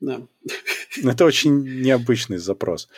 Да. 0.00 0.20
Это 1.04 1.24
очень 1.26 1.82
необычный 1.82 2.38
запрос. 2.38 2.88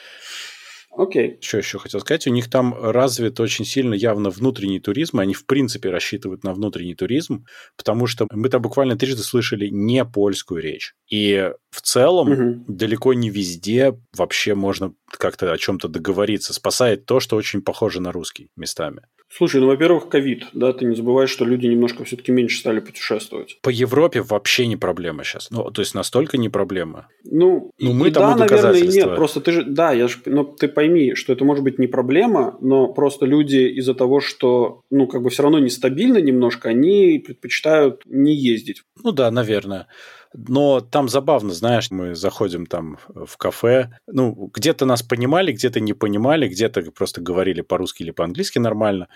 Окей. 0.96 1.38
Что 1.42 1.58
еще 1.58 1.78
хотел 1.78 2.00
сказать? 2.00 2.26
У 2.26 2.30
них 2.30 2.48
там 2.48 2.74
развит 2.74 3.38
очень 3.38 3.64
сильно 3.66 3.92
явно 3.94 4.30
внутренний 4.30 4.80
туризм. 4.80 5.18
Они, 5.20 5.34
в 5.34 5.44
принципе, 5.44 5.90
рассчитывают 5.90 6.42
на 6.42 6.54
внутренний 6.54 6.94
туризм, 6.94 7.44
потому 7.76 8.06
что 8.06 8.26
мы 8.32 8.48
там 8.48 8.62
буквально 8.62 8.96
трижды 8.96 9.22
слышали 9.22 9.68
не 9.68 10.04
польскую 10.06 10.62
речь. 10.62 10.94
И 11.08 11.52
в 11.70 11.82
целом 11.82 12.30
Мгм. 12.30 12.64
далеко 12.66 13.12
не 13.12 13.28
везде 13.28 13.98
вообще 14.16 14.54
можно 14.54 14.94
как-то 15.06 15.52
о 15.52 15.58
чем-то 15.58 15.88
договориться. 15.88 16.54
Спасает 16.54 17.04
то, 17.04 17.20
что 17.20 17.36
очень 17.36 17.60
похоже 17.60 18.00
на 18.00 18.10
русский 18.10 18.48
местами. 18.56 19.02
Слушай, 19.28 19.60
ну, 19.60 19.66
во-первых, 19.66 20.08
ковид, 20.08 20.46
да, 20.52 20.72
ты 20.72 20.84
не 20.84 20.94
забываешь, 20.94 21.30
что 21.30 21.44
люди 21.44 21.66
немножко 21.66 22.04
все-таки 22.04 22.32
меньше 22.32 22.58
стали 22.58 22.80
путешествовать. 22.80 23.58
По 23.62 23.70
Европе 23.70 24.22
вообще 24.22 24.66
не 24.66 24.76
проблема 24.76 25.24
сейчас. 25.24 25.50
Ну, 25.50 25.70
то 25.70 25.82
есть 25.82 25.94
настолько 25.94 26.38
не 26.38 26.48
проблема. 26.48 27.08
Ну, 27.24 27.70
Ну, 27.78 27.92
мы 27.92 28.10
тому 28.10 28.34
да, 28.34 28.46
наверное, 28.46 28.74
и 28.74 28.86
нет. 28.86 29.14
Просто 29.16 29.40
ты 29.40 29.52
же, 29.52 29.64
да, 29.64 29.92
я 29.92 30.08
же, 30.08 30.18
но 30.26 30.44
ты 30.44 30.68
пойми, 30.68 31.14
что 31.14 31.32
это 31.32 31.44
может 31.44 31.64
быть 31.64 31.78
не 31.78 31.86
проблема, 31.86 32.56
но 32.60 32.92
просто 32.92 33.26
люди 33.26 33.78
из-за 33.78 33.94
того, 33.94 34.20
что, 34.20 34.82
ну, 34.90 35.06
как 35.06 35.22
бы 35.22 35.30
все 35.30 35.42
равно 35.42 35.58
нестабильно 35.58 36.18
немножко, 36.18 36.68
они 36.68 37.18
предпочитают 37.18 38.02
не 38.06 38.34
ездить. 38.34 38.82
Ну 39.02 39.12
да, 39.12 39.30
наверное. 39.30 39.88
Но 40.36 40.80
там 40.80 41.08
забавно, 41.08 41.54
знаешь, 41.54 41.90
мы 41.90 42.14
заходим 42.14 42.66
там 42.66 42.98
в 43.08 43.38
кафе, 43.38 43.90
ну, 44.06 44.50
где-то 44.52 44.84
нас 44.84 45.02
понимали, 45.02 45.52
где-то 45.52 45.80
не 45.80 45.94
понимали, 45.94 46.46
где-то 46.46 46.82
просто 46.92 47.22
говорили 47.22 47.62
по-русски 47.62 48.02
или 48.02 48.10
по-английски 48.10 48.58
нормально, 48.58 49.08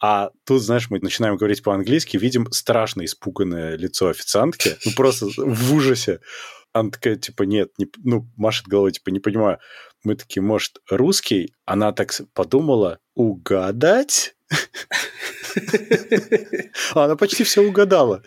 а 0.00 0.30
тут, 0.44 0.62
знаешь, 0.62 0.90
мы 0.90 0.98
начинаем 1.00 1.36
говорить 1.36 1.62
по-английски, 1.62 2.18
видим 2.18 2.50
страшно 2.52 3.04
испуганное 3.04 3.76
лицо 3.76 4.08
официантки, 4.08 4.76
ну, 4.84 4.92
просто 4.94 5.28
в 5.36 5.74
ужасе. 5.74 6.20
Она 6.74 6.90
такая, 6.90 7.16
типа, 7.16 7.44
нет, 7.44 7.70
не, 7.78 7.86
ну, 8.04 8.28
машет 8.36 8.68
головой, 8.68 8.92
типа, 8.92 9.08
не 9.08 9.20
понимаю. 9.20 9.58
Мы 10.04 10.14
такие, 10.14 10.42
может, 10.42 10.76
русский? 10.90 11.54
Она 11.64 11.92
так 11.92 12.12
подумала, 12.34 12.98
угадать? 13.14 14.34
Она 16.94 17.16
почти 17.16 17.44
все 17.44 17.62
угадала. 17.62 18.22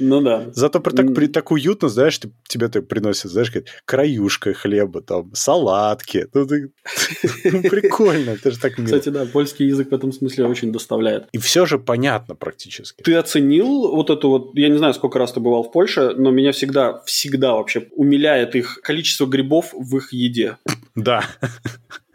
Ну 0.00 0.20
да. 0.22 0.46
Зато 0.52 0.80
про 0.80 0.92
так, 0.92 1.14
при- 1.14 1.26
так 1.26 1.50
уютно, 1.52 1.88
знаешь, 1.88 2.18
ты- 2.18 2.30
тебе 2.48 2.68
так 2.68 2.88
приносят, 2.88 3.30
знаешь, 3.30 3.50
как 3.50 3.64
краюшка 3.84 4.54
хлеба, 4.54 5.02
там, 5.02 5.30
салатки. 5.34 6.26
Ну, 6.34 6.46
ты- 6.46 6.72
ну, 7.44 7.62
прикольно, 7.62 8.30
это 8.30 8.50
же 8.50 8.58
так 8.58 8.78
мило. 8.78 8.86
Кстати, 8.86 9.10
да, 9.10 9.26
польский 9.26 9.66
язык 9.66 9.90
в 9.90 9.94
этом 9.94 10.12
смысле 10.12 10.46
очень 10.46 10.72
доставляет. 10.72 11.28
И 11.32 11.38
все 11.38 11.66
же 11.66 11.78
понятно 11.78 12.34
практически. 12.34 13.02
Ты 13.02 13.14
оценил 13.14 13.94
вот 13.94 14.10
эту 14.10 14.28
вот, 14.30 14.50
я 14.54 14.68
не 14.68 14.78
знаю, 14.78 14.94
сколько 14.94 15.18
раз 15.18 15.32
ты 15.32 15.40
бывал 15.40 15.62
в 15.62 15.70
Польше, 15.72 16.14
но 16.16 16.30
меня 16.30 16.52
всегда, 16.52 17.02
всегда 17.04 17.52
вообще 17.52 17.86
умиляет 17.92 18.54
их 18.56 18.80
количество 18.82 19.26
грибов 19.26 19.72
в 19.74 19.96
их 19.98 20.12
еде. 20.12 20.56
Да. 20.94 21.24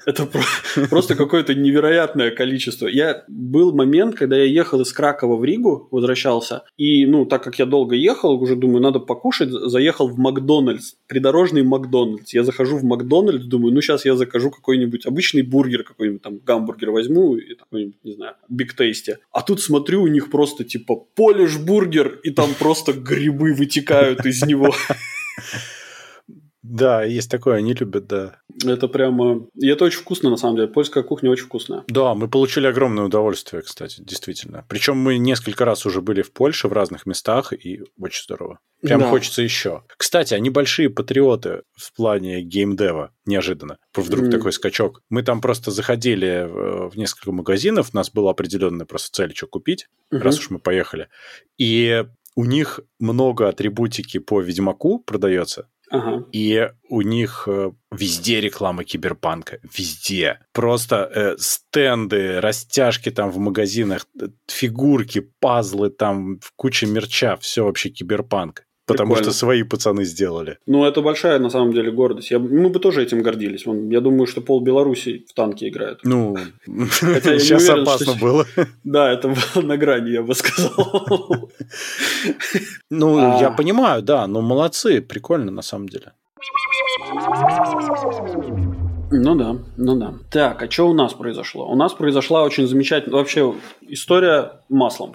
Это 0.06 0.26
про- 0.26 0.44
просто 0.90 1.16
какое-то 1.16 1.56
невероятное 1.56 2.32
количество. 2.32 2.88
Я 2.88 3.24
был 3.28 3.74
момент, 3.74 4.16
когда 4.16 4.38
я 4.38 4.46
ехал 4.46 4.82
из 4.82 4.94
Кракова 4.94 5.36
в 5.36 5.44
Ригу, 5.44 5.88
возвращался, 5.92 6.64
и, 6.78 7.06
ну, 7.06 7.26
так 7.26 7.44
как 7.44 7.60
я 7.60 7.66
долго 7.66 7.96
ехал, 7.96 8.42
уже 8.42 8.56
думаю, 8.56 8.82
надо 8.82 9.00
покушать, 9.00 9.50
заехал 9.50 10.08
в 10.08 10.18
Макдональдс, 10.18 10.94
придорожный 11.08 11.64
Макдональдс. 11.64 12.34
Я 12.34 12.44
захожу 12.44 12.78
в 12.78 12.84
Макдональдс, 12.84 13.46
думаю, 13.46 13.74
ну, 13.74 13.82
сейчас 13.82 14.06
я 14.06 14.16
закажу 14.16 14.52
какой-нибудь 14.52 15.06
обычный 15.06 15.42
бургер, 15.42 15.84
какой-нибудь 15.84 16.22
там 16.22 16.40
гамбургер 16.46 16.92
возьму, 16.92 17.36
и 17.36 17.56
какой-нибудь, 17.56 17.98
не 18.04 18.14
знаю, 18.14 18.36
биг 18.48 18.76
тейсти. 18.76 19.18
А 19.32 19.42
тут 19.42 19.62
смотрю, 19.62 20.04
у 20.04 20.08
них 20.08 20.30
просто 20.30 20.64
типа 20.64 20.96
полиш 21.16 21.58
бургер, 21.58 22.20
и 22.24 22.30
там 22.30 22.50
просто 22.60 22.94
грибы 22.94 23.54
вытекают 23.54 24.26
из 24.26 24.44
него. 24.44 24.74
Да, 26.68 27.04
есть 27.04 27.30
такое, 27.30 27.56
они 27.58 27.74
любят, 27.74 28.08
да. 28.08 28.38
Это 28.66 28.88
прямо... 28.88 29.46
И 29.56 29.68
это 29.68 29.86
очень 29.86 30.00
вкусно, 30.00 30.30
на 30.30 30.38
самом 30.38 30.56
деле. 30.56 30.68
Польская 30.68 31.04
кухня 31.04 31.30
очень 31.30 31.46
вкусная. 31.46 31.84
Да, 31.88 32.16
мы 32.16 32.28
получили 32.28 32.66
огромное 32.68 33.04
удовольствие, 33.06 33.62
кстати, 33.62 34.02
действительно. 34.02 34.66
Причем 34.68 34.98
мы 34.98 35.18
несколько 35.18 35.66
раз 35.66 35.86
уже 35.86 36.02
были 36.02 36.22
в 36.22 36.32
Польше 36.32 36.68
в 36.68 36.74
разных 36.74 37.06
местах, 37.06 37.54
и 37.54 37.82
очень 38.00 38.24
здорово. 38.24 38.60
Прям 38.82 39.02
Да. 39.02 39.10
хочется 39.10 39.42
еще. 39.42 39.84
Кстати, 39.98 40.34
они 40.34 40.50
большие 40.50 40.90
патриоты 40.90 41.62
в 41.76 41.94
плане 41.96 42.42
геймдева, 42.42 43.12
неожиданно. 43.26 43.78
Вдруг 43.96 44.24
Мгм. 44.24 44.32
такой 44.32 44.52
скачок. 44.54 45.02
Мы 45.10 45.22
там 45.24 45.42
просто 45.42 45.72
заходили 45.72 46.48
в, 46.50 46.98
несколько 46.98 47.32
магазинов, 47.32 47.90
у 47.94 47.98
нас 47.98 48.10
была 48.12 48.32
определенная 48.32 48.86
просто 48.86 49.12
цель, 49.12 49.36
что 49.36 49.48
купить, 49.48 49.88
Мгм. 50.12 50.22
раз 50.22 50.40
уж 50.40 50.50
мы 50.50 50.60
поехали. 50.60 51.10
И 51.58 52.06
у 52.36 52.44
них 52.46 52.82
много 53.00 53.48
атрибутики 53.48 54.18
по 54.20 54.42
Ведьмаку 54.42 55.00
продается, 55.00 55.70
И 56.32 56.70
у 56.90 57.02
них 57.02 57.48
э, 57.48 57.72
везде 57.92 58.42
реклама 58.42 58.84
киберпанка. 58.84 59.60
Везде. 59.64 60.40
Просто 60.52 61.10
э, 61.14 61.36
стенды, 61.38 62.42
растяжки 62.42 63.12
там 63.12 63.30
в 63.32 63.38
магазинах, 63.38 64.08
фигурки, 64.48 65.20
пазлы 65.40 65.90
там, 65.90 66.40
куча 66.56 66.88
мерча. 66.88 67.38
Все 67.38 67.66
вообще 67.66 67.90
киберпанк. 67.90 68.66
Потому 68.88 69.14
Прикольно. 69.16 69.32
что 69.32 69.40
свои 69.40 69.64
пацаны 69.64 70.04
сделали. 70.06 70.60
Ну, 70.68 70.86
это 70.86 71.02
большая, 71.02 71.40
на 71.40 71.50
самом 71.50 71.74
деле, 71.74 71.92
гордость. 71.92 72.30
Я, 72.30 72.38
мы 72.38 72.70
бы 72.70 72.80
тоже 72.80 73.02
этим 73.02 73.24
гордились. 73.24 73.66
Вон, 73.66 73.90
Я 73.90 74.00
думаю, 74.00 74.28
что 74.28 74.42
пол 74.42 74.62
Беларуси 74.62 75.26
в 75.28 75.34
танке 75.34 75.70
играет. 75.70 76.00
Ну, 76.04 76.38
Хотя 77.02 77.40
сейчас 77.40 77.64
уверен, 77.64 77.82
опасно 77.84 78.14
что- 78.14 78.22
было. 78.22 78.46
Да, 78.84 79.12
это 79.12 79.30
было 79.30 79.64
на 79.64 79.78
грани, 79.78 80.12
я 80.12 80.22
бы 80.22 80.36
сказал. 80.36 81.50
Ну, 82.92 83.18
А. 83.18 83.40
я 83.42 83.50
понимаю, 83.52 84.04
да, 84.04 84.28
но 84.28 84.42
молодцы, 84.42 85.02
прикольно 85.02 85.52
на 85.52 85.64
самом 85.64 85.90
деле. 85.90 86.14
Ну 89.12 89.36
да, 89.36 89.56
ну 89.78 89.96
да. 89.96 90.14
Так, 90.32 90.62
а 90.64 90.70
что 90.70 90.90
у 90.90 90.94
нас 90.94 91.14
произошло? 91.14 91.68
У 91.72 91.76
нас 91.76 91.94
произошла 91.94 92.44
очень 92.44 92.68
замечательная, 92.68 93.18
вообще 93.20 93.54
история 93.82 94.60
маслом. 94.70 95.14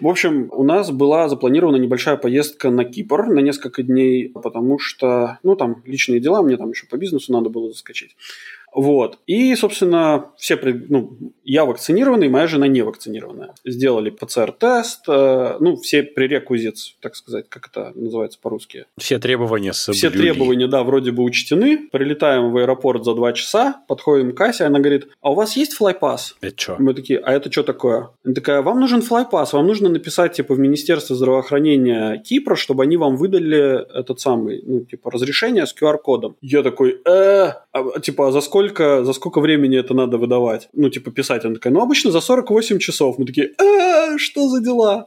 В 0.00 0.06
общем, 0.06 0.48
у 0.52 0.62
нас 0.62 0.90
была 0.92 1.28
запланирована 1.28 1.76
небольшая 1.76 2.16
поездка 2.16 2.70
на 2.70 2.84
Кипр 2.84 3.26
на 3.26 3.40
несколько 3.40 3.82
дней, 3.82 4.28
потому 4.28 4.78
что, 4.78 5.38
ну, 5.42 5.56
там 5.56 5.82
личные 5.84 6.20
дела, 6.20 6.42
мне 6.42 6.56
там 6.56 6.70
еще 6.70 6.86
по 6.86 6.96
бизнесу 6.96 7.32
надо 7.32 7.48
было 7.48 7.68
заскочить. 7.68 8.16
Вот. 8.74 9.18
И, 9.26 9.54
собственно, 9.56 10.30
все, 10.36 10.58
ну, 10.62 11.16
я 11.44 11.64
вакцинированный, 11.64 12.28
моя 12.28 12.46
жена 12.46 12.68
не 12.68 12.82
вакцинированная. 12.82 13.54
Сделали 13.64 14.10
ПЦР-тест, 14.10 15.08
э, 15.08 15.56
ну, 15.60 15.76
все 15.76 16.02
пререквизиты, 16.02 16.78
так 17.00 17.16
сказать, 17.16 17.46
как 17.48 17.68
это 17.68 17.92
называется 17.94 18.38
по-русски. 18.40 18.86
Все 18.98 19.18
требования 19.18 19.72
соблюли. 19.72 19.98
Все 19.98 20.10
требования, 20.10 20.66
да, 20.66 20.82
вроде 20.82 21.10
бы 21.10 21.22
учтены. 21.22 21.88
Прилетаем 21.90 22.52
в 22.52 22.56
аэропорт 22.58 23.04
за 23.04 23.14
два 23.14 23.32
часа, 23.32 23.82
подходим 23.88 24.32
к 24.32 24.36
кассе, 24.36 24.64
она 24.64 24.78
говорит, 24.80 25.08
а 25.22 25.32
у 25.32 25.34
вас 25.34 25.56
есть 25.56 25.74
флайпас? 25.74 26.36
Это 26.40 26.60
что? 26.60 26.76
Мы 26.78 26.94
такие, 26.94 27.18
а 27.18 27.32
это 27.32 27.50
что 27.50 27.62
такое? 27.62 28.10
Она 28.24 28.34
такая, 28.34 28.62
вам 28.62 28.80
нужен 28.80 29.02
флайпас, 29.02 29.52
вам 29.52 29.66
нужно 29.66 29.88
написать, 29.88 30.34
типа, 30.34 30.54
в 30.54 30.58
Министерство 30.58 31.16
здравоохранения 31.16 32.18
Кипра, 32.18 32.56
чтобы 32.56 32.82
они 32.82 32.96
вам 32.96 33.16
выдали 33.16 33.86
этот 33.98 34.20
самый, 34.20 34.62
ну, 34.64 34.80
типа, 34.80 35.10
разрешение 35.10 35.66
с 35.66 35.74
QR-кодом. 35.74 36.36
Я 36.42 36.62
такой, 36.62 37.00
э, 37.04 37.52
а, 37.72 38.00
типа, 38.00 38.28
а 38.28 38.32
за 38.32 38.40
сколько, 38.40 38.57
за 39.04 39.12
сколько 39.12 39.40
времени 39.40 39.78
это 39.78 39.94
надо 39.94 40.18
выдавать? 40.18 40.68
Ну, 40.72 40.90
типа, 40.90 41.10
писать. 41.10 41.44
Она 41.44 41.54
такая, 41.54 41.72
ну, 41.72 41.80
обычно 41.80 42.10
за 42.10 42.20
48 42.20 42.78
часов. 42.78 43.18
Мы 43.18 43.26
такие, 43.26 43.52
э, 43.58 44.18
что 44.18 44.48
за 44.48 44.60
дела? 44.60 45.06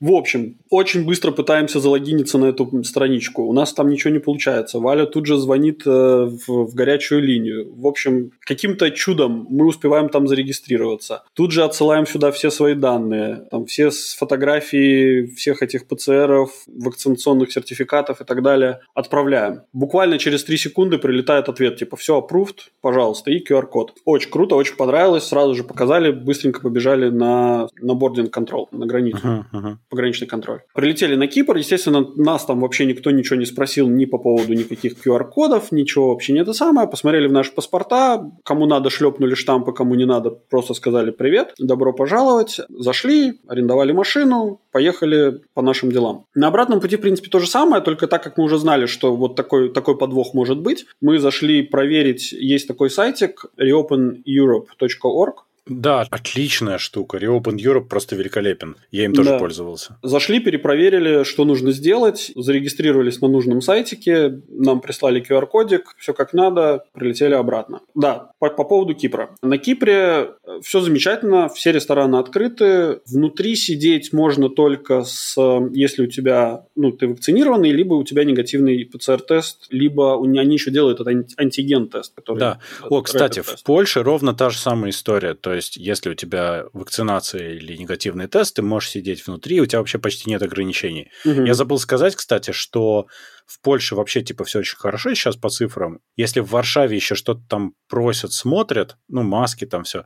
В 0.00 0.12
общем, 0.12 0.58
очень 0.70 1.04
быстро 1.04 1.32
пытаемся 1.32 1.80
залогиниться 1.80 2.38
на 2.38 2.46
эту 2.46 2.84
страничку. 2.84 3.42
У 3.42 3.52
нас 3.52 3.72
там 3.72 3.88
ничего 3.88 4.12
не 4.12 4.20
получается. 4.20 4.78
Валя 4.78 5.06
тут 5.06 5.26
же 5.26 5.36
звонит 5.36 5.82
э, 5.86 5.90
в, 5.90 6.46
в 6.46 6.74
горячую 6.74 7.20
линию. 7.20 7.74
В 7.74 7.84
общем, 7.84 8.30
каким-то 8.40 8.92
чудом 8.92 9.48
мы 9.50 9.66
успеваем 9.66 10.08
там 10.08 10.28
зарегистрироваться. 10.28 11.24
Тут 11.34 11.50
же 11.50 11.64
отсылаем 11.64 12.06
сюда 12.06 12.30
все 12.30 12.50
свои 12.50 12.74
данные. 12.74 13.48
Там 13.50 13.66
все 13.66 13.90
фотографии 13.90 15.26
всех 15.34 15.62
этих 15.62 15.88
ПЦРов, 15.88 16.52
вакцинационных 16.68 17.50
сертификатов 17.50 18.20
и 18.20 18.24
так 18.24 18.42
далее 18.42 18.80
отправляем. 18.94 19.62
Буквально 19.72 20.18
через 20.18 20.44
3 20.44 20.56
секунды 20.58 20.98
прилетает 20.98 21.48
ответ, 21.48 21.76
типа, 21.76 21.96
все, 21.96 22.20
approved, 22.20 22.58
пожалуйста, 22.80 23.32
и 23.32 23.44
QR-код. 23.44 23.94
Очень 24.04 24.30
круто, 24.30 24.54
очень 24.54 24.76
понравилось. 24.76 25.24
Сразу 25.24 25.54
же 25.54 25.64
показали, 25.64 26.12
быстренько 26.12 26.60
побежали 26.60 27.08
на, 27.08 27.68
на 27.80 27.94
control, 27.94 28.68
на 28.70 28.86
границу. 28.86 29.26
Uh-huh, 29.26 29.44
uh-huh 29.52 29.76
пограничный 29.88 30.26
контроль. 30.26 30.60
Прилетели 30.74 31.14
на 31.14 31.26
Кипр, 31.26 31.56
естественно, 31.56 32.06
нас 32.16 32.44
там 32.44 32.60
вообще 32.60 32.86
никто 32.86 33.10
ничего 33.10 33.36
не 33.36 33.46
спросил 33.46 33.88
ни 33.88 34.04
по 34.04 34.18
поводу 34.18 34.54
никаких 34.54 34.94
QR-кодов, 35.04 35.72
ничего 35.72 36.10
вообще 36.10 36.32
не 36.32 36.40
это 36.40 36.52
самое. 36.52 36.88
Посмотрели 36.88 37.26
в 37.26 37.32
наши 37.32 37.52
паспорта, 37.52 38.30
кому 38.44 38.66
надо 38.66 38.90
шлепнули 38.90 39.34
штампы, 39.34 39.72
кому 39.72 39.94
не 39.94 40.04
надо, 40.04 40.30
просто 40.30 40.74
сказали 40.74 41.10
привет, 41.10 41.54
добро 41.58 41.92
пожаловать. 41.92 42.60
Зашли, 42.68 43.40
арендовали 43.46 43.92
машину, 43.92 44.60
поехали 44.72 45.40
по 45.54 45.62
нашим 45.62 45.90
делам. 45.90 46.24
На 46.34 46.48
обратном 46.48 46.80
пути, 46.80 46.96
в 46.96 47.00
принципе, 47.00 47.30
то 47.30 47.38
же 47.38 47.46
самое, 47.46 47.82
только 47.82 48.06
так 48.06 48.22
как 48.22 48.38
мы 48.38 48.44
уже 48.44 48.58
знали, 48.58 48.86
что 48.86 49.14
вот 49.14 49.36
такой, 49.36 49.72
такой 49.72 49.96
подвох 49.96 50.34
может 50.34 50.60
быть, 50.60 50.86
мы 51.00 51.18
зашли 51.18 51.62
проверить, 51.62 52.32
есть 52.32 52.68
такой 52.68 52.90
сайтик 52.90 53.46
reopeneurope.org, 53.58 55.34
да, 55.68 56.06
отличная 56.10 56.78
штука. 56.78 57.18
Reopen 57.18 57.56
Europe 57.56 57.84
просто 57.84 58.16
великолепен. 58.16 58.76
Я 58.90 59.04
им 59.04 59.12
тоже 59.12 59.30
да. 59.30 59.38
пользовался. 59.38 59.98
Зашли, 60.02 60.40
перепроверили, 60.40 61.24
что 61.24 61.44
нужно 61.44 61.72
сделать, 61.72 62.32
зарегистрировались 62.34 63.20
на 63.20 63.28
нужном 63.28 63.60
сайтике, 63.60 64.40
нам 64.48 64.80
прислали 64.80 65.22
QR-кодик, 65.22 65.94
все 65.98 66.14
как 66.14 66.32
надо, 66.32 66.84
прилетели 66.92 67.34
обратно. 67.34 67.80
Да, 67.94 68.32
по, 68.38 68.50
по 68.50 68.64
поводу 68.64 68.94
Кипра. 68.94 69.30
На 69.42 69.58
Кипре 69.58 69.92
э, 69.94 70.60
все 70.62 70.80
замечательно, 70.80 71.48
все 71.48 71.72
рестораны 71.72 72.16
открыты, 72.16 73.00
внутри 73.06 73.54
сидеть 73.56 74.12
можно 74.12 74.48
только 74.48 75.04
с, 75.04 75.36
если 75.72 76.04
у 76.04 76.06
тебя, 76.06 76.64
ну, 76.76 76.92
ты 76.92 77.08
вакцинированный, 77.08 77.70
либо 77.70 77.94
у 77.94 78.04
тебя 78.04 78.24
негативный 78.24 78.84
ПЦР-тест, 78.84 79.66
либо 79.70 80.18
они 80.22 80.54
еще 80.54 80.70
делают 80.70 81.00
этот 81.00 81.38
антиген-тест. 81.38 82.14
Который, 82.14 82.38
да. 82.38 82.58
О, 82.88 83.02
кстати, 83.02 83.40
в 83.40 83.62
Польше 83.64 84.02
ровно 84.02 84.34
та 84.34 84.50
же 84.50 84.58
самая 84.58 84.90
история. 84.90 85.34
То 85.34 85.57
есть, 85.58 85.76
если 85.76 86.10
у 86.10 86.14
тебя 86.14 86.64
вакцинация 86.72 87.54
или 87.54 87.76
негативный 87.76 88.26
тест, 88.26 88.56
ты 88.56 88.62
можешь 88.62 88.90
сидеть 88.90 89.26
внутри, 89.26 89.60
у 89.60 89.66
тебя 89.66 89.78
вообще 89.78 89.98
почти 89.98 90.30
нет 90.30 90.42
ограничений. 90.42 91.10
Угу. 91.24 91.44
Я 91.44 91.54
забыл 91.54 91.78
сказать, 91.78 92.16
кстати, 92.16 92.50
что 92.52 93.06
в 93.46 93.60
Польше 93.60 93.94
вообще 93.94 94.22
типа 94.22 94.44
все 94.44 94.60
очень 94.60 94.76
хорошо 94.76 95.14
сейчас 95.14 95.36
по 95.36 95.50
цифрам. 95.50 96.00
Если 96.16 96.40
в 96.40 96.50
Варшаве 96.50 96.96
еще 96.96 97.14
что-то 97.14 97.42
там 97.48 97.74
просят, 97.88 98.32
смотрят, 98.32 98.96
ну, 99.08 99.22
маски 99.22 99.64
там 99.64 99.84
все, 99.84 100.04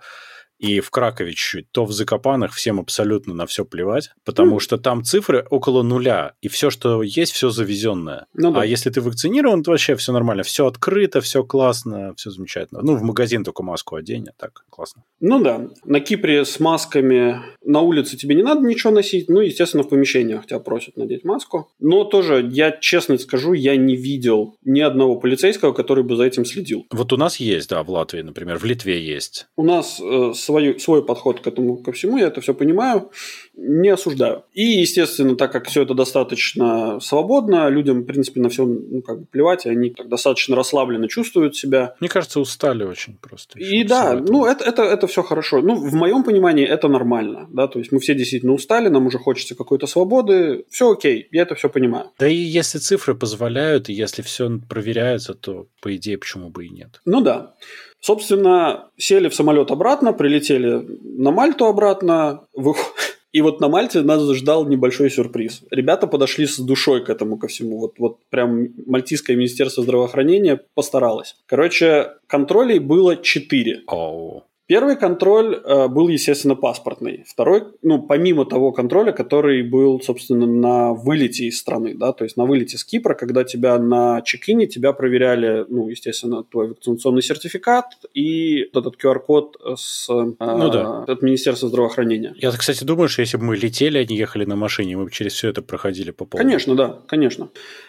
и 0.63 0.79
в 0.79 0.91
Кракове 0.91 1.33
чуть-чуть, 1.33 1.73
то 1.73 1.85
в 1.85 1.93
Закопанах 1.93 2.53
всем 2.53 2.79
абсолютно 2.79 3.35
на 3.35 3.47
все 3.47 3.65
плевать, 3.65 4.11
потому 4.25 4.57
mm. 4.57 4.61
что 4.61 4.79
там 4.79 5.03
цифры 5.03 5.45
около 5.51 5.83
нуля, 5.83 6.35
и 6.41 6.47
все, 6.47 6.71
что 6.71 7.03
есть, 7.03 7.33
все 7.33 7.51
завезенное. 7.51 8.27
Ну, 8.33 8.53
да. 8.53 8.61
А 8.61 8.65
если 8.65 8.89
ты 8.89 9.01
вакцинирован, 9.01 9.65
то 9.65 9.73
вообще 9.73 9.97
все 9.97 10.13
нормально, 10.13 10.45
все 10.45 10.67
открыто, 10.67 11.21
все 11.21 11.43
классно, 11.43 12.15
все 12.17 12.31
замечательно. 12.31 12.81
Ну, 12.81 12.95
в 12.95 13.03
магазин 13.03 13.43
только 13.43 13.65
маску 13.65 13.97
одень, 13.97 14.29
а 14.29 14.33
так 14.41 14.65
классно. 14.71 15.03
Ну 15.19 15.43
да, 15.43 15.69
на 15.85 15.99
Кипре 15.99 16.45
с 16.45 16.61
масками 16.61 17.41
на 17.65 17.81
улице 17.81 18.17
тебе 18.17 18.37
не 18.37 18.45
надо 18.45 18.67
ничего 18.67 18.93
носить, 18.93 19.29
ну, 19.29 19.41
естественно, 19.41 19.83
в 19.83 19.89
помещениях 19.89 20.47
тебя 20.47 20.61
просят 20.61 20.97
надеть 20.97 21.25
маску. 21.25 21.73
Но 21.81 22.05
тоже, 22.05 22.49
я 22.53 22.71
честно 22.71 23.19
скажу, 23.19 23.53
я 23.53 23.77
не 23.77 23.97
видел 23.97 24.57
ни 24.65 24.81
одного 24.81 25.17
полицейского, 25.17 25.73
который 25.73 26.05
бы 26.05 26.15
за 26.15 26.25
этим 26.25 26.45
следил. 26.45 26.87
Вот 26.91 27.13
у 27.13 27.17
нас 27.17 27.39
есть, 27.39 27.69
да, 27.69 27.83
в 27.83 27.91
Латвии, 27.91 28.23
например, 28.23 28.59
в 28.59 28.65
Литве 28.65 29.05
есть. 29.05 29.47
У 29.57 29.65
нас 29.65 30.01
э, 30.01 30.33
свой, 30.53 30.79
свой 30.79 31.05
подход 31.05 31.41
к 31.41 31.47
этому 31.47 31.77
ко 31.77 31.93
всему, 31.93 32.19
я 32.19 32.27
это 32.27 32.41
все 32.41 32.55
понимаю, 32.55 33.11
не 33.55 33.89
осуждаю. 33.89 34.45
И, 34.53 34.63
естественно, 34.63 35.37
так 35.37 35.53
как 35.53 35.67
все 35.67 35.83
это 35.83 35.95
достаточно 35.95 37.01
свободно, 37.01 37.69
людям, 37.69 38.03
в 38.03 38.05
принципе, 38.05 38.41
на 38.41 38.49
все 38.49 38.67
ну, 38.67 39.03
как 39.03 39.21
бы 39.21 39.27
плевать, 39.27 39.67
и 39.67 39.71
они 39.71 39.91
так 39.91 40.09
достаточно 40.09 40.57
расслабленно 40.57 41.09
чувствуют 41.09 41.57
себя. 41.57 41.95
Мне 42.01 42.09
кажется, 42.09 42.41
устали 42.41 42.85
очень 42.85 43.17
просто. 43.17 43.59
И 43.59 43.85
да, 43.85 44.15
ну 44.15 44.45
это, 44.45 44.65
это, 44.65 44.83
это 44.83 45.07
все 45.07 45.23
хорошо. 45.23 45.63
Ну, 45.63 45.75
в 45.77 45.95
моем 45.95 46.23
понимании, 46.23 46.67
это 46.67 46.89
нормально. 46.89 47.49
Да? 47.51 47.67
То 47.69 47.79
есть 47.79 47.93
мы 47.93 48.01
все 48.01 48.15
действительно 48.15 48.53
устали, 48.53 48.89
нам 48.89 49.07
уже 49.07 49.19
хочется 49.19 49.55
какой-то 49.55 49.87
свободы. 49.87 50.65
Все 50.71 50.93
окей, 50.93 51.29
я 51.31 51.43
это 51.43 51.55
все 51.55 51.69
понимаю. 51.69 52.11
Да 52.19 52.29
и 52.29 52.35
если 52.35 52.79
цифры 52.79 53.15
позволяют, 53.15 53.89
и 53.89 53.93
если 53.93 54.23
все 54.23 54.61
проверяется, 54.69 55.35
то, 55.35 55.67
по 55.81 55.95
идее, 55.97 56.19
почему 56.19 56.51
бы 56.51 56.67
и 56.67 56.69
нет. 56.69 57.01
Ну 57.05 57.21
да. 57.23 57.55
Собственно, 58.03 58.89
сели 58.97 59.29
в 59.29 59.35
самолет 59.35 59.71
обратно, 59.71 60.13
прилетели 60.13 60.85
на 61.03 61.31
Мальту 61.31 61.67
обратно. 61.67 62.43
И 63.33 63.41
вот 63.41 63.61
на 63.61 63.69
Мальте 63.69 64.03
нас 64.03 64.21
ждал 64.35 64.67
небольшой 64.67 65.09
сюрприз. 65.09 65.63
Ребята 65.71 66.07
подошли 66.07 66.47
с 66.47 66.59
душой 66.59 67.03
к 67.05 67.09
этому 67.09 67.39
ко 67.39 67.47
всему. 67.47 67.79
Вот, 67.79 67.95
вот 67.99 68.19
прям 68.29 68.69
Мальтийское 68.87 69.37
министерство 69.37 69.85
здравоохранения 69.85 70.61
постаралось. 70.75 71.37
Короче, 71.47 72.11
контролей 72.27 72.81
было 72.81 73.17
четыре. 73.17 73.83
Oh. 73.89 74.43
Первый 74.67 74.97
контроль 74.97 75.57
э, 75.57 75.89
был, 75.89 76.09
естественно, 76.09 76.55
паспортный. 76.55 77.25
Второй, 77.27 77.65
ну, 77.83 78.01
помимо 78.01 78.47
того 78.47 78.71
контроля, 78.73 79.13
который 79.13 79.63
был, 79.63 80.01
собственно, 80.01 80.47
на 80.47 80.93
вылете 80.93 81.47
из 81.47 81.59
страны, 81.59 81.95
да, 81.95 82.13
то 82.13 82.25
есть 82.25 82.37
на 82.37 82.45
вылете 82.45 82.79
с 82.79 82.85
Кипра, 82.85 83.15
когда 83.15 83.43
тебя 83.43 83.79
на 83.79 84.23
чекине, 84.23 84.67
тебя 84.67 84.93
проверяли, 84.93 85.67
ну, 85.69 85.89
естественно, 85.89 86.45
твой 86.45 86.69
вакцинационный 86.69 87.23
сертификат 87.23 87.87
и 88.15 88.61
этот 88.73 88.97
QR-код 89.03 89.57
с, 89.77 90.09
э, 90.09 90.33
ну, 90.39 90.71
да. 90.71 91.03
от 91.09 91.23
Министерства 91.23 91.69
здравоохранения. 91.69 92.33
Я, 92.37 92.53
кстати, 92.53 92.85
думаю, 92.85 93.09
что 93.09 93.23
если 93.23 93.39
бы 93.39 93.45
мы 93.45 93.57
летели, 93.57 93.99
а 93.99 94.05
не 94.05 94.17
ехали 94.17 94.45
на 94.45 94.55
машине, 94.55 94.97
мы 94.97 95.05
бы 95.05 95.11
через 95.11 95.33
все 95.33 95.49
это 95.49 95.63
проходили 95.63 96.13
по 96.13 96.25
полной. 96.25 96.45
Конечно, 96.45 96.77
да, 96.77 97.01
конечно. 97.09 97.49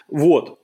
Вот. 0.09 0.59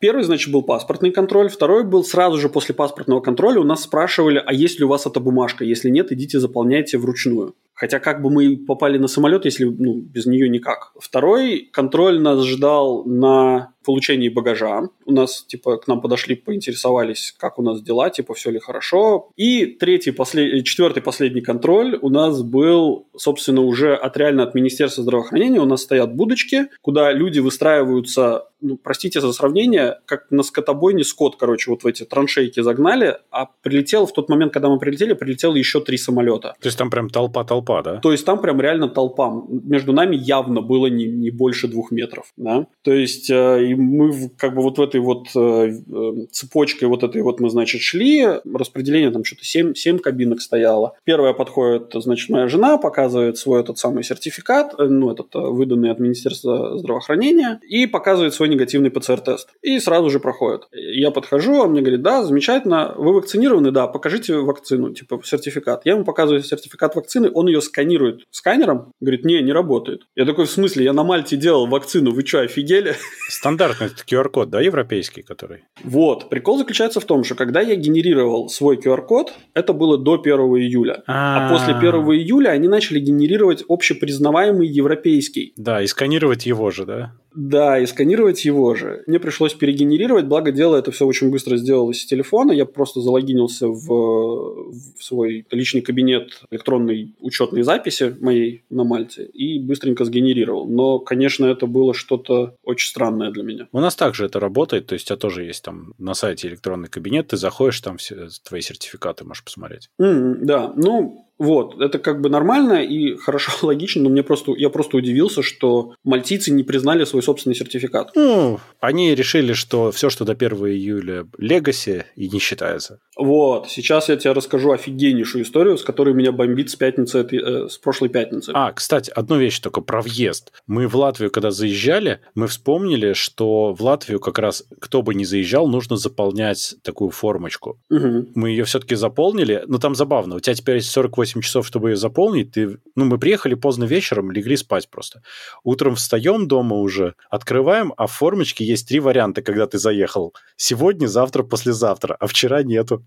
Первый, 0.00 0.22
значит, 0.22 0.52
был 0.52 0.62
паспортный 0.62 1.10
контроль, 1.10 1.48
второй 1.48 1.84
был 1.84 2.04
сразу 2.04 2.38
же 2.38 2.48
после 2.48 2.74
паспортного 2.74 3.20
контроля 3.20 3.60
у 3.60 3.64
нас 3.64 3.82
спрашивали, 3.82 4.42
а 4.44 4.52
есть 4.52 4.78
ли 4.78 4.84
у 4.84 4.88
вас 4.88 5.06
эта 5.06 5.18
бумажка, 5.18 5.64
если 5.64 5.90
нет, 5.90 6.12
идите 6.12 6.38
заполняйте 6.38 6.98
вручную. 6.98 7.54
Хотя 7.78 8.00
как 8.00 8.22
бы 8.22 8.30
мы 8.30 8.56
попали 8.56 8.98
на 8.98 9.06
самолет, 9.06 9.44
если 9.44 9.64
ну, 9.64 10.00
без 10.00 10.26
нее 10.26 10.48
никак. 10.48 10.92
Второй 10.98 11.68
контроль 11.72 12.20
нас 12.20 12.44
ждал 12.44 13.04
на 13.04 13.72
получении 13.84 14.28
багажа. 14.28 14.82
У 15.06 15.12
нас, 15.12 15.44
типа, 15.46 15.78
к 15.78 15.88
нам 15.88 16.00
подошли, 16.00 16.34
поинтересовались, 16.34 17.34
как 17.38 17.58
у 17.58 17.62
нас 17.62 17.80
дела, 17.80 18.10
типа, 18.10 18.34
все 18.34 18.50
ли 18.50 18.58
хорошо. 18.58 19.30
И 19.36 19.64
третий, 19.64 20.10
послед... 20.10 20.64
четвертый, 20.64 21.02
последний 21.02 21.40
контроль 21.40 21.98
у 22.02 22.10
нас 22.10 22.42
был, 22.42 23.06
собственно, 23.16 23.62
уже 23.62 23.94
от 23.94 24.16
реально 24.16 24.42
от 24.42 24.54
Министерства 24.54 25.04
здравоохранения. 25.04 25.60
У 25.60 25.64
нас 25.64 25.82
стоят 25.82 26.14
будочки, 26.14 26.66
куда 26.82 27.12
люди 27.12 27.38
выстраиваются 27.38 28.48
ну, 28.60 28.76
простите 28.76 29.20
за 29.20 29.32
сравнение, 29.32 29.98
как 30.04 30.26
на 30.30 30.42
скотобойне 30.42 31.04
скот, 31.04 31.36
короче, 31.36 31.70
вот 31.70 31.84
в 31.84 31.86
эти 31.86 32.04
траншейки 32.04 32.60
загнали, 32.60 33.18
а 33.30 33.46
прилетел 33.62 34.06
в 34.06 34.12
тот 34.12 34.28
момент, 34.28 34.52
когда 34.52 34.68
мы 34.68 34.78
прилетели, 34.78 35.12
прилетело 35.12 35.54
еще 35.54 35.80
три 35.80 35.96
самолета. 35.96 36.56
То 36.60 36.66
есть 36.66 36.76
там 36.78 36.90
прям 36.90 37.08
толпа-толпа 37.08 37.67
толпа, 37.68 37.82
да? 37.82 38.00
То 38.00 38.12
есть 38.12 38.24
там 38.24 38.40
прям 38.40 38.60
реально 38.60 38.88
толпа. 38.88 39.32
Между 39.48 39.92
нами 39.92 40.16
явно 40.16 40.60
было 40.60 40.86
не, 40.86 41.06
не 41.06 41.30
больше 41.30 41.68
двух 41.68 41.90
метров, 41.90 42.32
да? 42.36 42.66
То 42.82 42.92
есть 42.92 43.30
э, 43.30 43.64
и 43.64 43.74
мы 43.74 44.30
как 44.36 44.54
бы 44.54 44.62
вот 44.62 44.78
в 44.78 44.82
этой 44.82 45.00
вот 45.00 45.28
э, 45.34 45.40
э, 45.40 46.12
цепочкой 46.30 46.88
вот 46.88 47.02
этой 47.02 47.22
вот 47.22 47.40
мы, 47.40 47.50
значит, 47.50 47.80
шли, 47.80 48.26
распределение 48.54 49.10
там 49.10 49.24
что-то 49.24 49.44
7, 49.44 49.74
7 49.74 49.98
кабинок 49.98 50.40
стояло. 50.40 50.94
Первая 51.04 51.32
подходит, 51.32 51.90
значит, 51.94 52.30
моя 52.30 52.48
жена, 52.48 52.78
показывает 52.78 53.36
свой 53.38 53.60
этот 53.60 53.78
самый 53.78 54.02
сертификат, 54.02 54.74
э, 54.78 54.84
ну, 54.84 55.10
этот 55.10 55.34
э, 55.34 55.38
выданный 55.38 55.90
от 55.90 55.98
Министерства 55.98 56.78
здравоохранения, 56.78 57.60
и 57.68 57.86
показывает 57.86 58.34
свой 58.34 58.48
негативный 58.48 58.90
ПЦР-тест. 58.90 59.50
И 59.62 59.78
сразу 59.80 60.10
же 60.10 60.20
проходит. 60.20 60.68
Я 60.72 61.10
подхожу, 61.10 61.54
он 61.54 61.72
мне 61.72 61.80
говорит, 61.80 62.02
да, 62.02 62.24
замечательно, 62.24 62.94
вы 62.96 63.12
вакцинированы, 63.14 63.70
да, 63.70 63.86
покажите 63.86 64.36
вакцину, 64.36 64.92
типа 64.92 65.20
сертификат. 65.24 65.82
Я 65.84 65.92
ему 65.92 66.04
показываю 66.04 66.42
сертификат 66.42 66.96
вакцины, 66.96 67.30
он 67.32 67.46
ее 67.48 67.57
сканирует 67.60 68.22
сканером, 68.30 68.92
говорит, 69.00 69.24
не, 69.24 69.42
не 69.42 69.52
работает. 69.52 70.02
Я 70.14 70.24
такой, 70.24 70.46
в 70.46 70.50
смысле, 70.50 70.84
я 70.84 70.92
на 70.92 71.04
Мальте 71.04 71.36
делал 71.36 71.66
вакцину, 71.66 72.12
вы 72.12 72.24
что, 72.26 72.40
офигели? 72.40 72.94
Стандартный 73.28 73.88
QR-код, 73.88 74.50
да, 74.50 74.60
европейский, 74.60 75.22
который? 75.22 75.64
Вот, 75.82 76.28
прикол 76.30 76.58
заключается 76.58 77.00
в 77.00 77.04
том, 77.04 77.24
что 77.24 77.34
когда 77.34 77.60
я 77.60 77.74
генерировал 77.76 78.48
свой 78.48 78.76
QR-код, 78.76 79.32
это 79.54 79.72
было 79.72 79.98
до 79.98 80.20
1 80.20 80.32
июля. 80.32 81.02
А, 81.06 81.12
-а, 81.12 81.14
-а. 81.14 81.46
а 81.46 81.50
после 81.50 81.74
1 81.74 81.90
июля 82.12 82.50
они 82.50 82.68
начали 82.68 83.00
генерировать 83.00 83.64
общепризнаваемый 83.68 84.66
европейский. 84.66 85.52
Да, 85.56 85.82
и 85.82 85.86
сканировать 85.86 86.46
его 86.46 86.70
же, 86.70 86.84
да? 86.84 87.12
Да, 87.38 87.78
и 87.78 87.86
сканировать 87.86 88.44
его 88.44 88.74
же. 88.74 89.04
Мне 89.06 89.20
пришлось 89.20 89.54
перегенерировать, 89.54 90.24
благо 90.24 90.50
дело 90.50 90.74
это 90.74 90.90
все 90.90 91.06
очень 91.06 91.30
быстро 91.30 91.56
сделалось 91.56 92.02
с 92.02 92.04
телефона. 92.04 92.50
Я 92.50 92.66
просто 92.66 93.00
залогинился 93.00 93.68
в, 93.68 93.86
в 93.86 95.00
свой 95.00 95.46
личный 95.52 95.80
кабинет 95.80 96.42
электронной 96.50 97.14
учетной 97.20 97.62
записи 97.62 98.16
моей 98.20 98.64
на 98.70 98.82
Мальте 98.82 99.24
и 99.24 99.60
быстренько 99.60 100.04
сгенерировал. 100.04 100.66
Но, 100.66 100.98
конечно, 100.98 101.46
это 101.46 101.68
было 101.68 101.94
что-то 101.94 102.56
очень 102.64 102.88
странное 102.88 103.30
для 103.30 103.44
меня. 103.44 103.68
У 103.70 103.78
нас 103.78 103.94
также 103.94 104.26
это 104.26 104.40
работает, 104.40 104.86
то 104.86 104.94
есть 104.94 105.06
у 105.06 105.08
тебя 105.08 105.18
тоже 105.18 105.44
есть 105.44 105.62
там 105.62 105.94
на 105.96 106.14
сайте 106.14 106.48
электронный 106.48 106.88
кабинет, 106.88 107.28
ты 107.28 107.36
заходишь, 107.36 107.80
там 107.80 107.98
все 107.98 108.30
твои 108.42 108.62
сертификаты 108.62 109.24
можешь 109.24 109.44
посмотреть. 109.44 109.90
Mm, 110.00 110.38
да, 110.40 110.72
ну, 110.74 111.27
вот, 111.38 111.80
это 111.80 111.98
как 111.98 112.20
бы 112.20 112.28
нормально 112.28 112.82
и 112.82 113.16
хорошо, 113.16 113.52
логично, 113.66 114.02
но 114.02 114.10
мне 114.10 114.22
просто, 114.22 114.52
я 114.56 114.70
просто 114.70 114.96
удивился, 114.96 115.42
что 115.42 115.94
мальтийцы 116.04 116.50
не 116.50 116.64
признали 116.64 117.04
свой 117.04 117.22
собственный 117.22 117.54
сертификат. 117.54 118.10
Ну, 118.14 118.60
они 118.80 119.14
решили, 119.14 119.52
что 119.52 119.90
все, 119.92 120.10
что 120.10 120.24
до 120.24 120.32
1 120.32 120.50
июля 120.68 121.26
легаси 121.38 122.04
и 122.16 122.28
не 122.28 122.40
считается. 122.40 122.98
Вот, 123.16 123.68
сейчас 123.68 124.08
я 124.08 124.16
тебе 124.16 124.32
расскажу 124.32 124.72
офигеннейшую 124.72 125.44
историю, 125.44 125.76
с 125.76 125.82
которой 125.82 126.14
меня 126.14 126.32
бомбит 126.32 126.70
с 126.70 126.76
пятницы, 126.76 127.20
э, 127.20 127.68
с 127.68 127.78
прошлой 127.78 128.08
пятницы. 128.08 128.52
А, 128.54 128.72
кстати, 128.72 129.10
одну 129.14 129.38
вещь 129.38 129.58
только 129.60 129.80
про 129.80 130.02
въезд. 130.02 130.52
Мы 130.66 130.86
в 130.86 130.94
Латвию, 130.96 131.30
когда 131.30 131.50
заезжали, 131.50 132.20
мы 132.34 132.46
вспомнили, 132.46 133.12
что 133.12 133.72
в 133.72 133.82
Латвию 133.82 134.20
как 134.20 134.38
раз, 134.38 134.64
кто 134.80 135.02
бы 135.02 135.14
ни 135.14 135.24
заезжал, 135.24 135.68
нужно 135.68 135.96
заполнять 135.96 136.76
такую 136.82 137.10
формочку. 137.10 137.80
Угу. 137.90 138.28
Мы 138.34 138.50
ее 138.50 138.64
все-таки 138.64 138.94
заполнили, 138.94 139.64
но 139.66 139.78
там 139.78 139.94
забавно, 139.94 140.36
у 140.36 140.40
тебя 140.40 140.54
теперь 140.54 140.76
есть 140.76 140.90
48 140.90 141.27
8 141.28 141.42
часов, 141.42 141.66
чтобы 141.66 141.90
ее 141.90 141.96
заполнить, 141.96 142.52
ты... 142.52 142.78
ну, 142.96 143.04
мы 143.04 143.18
приехали 143.18 143.54
поздно 143.54 143.84
вечером, 143.84 144.30
легли 144.30 144.56
спать 144.56 144.88
просто. 144.88 145.22
Утром 145.64 145.94
встаем 145.94 146.48
дома 146.48 146.76
уже, 146.76 147.14
открываем, 147.30 147.92
а 147.96 148.06
в 148.06 148.12
формочке 148.12 148.64
есть 148.64 148.88
три 148.88 149.00
варианта, 149.00 149.42
когда 149.42 149.66
ты 149.66 149.78
заехал. 149.78 150.32
Сегодня, 150.56 151.06
завтра, 151.06 151.42
послезавтра, 151.42 152.16
а 152.18 152.26
вчера 152.26 152.62
нету. 152.62 153.04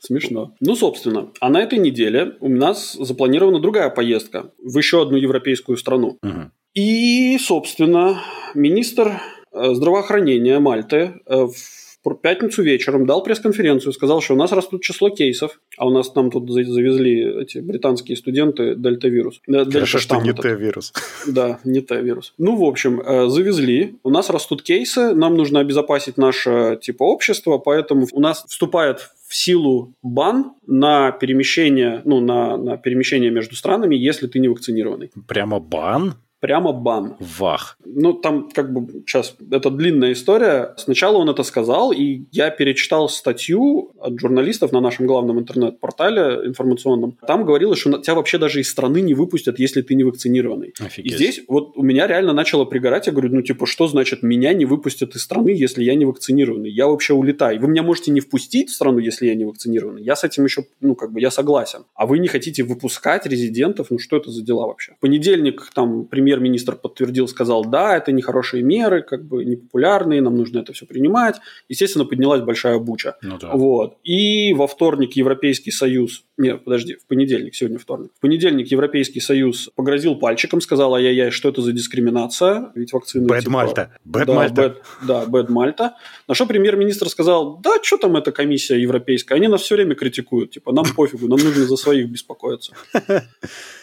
Смешно. 0.00 0.54
Ну, 0.60 0.76
собственно, 0.76 1.30
а 1.40 1.48
на 1.48 1.62
этой 1.62 1.78
неделе 1.78 2.36
у 2.40 2.48
нас 2.48 2.92
запланирована 2.92 3.60
другая 3.60 3.88
поездка 3.90 4.50
в 4.58 4.76
еще 4.78 5.02
одну 5.02 5.16
европейскую 5.16 5.78
страну. 5.78 6.18
И, 6.74 7.38
собственно, 7.38 8.20
министр 8.54 9.18
э, 9.50 9.74
здравоохранения 9.74 10.58
Мальты 10.58 11.14
в 11.24 11.54
пятницу 12.14 12.62
вечером 12.62 13.06
дал 13.06 13.22
пресс-конференцию, 13.22 13.92
сказал, 13.92 14.20
что 14.20 14.34
у 14.34 14.36
нас 14.36 14.52
растут 14.52 14.82
число 14.82 15.10
кейсов, 15.10 15.60
а 15.76 15.86
у 15.86 15.90
нас 15.90 16.10
там 16.10 16.30
тут 16.30 16.48
завезли 16.50 17.42
эти 17.42 17.58
британские 17.58 18.16
студенты 18.16 18.74
дельта-вирус. 18.76 19.40
Хорошо, 19.46 19.98
что 19.98 20.20
не 20.20 20.32
Т-вирус. 20.32 20.92
Да, 21.26 21.58
не 21.64 21.80
Т-вирус. 21.80 22.34
Ну, 22.38 22.56
в 22.56 22.64
общем, 22.64 23.00
э, 23.00 23.28
завезли, 23.28 23.96
у 24.02 24.10
нас 24.10 24.30
растут 24.30 24.62
кейсы, 24.62 25.14
нам 25.14 25.36
нужно 25.36 25.60
обезопасить 25.60 26.16
наше 26.16 26.78
типа 26.80 27.02
общество, 27.02 27.58
поэтому 27.58 28.06
у 28.12 28.20
нас 28.20 28.44
вступает 28.48 29.10
в 29.26 29.34
силу 29.34 29.92
бан 30.02 30.52
на 30.66 31.10
перемещение, 31.10 32.02
ну, 32.04 32.20
на, 32.20 32.56
на 32.56 32.76
перемещение 32.76 33.30
между 33.30 33.56
странами, 33.56 33.96
если 33.96 34.28
ты 34.28 34.38
не 34.38 34.48
вакцинированный. 34.48 35.10
Прямо 35.26 35.58
бан? 35.58 36.14
Прямо 36.40 36.72
бан. 36.72 37.16
Вах. 37.20 37.78
Ну, 37.84 38.12
там 38.12 38.48
как 38.50 38.72
бы 38.72 39.02
сейчас, 39.06 39.36
это 39.50 39.70
длинная 39.70 40.12
история. 40.12 40.74
Сначала 40.76 41.16
он 41.18 41.30
это 41.30 41.42
сказал, 41.42 41.92
и 41.92 42.24
я 42.32 42.50
перечитал 42.50 43.08
статью 43.08 43.92
от 44.06 44.20
журналистов 44.20 44.72
на 44.72 44.80
нашем 44.80 45.06
главном 45.06 45.40
интернет-портале 45.40 46.46
информационном. 46.46 47.18
Там 47.26 47.44
говорилось, 47.44 47.78
что 47.78 47.98
тебя 47.98 48.14
вообще 48.14 48.38
даже 48.38 48.60
из 48.60 48.70
страны 48.70 49.00
не 49.00 49.14
выпустят, 49.14 49.58
если 49.58 49.82
ты 49.82 49.94
не 49.94 50.04
вакцинированный. 50.04 50.74
Офигеть. 50.80 51.12
И 51.12 51.16
здесь 51.16 51.40
вот 51.48 51.76
у 51.76 51.82
меня 51.82 52.06
реально 52.06 52.32
начало 52.32 52.64
пригорать. 52.64 53.06
Я 53.06 53.12
говорю, 53.12 53.34
ну, 53.34 53.42
типа, 53.42 53.66
что 53.66 53.88
значит 53.88 54.22
меня 54.22 54.52
не 54.52 54.64
выпустят 54.64 55.16
из 55.16 55.22
страны, 55.22 55.50
если 55.50 55.82
я 55.82 55.94
не 55.94 56.04
вакцинированный? 56.04 56.70
Я 56.70 56.86
вообще 56.86 57.14
улетаю. 57.14 57.60
Вы 57.60 57.68
меня 57.68 57.82
можете 57.82 58.10
не 58.10 58.20
впустить 58.20 58.70
в 58.70 58.74
страну, 58.74 58.98
если 58.98 59.26
я 59.26 59.34
не 59.34 59.44
вакцинированный. 59.44 60.02
Я 60.02 60.16
с 60.16 60.24
этим 60.24 60.44
еще, 60.44 60.64
ну, 60.80 60.94
как 60.94 61.12
бы, 61.12 61.20
я 61.20 61.30
согласен. 61.30 61.84
А 61.94 62.06
вы 62.06 62.18
не 62.18 62.28
хотите 62.28 62.62
выпускать 62.62 63.26
резидентов? 63.26 63.88
Ну, 63.90 63.98
что 63.98 64.16
это 64.16 64.30
за 64.30 64.42
дела 64.42 64.66
вообще? 64.66 64.92
В 64.92 65.00
понедельник 65.00 65.70
там 65.74 66.04
премьер 66.06 66.36
премьер-министр 66.36 66.76
подтвердил, 66.76 67.28
сказал, 67.28 67.64
да, 67.64 67.96
это 67.96 68.12
нехорошие 68.12 68.62
меры, 68.62 69.02
как 69.02 69.24
бы 69.24 69.44
непопулярные, 69.44 70.20
нам 70.20 70.36
нужно 70.36 70.58
это 70.58 70.72
все 70.72 70.86
принимать. 70.86 71.36
Естественно, 71.68 72.04
поднялась 72.04 72.42
большая 72.42 72.78
буча. 72.78 73.16
Ну, 73.22 73.38
да. 73.38 73.52
Вот. 73.52 73.95
И 74.04 74.52
во 74.54 74.66
вторник 74.66 75.14
Европейский 75.14 75.70
Союз, 75.70 76.24
нет, 76.36 76.64
подожди, 76.64 76.96
в 76.96 77.06
понедельник, 77.06 77.54
сегодня 77.54 77.78
вторник, 77.78 78.10
в 78.16 78.20
понедельник 78.20 78.68
Европейский 78.70 79.20
Союз 79.20 79.70
погрозил 79.74 80.16
пальчиком, 80.16 80.60
сказал, 80.60 80.94
ай-яй-яй, 80.94 81.30
что 81.30 81.48
это 81.48 81.62
за 81.62 81.72
дискриминация, 81.72 82.72
ведь 82.74 82.92
вакцины... 82.92 83.26
Бэд 83.26 83.40
типа, 83.40 83.52
Мальта. 83.52 83.90
Бэд 84.04 84.26
да, 84.26 84.34
Мальта. 84.34 84.62
Bad, 84.62 84.76
да, 85.06 85.26
Бэд 85.26 85.48
Мальта. 85.48 85.96
На 86.28 86.34
что 86.34 86.46
премьер-министр 86.46 87.08
сказал, 87.08 87.58
да, 87.58 87.76
что 87.82 87.96
там 87.96 88.16
эта 88.16 88.32
комиссия 88.32 88.80
европейская, 88.80 89.34
они 89.34 89.48
нас 89.48 89.62
все 89.62 89.76
время 89.76 89.94
критикуют, 89.94 90.52
типа, 90.52 90.72
нам 90.72 90.84
пофигу, 90.94 91.26
нам 91.26 91.38
нужно 91.38 91.64
за 91.64 91.76
своих 91.76 92.08
беспокоиться. 92.08 92.72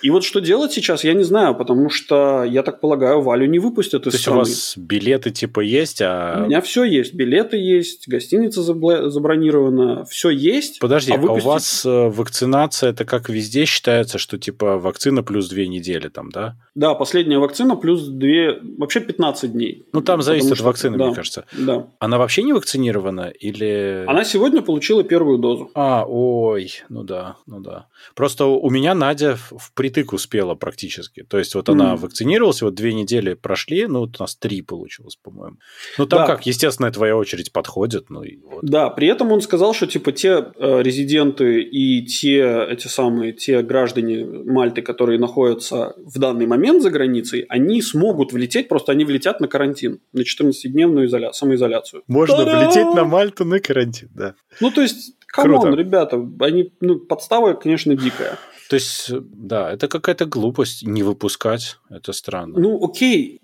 И 0.02 0.10
вот 0.10 0.24
что 0.24 0.40
делать 0.40 0.72
сейчас, 0.72 1.04
я 1.04 1.14
не 1.14 1.24
знаю, 1.24 1.56
потому 1.56 1.90
что, 1.90 2.44
я 2.44 2.64
так 2.64 2.82
полагаю, 2.82 3.22
Валю 3.22 3.46
не 3.46 3.60
выпустят 3.60 4.08
из 4.08 4.14
То 4.14 4.18
есть 4.18 4.28
у 4.28 4.34
вас 4.34 4.74
билеты 4.78 5.32
типа 5.32 5.62
есть, 5.62 6.02
а... 6.02 6.44
У 6.44 6.48
меня 6.48 6.62
все 6.62 6.84
есть, 6.84 7.14
билеты 7.14 7.58
есть, 7.58 8.08
гостиница 8.08 8.62
забронирована, 8.62 9.93
все 10.10 10.30
есть. 10.30 10.80
Подожди, 10.80 11.12
а, 11.12 11.18
выпустить... 11.18 11.46
а 11.46 11.48
у 11.48 11.52
вас 11.52 11.86
э, 11.86 12.10
вакцинация, 12.10 12.90
это 12.92 13.06
как 13.06 13.30
везде 13.30 13.66
считается, 13.66 14.18
что 14.18 14.38
типа 14.38 14.78
вакцина 14.78 15.24
плюс 15.24 15.50
две 15.50 15.68
недели 15.68 16.10
там, 16.10 16.30
да? 16.32 16.56
Да, 16.76 16.96
последняя 16.96 17.38
вакцина 17.38 17.76
плюс 17.76 18.08
две, 18.08 18.60
вообще 18.78 19.00
15 19.00 19.52
дней. 19.52 19.86
Ну, 19.94 20.02
там 20.02 20.22
зависит 20.22 20.52
от 20.54 20.62
вакцины, 20.62 20.98
да, 20.98 21.06
мне 21.06 21.16
кажется. 21.16 21.46
Да. 21.54 21.88
Она 22.00 22.18
вообще 22.18 22.44
не 22.44 22.54
вакцинирована 22.54 23.30
или... 23.30 24.06
Она 24.08 24.24
сегодня 24.24 24.62
получила 24.62 25.04
первую 25.04 25.38
дозу. 25.38 25.70
А, 25.76 26.06
ой, 26.08 26.72
ну 26.90 27.04
да, 27.04 27.38
ну 27.46 27.60
да. 27.60 27.88
Просто 28.16 28.46
у 28.46 28.70
меня 28.70 28.96
Надя 28.96 29.38
впритык 29.38 30.14
успела 30.14 30.56
практически. 30.56 31.24
То 31.24 31.38
есть 31.38 31.56
вот 31.56 31.70
mm. 31.70 31.74
она 31.74 31.96
вакцинировалась, 31.96 32.62
вот 32.62 32.76
две 32.76 32.94
недели 32.94 33.34
прошли, 33.34 33.88
ну 33.88 34.02
вот 34.02 34.20
у 34.20 34.24
нас 34.24 34.36
три 34.36 34.62
получилось, 34.62 35.18
по-моему. 35.22 35.58
Ну 35.98 36.06
там 36.06 36.20
да. 36.20 36.28
как, 36.28 36.46
естественно, 36.46 36.92
твоя 36.92 37.18
очередь 37.18 37.52
подходит. 37.52 38.10
Ну, 38.10 38.24
и 38.24 38.38
вот. 38.38 38.64
Да, 38.64 38.90
при 38.90 39.08
этом 39.08 39.32
он 39.32 39.42
сказал, 39.42 39.74
что 39.74 39.83
типа 39.86 40.12
те 40.12 40.30
э, 40.30 40.82
резиденты 40.82 41.62
и 41.62 42.06
те, 42.06 42.68
эти 42.70 42.88
самые, 42.88 43.34
те 43.34 43.62
граждане 43.62 44.26
Мальты, 44.26 44.82
которые 44.82 45.20
находятся 45.20 45.96
в 45.98 46.20
данный 46.20 46.46
момент 46.46 46.82
за 46.82 46.90
границей, 46.90 47.46
они 47.50 47.82
смогут 47.82 48.34
влететь, 48.34 48.68
просто 48.68 48.92
они 48.92 49.06
влетят 49.06 49.40
на 49.40 49.48
карантин, 49.48 50.00
на 50.14 50.22
14-дневную 50.22 51.06
изоля... 51.06 51.34
самоизоляцию. 51.34 52.04
Можно 52.08 52.38
Та-дам! 52.38 52.60
влететь 52.60 52.96
на 52.96 53.06
Мальту 53.06 53.46
на 53.46 53.60
карантин, 53.60 54.10
да. 54.14 54.36
Ну, 54.60 54.72
то 54.72 54.82
есть 54.82 55.14
Come 55.34 55.57
on, 55.57 55.74
ребята, 55.74 56.18
они, 56.42 56.72
ну, 56.80 57.00
подстава, 57.00 57.54
конечно, 57.54 57.96
дикая. 57.96 58.38
То 58.70 58.76
есть, 58.76 59.10
да, 59.12 59.72
это 59.72 59.88
какая-то 59.88 60.26
глупость 60.26 60.84
не 60.84 61.02
выпускать, 61.02 61.78
это 61.90 62.14
странно. 62.14 62.60
Ну, 62.60 62.84
окей. 62.84 63.42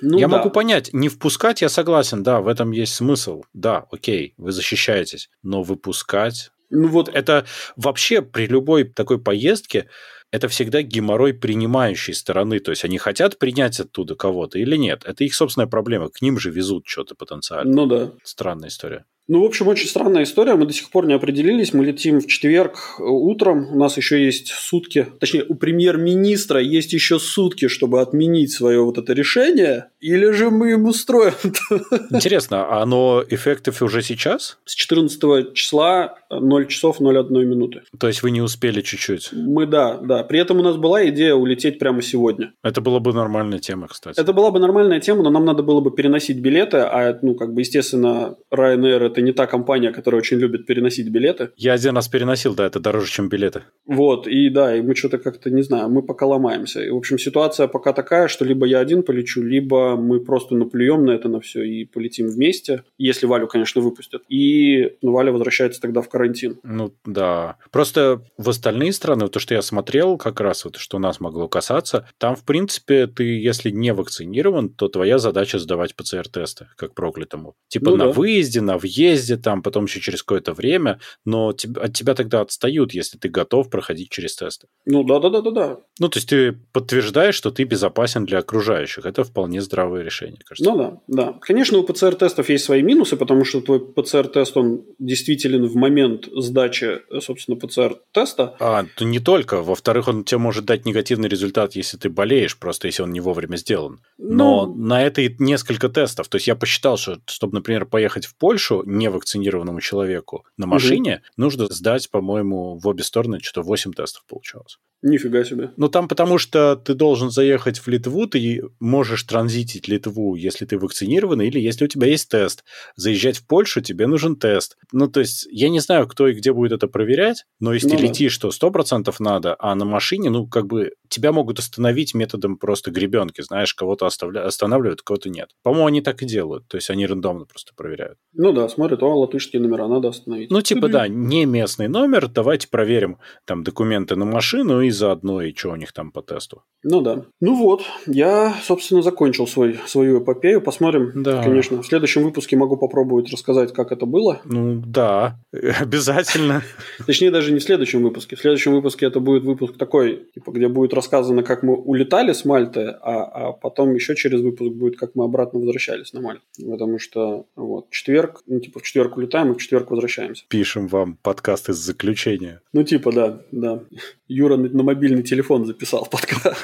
Ну, 0.00 0.18
я 0.18 0.28
да. 0.28 0.38
могу 0.38 0.50
понять, 0.50 0.90
не 0.92 1.08
впускать, 1.08 1.60
я 1.60 1.68
согласен, 1.68 2.22
да, 2.22 2.40
в 2.40 2.46
этом 2.46 2.70
есть 2.70 2.94
смысл. 2.94 3.42
Да, 3.52 3.86
окей, 3.90 4.34
вы 4.36 4.52
защищаетесь, 4.52 5.30
но 5.42 5.62
выпускать... 5.62 6.52
Ну 6.70 6.88
вот 6.88 7.10
это 7.10 7.44
вообще 7.76 8.22
при 8.22 8.46
любой 8.46 8.84
такой 8.84 9.20
поездке 9.20 9.90
это 10.30 10.48
всегда 10.48 10.80
геморрой 10.80 11.34
принимающей 11.34 12.14
стороны. 12.14 12.58
То 12.60 12.70
есть 12.70 12.84
они 12.84 12.96
хотят 12.96 13.38
принять 13.38 13.78
оттуда 13.78 14.14
кого-то 14.14 14.58
или 14.58 14.76
нет. 14.76 15.02
Это 15.04 15.22
их 15.22 15.34
собственная 15.34 15.68
проблема. 15.68 16.08
К 16.08 16.22
ним 16.22 16.38
же 16.38 16.50
везут 16.50 16.86
что-то 16.86 17.14
потенциально. 17.14 17.70
Ну 17.70 17.86
да. 17.86 18.12
Странная 18.24 18.70
история. 18.70 19.04
Ну, 19.28 19.40
в 19.40 19.44
общем, 19.44 19.68
очень 19.68 19.88
странная 19.88 20.24
история. 20.24 20.56
Мы 20.56 20.66
до 20.66 20.72
сих 20.72 20.90
пор 20.90 21.06
не 21.06 21.14
определились. 21.14 21.72
Мы 21.72 21.84
летим 21.84 22.20
в 22.20 22.26
четверг 22.26 22.96
утром. 22.98 23.68
У 23.72 23.78
нас 23.78 23.96
еще 23.96 24.22
есть 24.22 24.48
сутки. 24.48 25.06
Точнее, 25.20 25.44
у 25.48 25.54
премьер-министра 25.54 26.60
есть 26.60 26.92
еще 26.92 27.18
сутки, 27.18 27.68
чтобы 27.68 28.00
отменить 28.00 28.52
свое 28.52 28.82
вот 28.84 28.98
это 28.98 29.12
решение. 29.12 29.90
Или 30.00 30.32
же 30.32 30.50
мы 30.50 30.70
ему 30.70 30.92
строим. 30.92 31.34
Интересно, 32.10 32.66
а 32.66 32.82
оно 32.82 33.24
эффектив 33.28 33.80
уже 33.82 34.02
сейчас? 34.02 34.58
С 34.64 34.74
14 34.74 35.54
числа 35.54 36.16
0 36.28 36.66
часов 36.66 37.00
0,1 37.00 37.44
минуты. 37.44 37.82
То 37.98 38.08
есть 38.08 38.22
вы 38.24 38.32
не 38.32 38.40
успели 38.40 38.80
чуть-чуть? 38.80 39.30
Мы, 39.32 39.66
да, 39.66 39.98
да. 39.98 40.24
При 40.24 40.40
этом 40.40 40.58
у 40.58 40.62
нас 40.62 40.76
была 40.76 41.08
идея 41.08 41.34
улететь 41.34 41.78
прямо 41.78 42.02
сегодня. 42.02 42.52
Это 42.64 42.80
была 42.80 42.98
бы 42.98 43.12
нормальная 43.12 43.60
тема, 43.60 43.86
кстати. 43.86 44.18
Это 44.18 44.32
была 44.32 44.50
бы 44.50 44.58
нормальная 44.58 45.00
тема, 45.00 45.22
но 45.22 45.30
нам 45.30 45.44
надо 45.44 45.62
было 45.62 45.80
бы 45.80 45.92
переносить 45.92 46.38
билеты, 46.38 46.78
а, 46.78 47.18
ну, 47.22 47.34
как 47.34 47.54
бы, 47.54 47.60
естественно, 47.60 48.36
Ryanair 48.52 49.06
это 49.06 49.21
не 49.22 49.32
та 49.32 49.46
компания, 49.46 49.92
которая 49.92 50.20
очень 50.20 50.38
любит 50.38 50.66
переносить 50.66 51.08
билеты. 51.08 51.50
Я 51.56 51.72
один 51.72 51.96
раз 51.96 52.08
переносил, 52.08 52.54
да, 52.54 52.66
это 52.66 52.80
дороже, 52.80 53.10
чем 53.10 53.28
билеты. 53.28 53.62
Вот, 53.86 54.26
и 54.26 54.48
да, 54.50 54.76
и 54.76 54.82
мы 54.82 54.94
что-то 54.94 55.18
как-то, 55.18 55.50
не 55.50 55.62
знаю, 55.62 55.88
мы 55.88 56.02
пока 56.02 56.26
ломаемся. 56.26 56.82
И, 56.82 56.90
в 56.90 56.96
общем, 56.96 57.18
ситуация 57.18 57.66
пока 57.68 57.92
такая, 57.92 58.28
что 58.28 58.44
либо 58.44 58.66
я 58.66 58.80
один 58.80 59.02
полечу, 59.02 59.42
либо 59.42 59.96
мы 59.96 60.20
просто 60.20 60.54
наплюем 60.54 61.04
на 61.04 61.12
это 61.12 61.28
на 61.28 61.40
все 61.40 61.62
и 61.62 61.84
полетим 61.84 62.28
вместе, 62.28 62.84
если 62.98 63.26
Валю, 63.26 63.46
конечно, 63.46 63.80
выпустят. 63.80 64.22
И 64.28 64.96
ну, 65.02 65.12
Валя 65.12 65.32
возвращается 65.32 65.80
тогда 65.80 66.00
в 66.00 66.08
карантин. 66.08 66.58
Ну, 66.62 66.92
да. 67.04 67.56
Просто 67.70 68.22
в 68.38 68.48
остальные 68.48 68.92
страны, 68.92 69.28
то, 69.28 69.38
что 69.38 69.54
я 69.54 69.62
смотрел, 69.62 70.16
как 70.16 70.40
раз 70.40 70.64
вот, 70.64 70.76
что 70.76 70.98
нас 70.98 71.20
могло 71.20 71.48
касаться, 71.48 72.08
там, 72.18 72.36
в 72.36 72.44
принципе, 72.44 73.06
ты, 73.06 73.24
если 73.40 73.70
не 73.70 73.92
вакцинирован, 73.92 74.68
то 74.70 74.88
твоя 74.88 75.18
задача 75.18 75.58
сдавать 75.58 75.94
ПЦР-тесты, 75.94 76.68
как 76.76 76.94
проклятому. 76.94 77.54
Типа 77.68 77.90
ну, 77.90 77.96
на 77.96 78.04
да. 78.06 78.12
выезде, 78.12 78.60
на 78.60 78.78
въезде, 78.78 79.01
там 79.42 79.62
потом 79.62 79.84
еще 79.84 80.00
через 80.00 80.22
какое-то 80.22 80.52
время, 80.52 80.98
но 81.24 81.48
от 81.48 81.92
тебя 81.94 82.14
тогда 82.14 82.40
отстают, 82.40 82.94
если 82.94 83.18
ты 83.18 83.28
готов 83.28 83.70
проходить 83.70 84.10
через 84.10 84.36
тесты. 84.36 84.68
Ну 84.86 85.04
да, 85.04 85.18
да, 85.18 85.30
да, 85.30 85.40
да, 85.40 85.50
да. 85.50 85.76
Ну, 85.98 86.08
то 86.08 86.18
есть 86.18 86.28
ты 86.28 86.52
подтверждаешь, 86.72 87.34
что 87.34 87.50
ты 87.50 87.64
безопасен 87.64 88.24
для 88.24 88.38
окружающих. 88.38 89.06
Это 89.06 89.24
вполне 89.24 89.60
здравое 89.60 90.02
решение, 90.02 90.40
кажется. 90.44 90.70
Ну 90.70 90.76
да, 90.76 90.98
да. 91.08 91.38
Конечно, 91.40 91.78
у 91.78 91.84
ПЦР-тестов 91.84 92.48
есть 92.48 92.64
свои 92.64 92.82
минусы, 92.82 93.16
потому 93.16 93.44
что 93.44 93.60
твой 93.60 93.80
ПЦР-тест, 93.80 94.56
он 94.56 94.84
действителен 94.98 95.66
в 95.66 95.74
момент 95.74 96.28
сдачи, 96.34 97.00
собственно, 97.20 97.56
ПЦР-теста. 97.56 98.56
А, 98.60 98.84
то 98.96 99.04
не 99.04 99.20
только. 99.20 99.62
Во-вторых, 99.62 100.08
он 100.08 100.24
тебе 100.24 100.38
может 100.38 100.64
дать 100.64 100.84
негативный 100.84 101.28
результат, 101.28 101.76
если 101.76 101.96
ты 101.96 102.08
болеешь, 102.08 102.58
просто 102.58 102.88
если 102.88 103.02
он 103.02 103.12
не 103.12 103.20
вовремя 103.20 103.56
сделан. 103.56 104.00
Но 104.18 104.66
ну... 104.66 104.74
на 104.74 105.02
это 105.02 105.22
и 105.22 105.34
несколько 105.38 105.88
тестов. 105.88 106.28
То 106.28 106.36
есть 106.36 106.46
я 106.46 106.56
посчитал, 106.56 106.96
что, 106.96 107.18
чтобы, 107.26 107.54
например, 107.54 107.86
поехать 107.86 108.26
в 108.26 108.36
Польшу, 108.36 108.82
не 108.92 109.10
вакцинированному 109.10 109.80
человеку 109.80 110.44
на 110.56 110.66
машине, 110.66 111.16
угу. 111.16 111.22
нужно 111.36 111.66
сдать, 111.66 112.10
по-моему, 112.10 112.78
в 112.78 112.86
обе 112.86 113.02
стороны 113.02 113.40
что-то 113.40 113.62
8 113.62 113.92
тестов 113.92 114.24
получалось. 114.26 114.78
Нифига 115.02 115.42
себе. 115.42 115.72
Ну, 115.76 115.88
там 115.88 116.06
потому 116.06 116.38
что 116.38 116.76
ты 116.76 116.94
должен 116.94 117.30
заехать 117.30 117.78
в 117.78 117.88
Литву, 117.88 118.28
ты 118.28 118.62
можешь 118.78 119.24
транзитить 119.24 119.88
Литву, 119.88 120.36
если 120.36 120.64
ты 120.64 120.78
вакцинирован, 120.78 121.40
или 121.42 121.58
если 121.58 121.86
у 121.86 121.88
тебя 121.88 122.06
есть 122.06 122.28
тест. 122.28 122.62
Заезжать 122.94 123.38
в 123.38 123.46
Польшу, 123.48 123.80
тебе 123.80 124.06
нужен 124.06 124.36
тест. 124.36 124.76
Ну, 124.92 125.08
то 125.08 125.18
есть, 125.18 125.48
я 125.50 125.70
не 125.70 125.80
знаю, 125.80 126.06
кто 126.06 126.28
и 126.28 126.34
где 126.34 126.52
будет 126.52 126.70
это 126.70 126.86
проверять, 126.86 127.44
но 127.58 127.74
если 127.74 127.88
ну, 127.88 127.96
ты 127.96 128.02
да. 128.02 128.08
летишь, 128.08 128.38
то 128.38 128.48
100% 128.48 129.12
надо, 129.18 129.56
а 129.58 129.74
на 129.74 129.84
машине, 129.84 130.30
ну, 130.30 130.46
как 130.46 130.66
бы, 130.66 130.92
тебя 131.08 131.32
могут 131.32 131.58
остановить 131.58 132.14
методом 132.14 132.56
просто 132.56 132.92
гребенки, 132.92 133.42
знаешь, 133.42 133.74
кого-то 133.74 134.06
оставля... 134.06 134.46
останавливают, 134.46 135.02
кого-то 135.02 135.30
нет. 135.30 135.50
По-моему, 135.64 135.86
они 135.86 136.00
так 136.00 136.22
и 136.22 136.26
делают, 136.26 136.68
то 136.68 136.76
есть, 136.76 136.90
они 136.90 137.06
рандомно 137.06 137.44
просто 137.44 137.72
проверяют. 137.74 138.18
Ну 138.34 138.52
да, 138.52 138.68
смотрят, 138.68 139.02
о, 139.02 139.18
латышские 139.18 139.60
номера 139.60 139.88
надо 139.88 140.08
остановить. 140.10 140.52
Ну, 140.52 140.62
типа, 140.62 140.88
да, 140.88 141.08
не 141.08 141.44
местный 141.44 141.88
номер, 141.88 142.28
давайте 142.28 142.68
проверим 142.68 143.18
там 143.44 143.64
документы 143.64 144.14
на 144.14 144.26
машину 144.26 144.80
и 144.80 144.91
заодно, 144.92 145.42
и 145.42 145.54
что 145.54 145.70
у 145.70 145.76
них 145.76 145.92
там 145.92 146.10
по 146.10 146.22
тесту. 146.22 146.62
Ну 146.84 147.00
да. 147.00 147.24
Ну 147.40 147.54
вот, 147.54 147.82
я, 148.06 148.54
собственно, 148.62 149.02
закончил 149.02 149.46
свой, 149.46 149.78
свою 149.86 150.22
эпопею. 150.22 150.60
Посмотрим, 150.60 151.22
да. 151.22 151.42
конечно. 151.42 151.80
В 151.80 151.86
следующем 151.86 152.24
выпуске 152.24 152.56
могу 152.56 152.76
попробовать 152.76 153.30
рассказать, 153.30 153.72
как 153.72 153.92
это 153.92 154.04
было. 154.04 154.40
Ну 154.44 154.82
да, 154.84 155.38
обязательно. 155.52 156.62
Точнее, 157.06 157.30
даже 157.30 157.52
не 157.52 157.60
в 157.60 157.62
следующем 157.62 158.02
выпуске. 158.02 158.34
В 158.34 158.40
следующем 158.40 158.72
выпуске 158.72 159.06
это 159.06 159.20
будет 159.20 159.44
выпуск 159.44 159.76
такой, 159.76 160.28
типа, 160.34 160.50
где 160.50 160.66
будет 160.68 160.92
рассказано, 160.92 161.44
как 161.44 161.62
мы 161.62 161.76
улетали 161.76 162.32
с 162.32 162.44
Мальты, 162.44 162.96
а, 163.00 163.24
а 163.24 163.52
потом 163.52 163.94
еще 163.94 164.16
через 164.16 164.40
выпуск 164.40 164.72
будет, 164.72 164.98
как 164.98 165.14
мы 165.14 165.24
обратно 165.24 165.60
возвращались 165.60 166.12
на 166.12 166.20
Мальту. 166.20 166.42
Потому 166.68 166.98
что 166.98 167.46
вот 167.54 167.90
четверг, 167.90 168.42
ну 168.46 168.58
типа 168.58 168.80
в 168.80 168.82
четверг 168.82 169.16
улетаем 169.16 169.52
и 169.52 169.54
в 169.54 169.58
четверг 169.58 169.90
возвращаемся. 169.90 170.44
Пишем 170.48 170.88
вам 170.88 171.16
подкаст 171.22 171.68
из 171.68 171.76
заключения. 171.76 172.60
Ну 172.72 172.82
типа 172.82 173.12
да, 173.12 173.40
да. 173.52 173.82
Юра 174.26 174.56
на 174.82 174.86
мобильный 174.86 175.22
телефон 175.22 175.64
записал 175.64 176.06
подкаст 176.06 176.56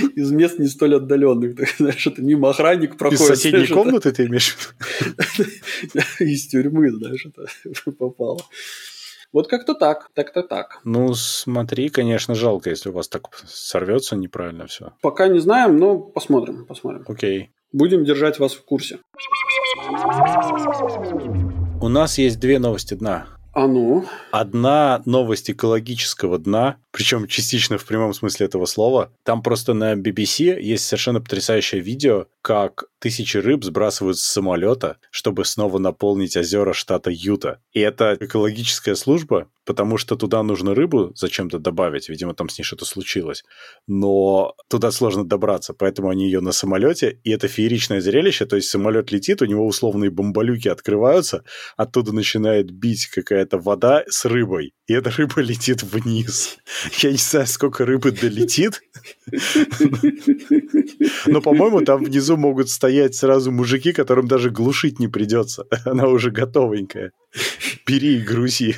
из 0.14 0.30
мест 0.30 0.58
не 0.58 0.68
столь 0.68 0.96
отдаленных. 0.96 1.56
Знаешь, 1.78 2.06
это 2.06 2.22
мимо 2.22 2.50
охранник 2.50 2.96
проходит. 2.96 3.22
Из 3.22 3.26
соседней 3.26 3.66
комнаты 3.66 4.12
ты 4.12 4.26
имеешь 4.26 4.56
Из 6.20 6.46
тюрьмы, 6.46 6.90
знаешь, 6.92 7.26
это 7.26 7.90
попало. 7.98 8.40
Вот 9.32 9.48
как-то 9.48 9.74
так, 9.74 10.10
так-то 10.14 10.42
так. 10.42 10.80
Ну, 10.84 11.12
смотри, 11.14 11.88
конечно, 11.88 12.34
жалко, 12.34 12.70
если 12.70 12.90
у 12.90 12.92
вас 12.92 13.08
так 13.08 13.28
сорвется 13.44 14.14
неправильно 14.16 14.66
все. 14.66 14.92
Пока 15.02 15.26
не 15.26 15.40
знаем, 15.40 15.76
но 15.76 15.98
посмотрим, 15.98 16.64
посмотрим. 16.64 17.04
Окей. 17.08 17.50
Будем 17.72 18.04
держать 18.04 18.38
вас 18.38 18.54
в 18.54 18.64
курсе. 18.64 19.00
У 21.80 21.88
нас 21.88 22.18
есть 22.18 22.38
две 22.38 22.58
новости 22.60 22.94
дна. 22.94 23.35
А 23.56 23.66
ну? 23.68 24.04
Одна 24.32 25.00
новость 25.06 25.50
экологического 25.50 26.38
дна, 26.38 26.76
причем 26.90 27.26
частично 27.26 27.78
в 27.78 27.86
прямом 27.86 28.12
смысле 28.12 28.44
этого 28.44 28.66
слова. 28.66 29.10
Там 29.22 29.42
просто 29.42 29.72
на 29.72 29.94
BBC 29.94 30.60
есть 30.60 30.84
совершенно 30.84 31.22
потрясающее 31.22 31.80
видео, 31.80 32.26
как 32.42 32.84
тысячи 32.98 33.36
рыб 33.36 33.64
сбрасывают 33.64 34.18
с 34.18 34.22
самолета, 34.22 34.98
чтобы 35.10 35.44
снова 35.44 35.78
наполнить 35.78 36.36
озера 36.36 36.72
штата 36.72 37.10
Юта. 37.12 37.60
И 37.72 37.80
это 37.80 38.16
экологическая 38.18 38.94
служба, 38.94 39.48
потому 39.64 39.98
что 39.98 40.16
туда 40.16 40.42
нужно 40.42 40.74
рыбу 40.74 41.12
зачем-то 41.14 41.58
добавить, 41.58 42.08
видимо, 42.08 42.34
там 42.34 42.48
с 42.48 42.58
ней 42.58 42.64
что-то 42.64 42.84
случилось. 42.84 43.44
Но 43.86 44.54
туда 44.68 44.90
сложно 44.90 45.24
добраться, 45.24 45.74
поэтому 45.74 46.08
они 46.08 46.24
ее 46.26 46.40
на 46.40 46.52
самолете, 46.52 47.20
и 47.22 47.30
это 47.30 47.48
фееричное 47.48 48.00
зрелище, 48.00 48.46
то 48.46 48.56
есть 48.56 48.68
самолет 48.68 49.12
летит, 49.12 49.42
у 49.42 49.46
него 49.46 49.66
условные 49.66 50.10
бомболюки 50.10 50.68
открываются, 50.68 51.44
оттуда 51.76 52.12
начинает 52.12 52.70
бить 52.70 53.06
какая-то 53.06 53.58
вода 53.58 54.04
с 54.08 54.24
рыбой, 54.24 54.72
и 54.86 54.94
эта 54.94 55.10
рыба 55.10 55.40
летит 55.40 55.82
вниз. 55.82 56.56
Я 57.02 57.10
не 57.10 57.18
знаю, 57.18 57.46
сколько 57.46 57.84
рыбы 57.84 58.10
долетит, 58.12 58.80
но, 61.26 61.40
по-моему, 61.40 61.82
там 61.82 62.02
внизу 62.02 62.36
могут 62.36 62.70
стоять 62.70 62.85
сразу 63.14 63.52
мужики, 63.52 63.92
которым 63.92 64.28
даже 64.28 64.50
глушить 64.50 64.98
не 64.98 65.08
придется. 65.08 65.64
Она 65.84 66.08
уже 66.08 66.30
готовенькая. 66.30 67.12
Бери 67.86 68.18
и 68.18 68.22
грузи. 68.22 68.76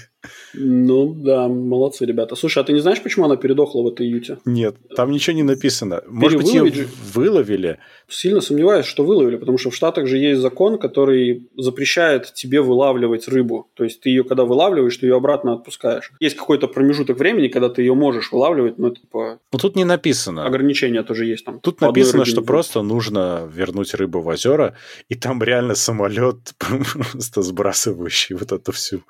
Ну 0.55 1.15
да, 1.15 1.49
молодцы 1.49 2.05
ребята. 2.07 2.37
Слушай, 2.37 2.63
а 2.63 2.65
ты 2.65 2.73
не 2.73 2.81
знаешь, 2.81 3.03
почему 3.03 3.27
она 3.27 3.37
передохла 3.37 3.83
в 3.83 3.89
этой 3.89 4.07
юте? 4.07 4.39
Нет, 4.45 4.77
там 4.97 5.11
ничего 5.11 5.37
не 5.37 5.43
написано. 5.43 6.03
Может 6.07 6.39
быть, 6.39 6.53
ее 6.53 6.89
выловили? 7.15 7.79
Сильно 8.09 8.41
сомневаюсь, 8.41 8.87
что 8.87 9.05
выловили, 9.05 9.37
потому 9.37 9.59
что 9.59 9.71
в 9.71 9.75
Штатах 9.75 10.07
же 10.07 10.19
есть 10.19 10.41
закон, 10.41 10.79
который 10.79 11.49
запрещает 11.57 12.33
тебе 12.33 12.61
вылавливать 12.61 13.29
рыбу. 13.29 13.69
То 13.75 13.85
есть 13.85 14.01
ты 14.01 14.09
ее, 14.11 14.25
когда 14.25 14.45
вылавливаешь, 14.45 14.97
ты 14.97 15.07
ее 15.07 15.17
обратно 15.17 15.55
отпускаешь. 15.55 16.13
Есть 16.21 16.37
какой-то 16.37 16.69
промежуток 16.69 17.19
времени, 17.19 17.49
когда 17.49 17.69
ты 17.69 17.83
ее 17.83 17.95
можешь 17.95 18.33
вылавливать, 18.33 18.79
но 18.79 18.89
это 18.89 19.01
типа... 19.01 19.39
Ну 19.53 19.59
тут 19.59 19.77
не 19.77 19.85
написано. 19.85 20.47
Ограничения 20.47 21.03
тоже 21.03 21.27
есть 21.27 21.45
там. 21.45 21.61
Тут 21.61 21.81
написано, 21.81 22.25
что 22.25 22.43
просто 22.43 22.83
нужно 22.83 23.49
вернуть 23.53 23.95
рыбу 23.95 24.21
в 24.21 24.27
озера, 24.29 24.75
и 25.09 25.15
там 25.15 25.43
реально 25.43 25.75
самолет 25.75 26.55
просто 26.59 27.43
сбрасывающий 27.43 28.35
вот 28.35 28.53
эту 28.53 28.73
всю 28.73 29.03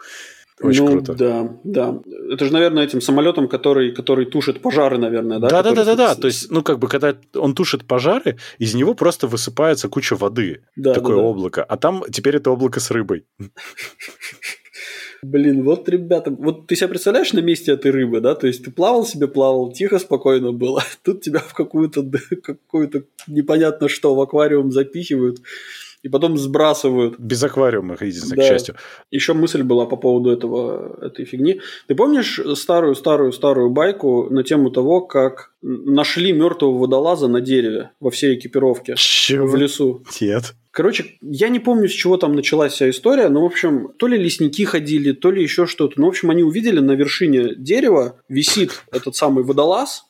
очень 0.60 0.84
ну, 0.84 0.92
круто. 0.92 1.14
Да, 1.14 1.56
да. 1.64 2.00
Это 2.32 2.44
же, 2.44 2.52
наверное, 2.52 2.84
этим 2.84 3.00
самолетом, 3.00 3.48
который, 3.48 3.92
который 3.92 4.26
тушит 4.26 4.60
пожары, 4.60 4.98
наверное, 4.98 5.38
да? 5.38 5.48
Да, 5.48 5.62
да, 5.62 5.74
да, 5.74 5.84
да, 5.84 5.94
да. 5.94 6.14
То 6.14 6.26
есть, 6.26 6.50
ну, 6.50 6.62
как 6.62 6.78
бы, 6.78 6.88
когда 6.88 7.14
он 7.34 7.54
тушит 7.54 7.84
пожары, 7.84 8.36
из 8.58 8.74
него 8.74 8.94
просто 8.94 9.26
высыпается 9.26 9.88
куча 9.88 10.16
воды. 10.16 10.62
Да, 10.76 10.94
такое 10.94 11.16
да, 11.16 11.22
да. 11.22 11.28
облако. 11.28 11.64
А 11.64 11.76
там 11.76 12.02
теперь 12.10 12.36
это 12.36 12.50
облако 12.50 12.80
с 12.80 12.90
рыбой. 12.90 13.24
Блин, 15.22 15.64
вот, 15.64 15.88
ребята, 15.88 16.30
вот 16.30 16.68
ты 16.68 16.76
себя 16.76 16.88
представляешь 16.88 17.32
на 17.32 17.40
месте 17.40 17.72
этой 17.72 17.90
рыбы, 17.90 18.20
да? 18.20 18.34
То 18.34 18.46
есть 18.46 18.64
ты 18.64 18.70
плавал 18.70 19.04
себе, 19.04 19.26
плавал, 19.26 19.72
тихо, 19.72 19.98
спокойно 19.98 20.52
было. 20.52 20.82
Тут 21.02 21.22
тебя 21.22 21.40
в 21.40 21.54
какую-то 21.54 22.08
какую-то 22.42 23.02
непонятно 23.26 23.88
что 23.88 24.14
в 24.14 24.20
аквариум 24.20 24.70
запихивают 24.70 25.40
и 26.02 26.08
потом 26.08 26.38
сбрасывают. 26.38 27.18
Без 27.18 27.42
аквариума, 27.42 27.96
единственное, 28.00 28.36
да. 28.36 28.42
к 28.42 28.46
счастью. 28.46 28.74
Еще 29.10 29.34
мысль 29.34 29.62
была 29.62 29.86
по 29.86 29.96
поводу 29.96 30.30
этого, 30.30 30.98
этой 31.04 31.24
фигни. 31.24 31.60
Ты 31.86 31.94
помнишь 31.94 32.40
старую-старую-старую 32.54 33.70
байку 33.70 34.28
на 34.30 34.44
тему 34.44 34.70
того, 34.70 35.00
как 35.00 35.52
нашли 35.62 36.32
мертвого 36.32 36.78
водолаза 36.78 37.28
на 37.28 37.40
дереве 37.40 37.90
во 38.00 38.10
всей 38.10 38.36
экипировке 38.36 38.94
Чего? 38.96 39.46
в 39.46 39.56
лесу? 39.56 40.04
Нет. 40.20 40.54
Короче, 40.70 41.16
я 41.22 41.48
не 41.48 41.58
помню, 41.58 41.88
с 41.88 41.92
чего 41.92 42.16
там 42.18 42.36
началась 42.36 42.74
вся 42.74 42.88
история, 42.90 43.28
но, 43.28 43.42
в 43.42 43.46
общем, 43.46 43.88
то 43.98 44.06
ли 44.06 44.16
лесники 44.16 44.64
ходили, 44.64 45.10
то 45.12 45.32
ли 45.32 45.42
еще 45.42 45.66
что-то. 45.66 45.94
Ну, 46.00 46.06
в 46.06 46.10
общем, 46.10 46.30
они 46.30 46.44
увидели 46.44 46.78
на 46.78 46.92
вершине 46.92 47.54
дерева 47.56 48.20
висит 48.28 48.84
этот 48.92 49.16
самый 49.16 49.42
водолаз, 49.42 50.04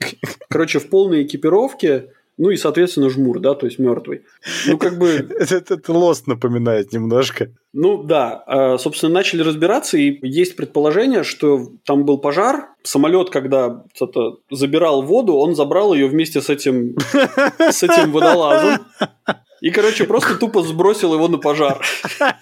короче, 0.51 0.79
в 0.79 0.91
полной 0.91 1.23
экипировке, 1.23 2.13
ну 2.39 2.51
и, 2.51 2.57
соответственно, 2.57 3.11
жмур, 3.11 3.41
да, 3.41 3.55
то 3.55 3.67
есть 3.67 3.79
мертвый. 3.81 4.23
Ну, 4.67 4.79
как 4.79 4.97
бы... 4.97 5.09
Это, 5.39 5.75
это 5.75 5.93
лост 5.93 6.27
напоминает 6.29 6.93
немножко. 6.93 7.51
Ну, 7.73 8.03
да. 8.03 8.43
А, 8.47 8.79
собственно, 8.79 9.13
начали 9.13 9.43
разбираться, 9.43 9.99
и 9.99 10.19
есть 10.27 10.57
предположение, 10.57 11.25
что 11.25 11.73
там 11.85 12.05
был 12.05 12.19
пожар. 12.19 12.69
Самолет, 12.85 13.31
когда 13.31 13.85
кто-то 13.95 14.39
забирал 14.51 15.03
воду, 15.03 15.35
он 15.35 15.57
забрал 15.57 15.95
ее 15.95 16.07
вместе 16.07 16.41
с 16.41 16.49
этим, 16.49 16.97
с 17.59 17.83
этим 17.83 18.13
водолазом. 18.13 18.87
И, 19.61 19.71
короче, 19.71 20.05
просто 20.05 20.37
тупо 20.37 20.63
сбросил 20.63 21.15
его 21.15 21.27
на 21.29 21.39
пожар. 21.39 21.85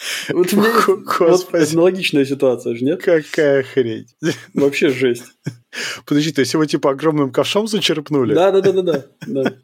Вот 0.30 0.52
меня 0.52 0.72
вот 0.86 1.54
аналогичная 1.54 2.24
ситуация 2.24 2.74
же, 2.74 2.84
нет? 2.84 3.02
Какая 3.02 3.62
хрень. 3.62 4.06
Вообще 4.54 4.90
жесть. 4.90 5.24
Подожди, 6.06 6.32
то 6.32 6.40
есть 6.40 6.52
его 6.52 6.64
типа 6.64 6.90
огромным 6.90 7.30
ковшом 7.30 7.66
зачерпнули? 7.68 8.34
Да, 8.34 8.50
да, 8.50 8.60
да, 8.60 8.82
да, 8.82 9.04
да. 9.26 9.54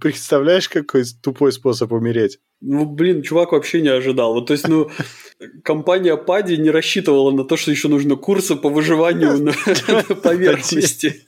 Представляешь, 0.00 0.68
какой 0.68 1.04
тупой 1.22 1.52
способ 1.52 1.92
умереть? 1.92 2.38
Ну, 2.60 2.86
блин, 2.86 3.22
чувак 3.22 3.52
вообще 3.52 3.80
не 3.80 3.88
ожидал. 3.88 4.34
Вот, 4.34 4.46
то 4.46 4.52
есть, 4.52 4.68
ну, 4.68 4.90
компания 5.64 6.16
Пади 6.16 6.56
не 6.56 6.70
рассчитывала 6.70 7.30
на 7.30 7.44
то, 7.44 7.56
что 7.56 7.70
еще 7.70 7.88
нужно 7.88 8.16
курсы 8.16 8.56
по 8.56 8.68
выживанию 8.68 9.38
на 9.38 9.52
поверхности. 10.14 11.26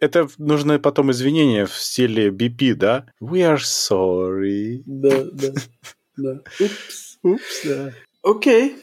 Это 0.00 0.28
нужно 0.38 0.78
потом 0.78 1.10
извинения 1.12 1.66
в 1.66 1.74
стиле 1.74 2.28
BP, 2.28 2.74
да? 2.74 3.06
We 3.22 3.40
are 3.40 3.58
sorry. 3.58 4.82
Да, 4.84 5.24
да, 5.32 5.48
да. 6.16 6.42
Упс. 6.60 7.03
Упс, 7.24 7.64
да. 7.64 7.92
Окей. 8.22 8.76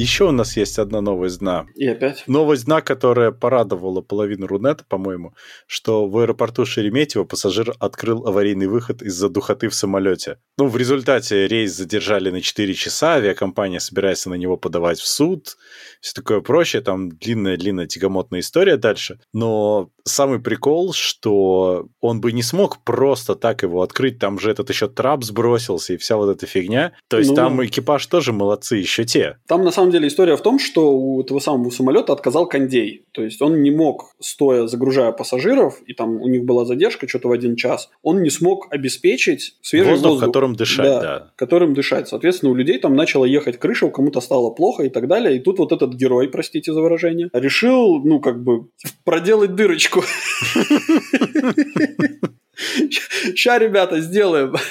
Еще 0.00 0.24
у 0.24 0.30
нас 0.30 0.56
есть 0.56 0.78
одна 0.78 1.02
новость 1.02 1.40
дна. 1.40 1.66
И 1.74 1.86
опять? 1.86 2.24
Новость 2.26 2.64
дна, 2.64 2.80
которая 2.80 3.32
порадовала 3.32 4.00
половину 4.00 4.46
Рунета, 4.46 4.82
по-моему, 4.88 5.34
что 5.66 6.06
в 6.06 6.16
аэропорту 6.16 6.64
Шереметьево 6.64 7.24
пассажир 7.24 7.74
открыл 7.78 8.26
аварийный 8.26 8.66
выход 8.66 9.02
из-за 9.02 9.28
духоты 9.28 9.68
в 9.68 9.74
самолете. 9.74 10.38
Ну, 10.56 10.68
в 10.68 10.76
результате 10.78 11.46
рейс 11.46 11.76
задержали 11.76 12.30
на 12.30 12.40
4 12.40 12.72
часа, 12.72 13.16
авиакомпания 13.16 13.78
собирается 13.78 14.30
на 14.30 14.36
него 14.36 14.56
подавать 14.56 14.98
в 15.00 15.06
суд, 15.06 15.58
все 16.00 16.14
такое 16.14 16.40
прочее, 16.40 16.80
там 16.80 17.10
длинная-длинная 17.10 17.86
тягомотная 17.86 18.40
история 18.40 18.78
дальше. 18.78 19.20
Но 19.34 19.90
самый 20.04 20.40
прикол, 20.40 20.94
что 20.94 21.88
он 22.00 22.22
бы 22.22 22.32
не 22.32 22.42
смог 22.42 22.82
просто 22.84 23.34
так 23.34 23.62
его 23.62 23.82
открыть, 23.82 24.18
там 24.18 24.38
же 24.38 24.50
этот 24.50 24.70
еще 24.70 24.88
трап 24.88 25.24
сбросился 25.24 25.92
и 25.92 25.96
вся 25.98 26.16
вот 26.16 26.30
эта 26.30 26.46
фигня. 26.46 26.92
То 27.08 27.18
есть 27.18 27.30
ну, 27.30 27.36
там 27.36 27.64
экипаж 27.64 28.06
тоже 28.06 28.32
молодцы, 28.32 28.76
еще 28.76 29.04
те. 29.04 29.36
Там 29.46 29.62
на 29.62 29.70
самом 29.70 29.89
деле 29.90 30.08
история 30.08 30.36
в 30.36 30.42
том, 30.42 30.58
что 30.58 30.92
у 30.92 31.20
этого 31.20 31.38
самого 31.38 31.70
самолета 31.70 32.12
отказал 32.12 32.46
кондей. 32.46 33.04
То 33.12 33.22
есть 33.22 33.40
он 33.42 33.62
не 33.62 33.70
мог, 33.70 34.12
стоя 34.20 34.66
загружая 34.66 35.12
пассажиров, 35.12 35.80
и 35.86 35.94
там 35.94 36.20
у 36.20 36.28
них 36.28 36.44
была 36.44 36.64
задержка 36.64 37.08
что-то 37.08 37.28
в 37.28 37.32
один 37.32 37.56
час, 37.56 37.90
он 38.02 38.22
не 38.22 38.30
смог 38.30 38.66
обеспечить 38.70 39.56
свежий 39.62 39.92
воздух, 39.92 40.12
воздух 40.12 40.28
которым 40.28 40.54
дышать, 40.54 40.86
да, 40.86 41.00
да. 41.00 41.32
Которым 41.36 41.74
дышать. 41.74 42.08
Соответственно, 42.08 42.52
у 42.52 42.54
людей 42.54 42.78
там 42.78 42.94
начала 42.94 43.24
ехать 43.24 43.58
крыша, 43.58 43.86
у 43.86 43.90
кому-то 43.90 44.20
стало 44.20 44.50
плохо 44.50 44.84
и 44.84 44.88
так 44.88 45.08
далее. 45.08 45.36
И 45.36 45.40
тут 45.40 45.58
вот 45.58 45.72
этот 45.72 45.94
герой, 45.94 46.28
простите 46.28 46.72
за 46.72 46.80
выражение, 46.80 47.30
решил, 47.32 48.00
ну, 48.04 48.20
как 48.20 48.42
бы, 48.42 48.68
проделать 49.04 49.54
дырочку. 49.54 50.02
Ща, 53.34 53.58
ребята, 53.58 54.00
сделаем. 54.00 54.54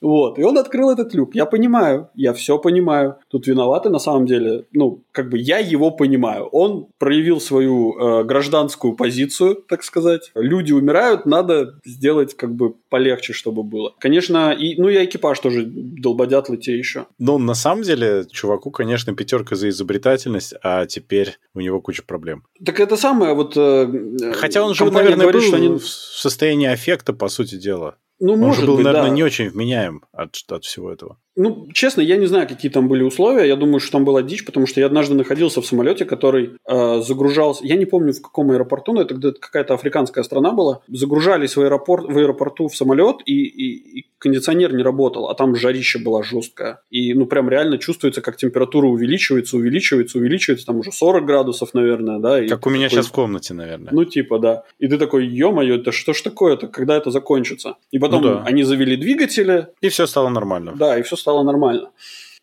Вот. 0.00 0.38
И 0.38 0.42
он 0.42 0.58
открыл 0.58 0.90
этот 0.90 1.14
люк. 1.14 1.34
Я 1.34 1.46
понимаю, 1.46 2.10
я 2.16 2.32
все 2.32 2.58
понимаю. 2.58 3.18
Тут 3.28 3.46
виноваты 3.46 3.88
на 3.88 4.00
самом 4.00 4.26
деле. 4.26 4.64
Ну, 4.72 5.04
как 5.12 5.30
бы 5.30 5.38
я 5.38 5.58
его 5.58 5.92
понимаю. 5.92 6.46
Он 6.46 6.88
проявил 6.98 7.40
свою 7.40 7.96
э, 7.96 8.24
гражданскую 8.24 8.94
позицию, 8.94 9.54
так 9.68 9.84
сказать. 9.84 10.32
Люди 10.34 10.72
умирают, 10.72 11.24
надо 11.24 11.78
сделать 11.84 12.36
как 12.36 12.52
бы 12.52 12.74
полегче, 12.88 13.32
чтобы 13.32 13.62
было. 13.62 13.94
Конечно, 14.00 14.50
и, 14.50 14.80
ну 14.80 14.88
и 14.88 15.04
экипаж 15.04 15.38
тоже 15.38 15.64
долбодятлы 15.66 16.56
те 16.56 16.76
еще. 16.76 17.06
Ну, 17.20 17.38
на 17.38 17.54
самом 17.54 17.82
деле, 17.82 18.26
чуваку, 18.30 18.72
конечно, 18.72 19.14
пятерка 19.14 19.54
за 19.54 19.68
изобретательность, 19.68 20.54
а 20.64 20.86
теперь 20.86 21.38
у 21.54 21.60
него 21.60 21.80
куча 21.80 22.02
проблем. 22.02 22.42
Так 22.64 22.80
это 22.80 22.96
самое 22.96 23.34
вот... 23.34 23.56
Э, 23.56 24.32
Хотя 24.34 24.64
он 24.64 24.74
же, 24.74 24.84
наверное, 24.90 25.28
говорит, 25.28 25.42
был 25.42 25.48
что 25.48 25.56
они... 25.56 25.68
в 25.78 25.86
состоянии 25.86 26.66
аффекта, 26.66 27.12
по 27.12 27.28
сути 27.32 27.56
дела. 27.56 27.96
Ну, 28.20 28.34
Он 28.34 28.38
может 28.38 28.60
же 28.60 28.66
был, 28.66 28.76
быть, 28.76 28.84
наверное, 28.84 29.10
да. 29.10 29.14
не 29.16 29.24
очень 29.24 29.48
вменяем 29.48 30.04
от, 30.12 30.36
от 30.48 30.64
всего 30.64 30.92
этого. 30.92 31.18
Ну, 31.34 31.68
честно, 31.72 32.00
я 32.02 32.16
не 32.16 32.26
знаю, 32.26 32.46
какие 32.46 32.70
там 32.70 32.88
были 32.88 33.02
условия. 33.02 33.46
Я 33.46 33.56
думаю, 33.56 33.80
что 33.80 33.92
там 33.92 34.04
была 34.04 34.22
дичь, 34.22 34.44
потому 34.44 34.66
что 34.66 34.80
я 34.80 34.86
однажды 34.86 35.14
находился 35.14 35.62
в 35.62 35.66
самолете, 35.66 36.04
который 36.04 36.52
э, 36.68 37.00
загружался. 37.00 37.64
Я 37.64 37.76
не 37.76 37.86
помню, 37.86 38.12
в 38.12 38.20
каком 38.20 38.50
аэропорту, 38.50 38.92
но 38.92 39.00
это 39.00 39.14
где-то 39.14 39.40
какая-то 39.40 39.74
африканская 39.74 40.24
страна 40.24 40.52
была. 40.52 40.80
Загружались 40.88 41.56
в, 41.56 41.60
аэропорт, 41.60 42.06
в 42.06 42.18
аэропорту 42.18 42.68
в 42.68 42.76
самолет, 42.76 43.16
и, 43.24 43.44
и, 43.44 44.00
и 44.00 44.06
кондиционер 44.18 44.74
не 44.74 44.82
работал, 44.82 45.28
а 45.28 45.34
там 45.34 45.56
жарище 45.56 45.98
была 45.98 46.22
жесткая. 46.22 46.80
И, 46.90 47.14
ну, 47.14 47.26
прям 47.26 47.48
реально 47.48 47.78
чувствуется, 47.78 48.20
как 48.20 48.36
температура 48.36 48.86
увеличивается, 48.86 49.56
увеличивается, 49.56 50.18
увеличивается. 50.18 50.66
Там 50.66 50.76
уже 50.76 50.92
40 50.92 51.24
градусов, 51.24 51.74
наверное, 51.74 52.18
да. 52.18 52.44
И 52.44 52.48
как 52.48 52.66
у 52.66 52.70
меня 52.70 52.88
такой... 52.88 52.96
сейчас 52.96 53.06
в 53.06 53.12
комнате, 53.12 53.54
наверное. 53.54 53.92
Ну, 53.92 54.04
типа, 54.04 54.38
да. 54.38 54.64
И 54.78 54.86
ты 54.86 54.98
такой, 54.98 55.26
ё-моё, 55.26 55.76
это 55.76 55.92
что 55.92 56.12
ж 56.12 56.20
такое-то, 56.20 56.68
когда 56.68 56.96
это 56.96 57.10
закончится? 57.10 57.76
И 57.90 57.98
потом 57.98 58.22
Ну 58.22 58.28
да. 58.34 58.42
они 58.44 58.62
завели 58.62 58.96
двигатели, 58.96 59.68
И 59.80 59.88
все 59.88 60.06
стало 60.06 60.28
нормально. 60.28 60.74
да, 60.76 60.98
и 60.98 61.02
все 61.02 61.16
стало 61.22 61.42
нормально. 61.42 61.90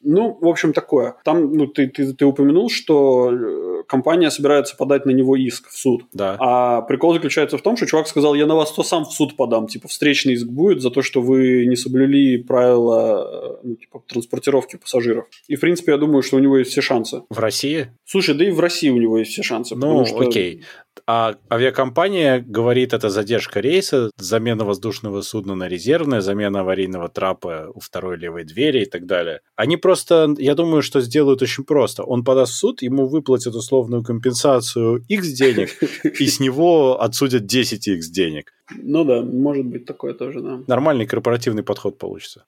Ну, 0.01 0.38
в 0.39 0.47
общем, 0.47 0.71
такое. 0.71 1.15
Там, 1.25 1.53
ну, 1.53 1.67
ты, 1.67 1.88
ты, 1.88 2.13
ты 2.13 2.25
упомянул, 2.25 2.69
что 2.69 3.32
э, 3.34 3.84
компания 3.86 4.32
собирается 4.32 4.77
подать 4.77 5.05
на 5.05 5.11
него 5.11 5.36
иск 5.36 5.67
в 5.67 5.77
суд. 5.77 6.03
Да. 6.13 6.38
А 6.39 6.82
прикол 6.84 7.13
заключается 7.13 7.57
в 7.57 7.61
том, 7.61 7.75
что 7.75 7.86
чувак 7.86 8.07
сказал, 8.07 8.34
я 8.34 8.45
на 8.45 8.55
вас 8.55 8.71
то 8.71 8.84
сам 8.84 9.03
в 9.03 9.11
суд 9.11 9.36
подам. 9.36 9.67
Типа, 9.67 9.89
встречный 9.89 10.36
иск 10.36 10.47
будет 10.47 10.82
за 10.82 10.89
то, 10.89 11.01
что 11.01 11.21
вы 11.21 11.65
не 11.65 11.75
соблюли 11.75 12.38
правила 12.38 13.57
э, 13.61 13.67
ну, 13.67 13.75
типа, 13.75 14.01
транспортировки 14.07 14.77
пассажиров. 14.77 15.25
И, 15.49 15.57
в 15.57 15.59
принципе, 15.59 15.91
я 15.91 15.97
думаю, 15.97 16.21
что 16.21 16.38
у 16.38 16.39
него 16.39 16.57
есть 16.57 16.71
все 16.71 16.82
шансы. 16.82 17.23
В 17.30 17.39
России? 17.39 17.88
Слушай, 18.05 18.36
да 18.36 18.47
и 18.47 18.51
в 18.51 18.59
России 18.61 18.89
у 18.89 18.97
него 18.97 19.17
есть 19.17 19.32
все 19.32 19.43
шансы. 19.43 19.75
Ну, 19.75 20.05
что- 20.05 20.19
окей. 20.19 20.63
А 21.07 21.35
авиакомпания 21.51 22.39
говорит, 22.39 22.93
это 22.93 23.09
задержка 23.09 23.59
рейса, 23.59 24.11
замена 24.17 24.65
воздушного 24.65 25.21
судна 25.21 25.55
на 25.55 25.67
резервное, 25.67 26.21
замена 26.21 26.61
аварийного 26.61 27.09
трапа 27.09 27.71
у 27.73 27.79
второй 27.79 28.17
левой 28.17 28.43
двери 28.43 28.83
и 28.83 28.85
так 28.85 29.05
далее. 29.05 29.41
Они 29.55 29.77
просто, 29.77 30.33
я 30.37 30.55
думаю, 30.55 30.81
что 30.81 31.01
сделают 31.01 31.41
очень 31.41 31.63
просто. 31.63 32.03
Он 32.03 32.23
подаст 32.23 32.53
в 32.53 32.55
суд, 32.55 32.81
ему 32.81 33.07
выплатят 33.07 33.55
условную 33.55 34.03
компенсацию 34.03 35.03
X 35.07 35.27
денег, 35.29 35.69
и 36.19 36.27
с 36.27 36.39
него 36.39 37.01
отсудят 37.01 37.43
10X 37.43 38.01
денег. 38.11 38.53
Ну 38.75 39.03
да, 39.03 39.21
может 39.21 39.65
быть 39.65 39.85
такое 39.85 40.13
тоже, 40.13 40.41
да. 40.41 40.61
Нормальный 40.67 41.07
корпоративный 41.07 41.63
подход 41.63 41.97
получится. 41.97 42.45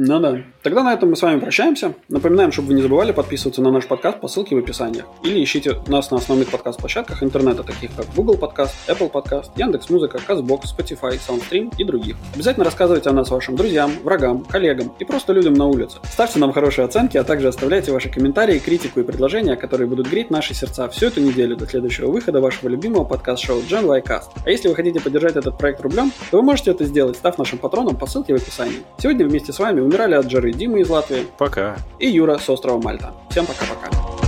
Ну 0.00 0.20
да. 0.20 0.38
Тогда 0.62 0.84
на 0.84 0.94
этом 0.94 1.10
мы 1.10 1.16
с 1.16 1.22
вами 1.22 1.40
прощаемся. 1.40 1.92
Напоминаем, 2.08 2.52
чтобы 2.52 2.68
вы 2.68 2.74
не 2.74 2.82
забывали 2.82 3.10
подписываться 3.10 3.60
на 3.62 3.72
наш 3.72 3.84
подкаст 3.88 4.20
по 4.20 4.28
ссылке 4.28 4.54
в 4.54 4.58
описании. 4.60 5.02
Или 5.24 5.42
ищите 5.42 5.74
нас 5.88 6.12
на 6.12 6.18
основных 6.18 6.50
подкаст-площадках 6.50 7.20
интернета, 7.24 7.64
таких 7.64 7.90
как 7.96 8.06
Google 8.14 8.36
Podcast, 8.36 8.74
Apple 8.86 9.10
Podcast, 9.10 9.50
Яндекс.Музыка, 9.56 10.20
Казбокс, 10.24 10.72
Spotify, 10.72 11.18
Soundstream 11.18 11.72
и 11.78 11.82
других. 11.82 12.14
Обязательно 12.32 12.64
рассказывайте 12.64 13.10
о 13.10 13.12
нас 13.12 13.28
вашим 13.30 13.56
друзьям, 13.56 13.90
врагам, 14.04 14.44
коллегам 14.44 14.92
и 15.00 15.04
просто 15.04 15.32
людям 15.32 15.54
на 15.54 15.66
улице. 15.66 15.98
Ставьте 16.04 16.38
нам 16.38 16.52
хорошие 16.52 16.84
оценки, 16.84 17.16
а 17.16 17.24
также 17.24 17.48
оставляйте 17.48 17.90
ваши 17.90 18.08
комментарии, 18.08 18.60
критику 18.60 19.00
и 19.00 19.02
предложения, 19.02 19.56
которые 19.56 19.88
будут 19.88 20.08
греть 20.08 20.30
наши 20.30 20.54
сердца 20.54 20.88
всю 20.90 21.06
эту 21.06 21.20
неделю 21.20 21.56
до 21.56 21.66
следующего 21.66 22.08
выхода 22.08 22.40
вашего 22.40 22.68
любимого 22.68 23.02
подкаст-шоу 23.02 23.62
Gen 23.62 23.84
Y 23.86 24.02
Cast. 24.02 24.28
А 24.44 24.48
если 24.48 24.68
вы 24.68 24.76
хотите 24.76 25.00
поддержать 25.00 25.34
этот 25.34 25.58
проект 25.58 25.80
рублем, 25.80 26.12
то 26.30 26.36
вы 26.36 26.44
можете 26.44 26.70
это 26.70 26.84
сделать, 26.84 27.16
став 27.16 27.36
нашим 27.36 27.58
патроном 27.58 27.96
по 27.96 28.06
ссылке 28.06 28.32
в 28.32 28.36
описании. 28.36 28.78
Сегодня 28.98 29.26
вместе 29.26 29.52
с 29.52 29.58
вами 29.58 29.87
умирали 29.88 30.14
от 30.14 30.30
жары 30.30 30.52
Дима 30.52 30.80
из 30.80 30.90
Латвии 30.90 31.26
Пока. 31.38 31.76
и 31.98 32.08
Юра 32.08 32.38
с 32.38 32.48
острова 32.50 32.80
Мальта. 32.80 33.14
Всем 33.30 33.46
пока-пока. 33.46 34.27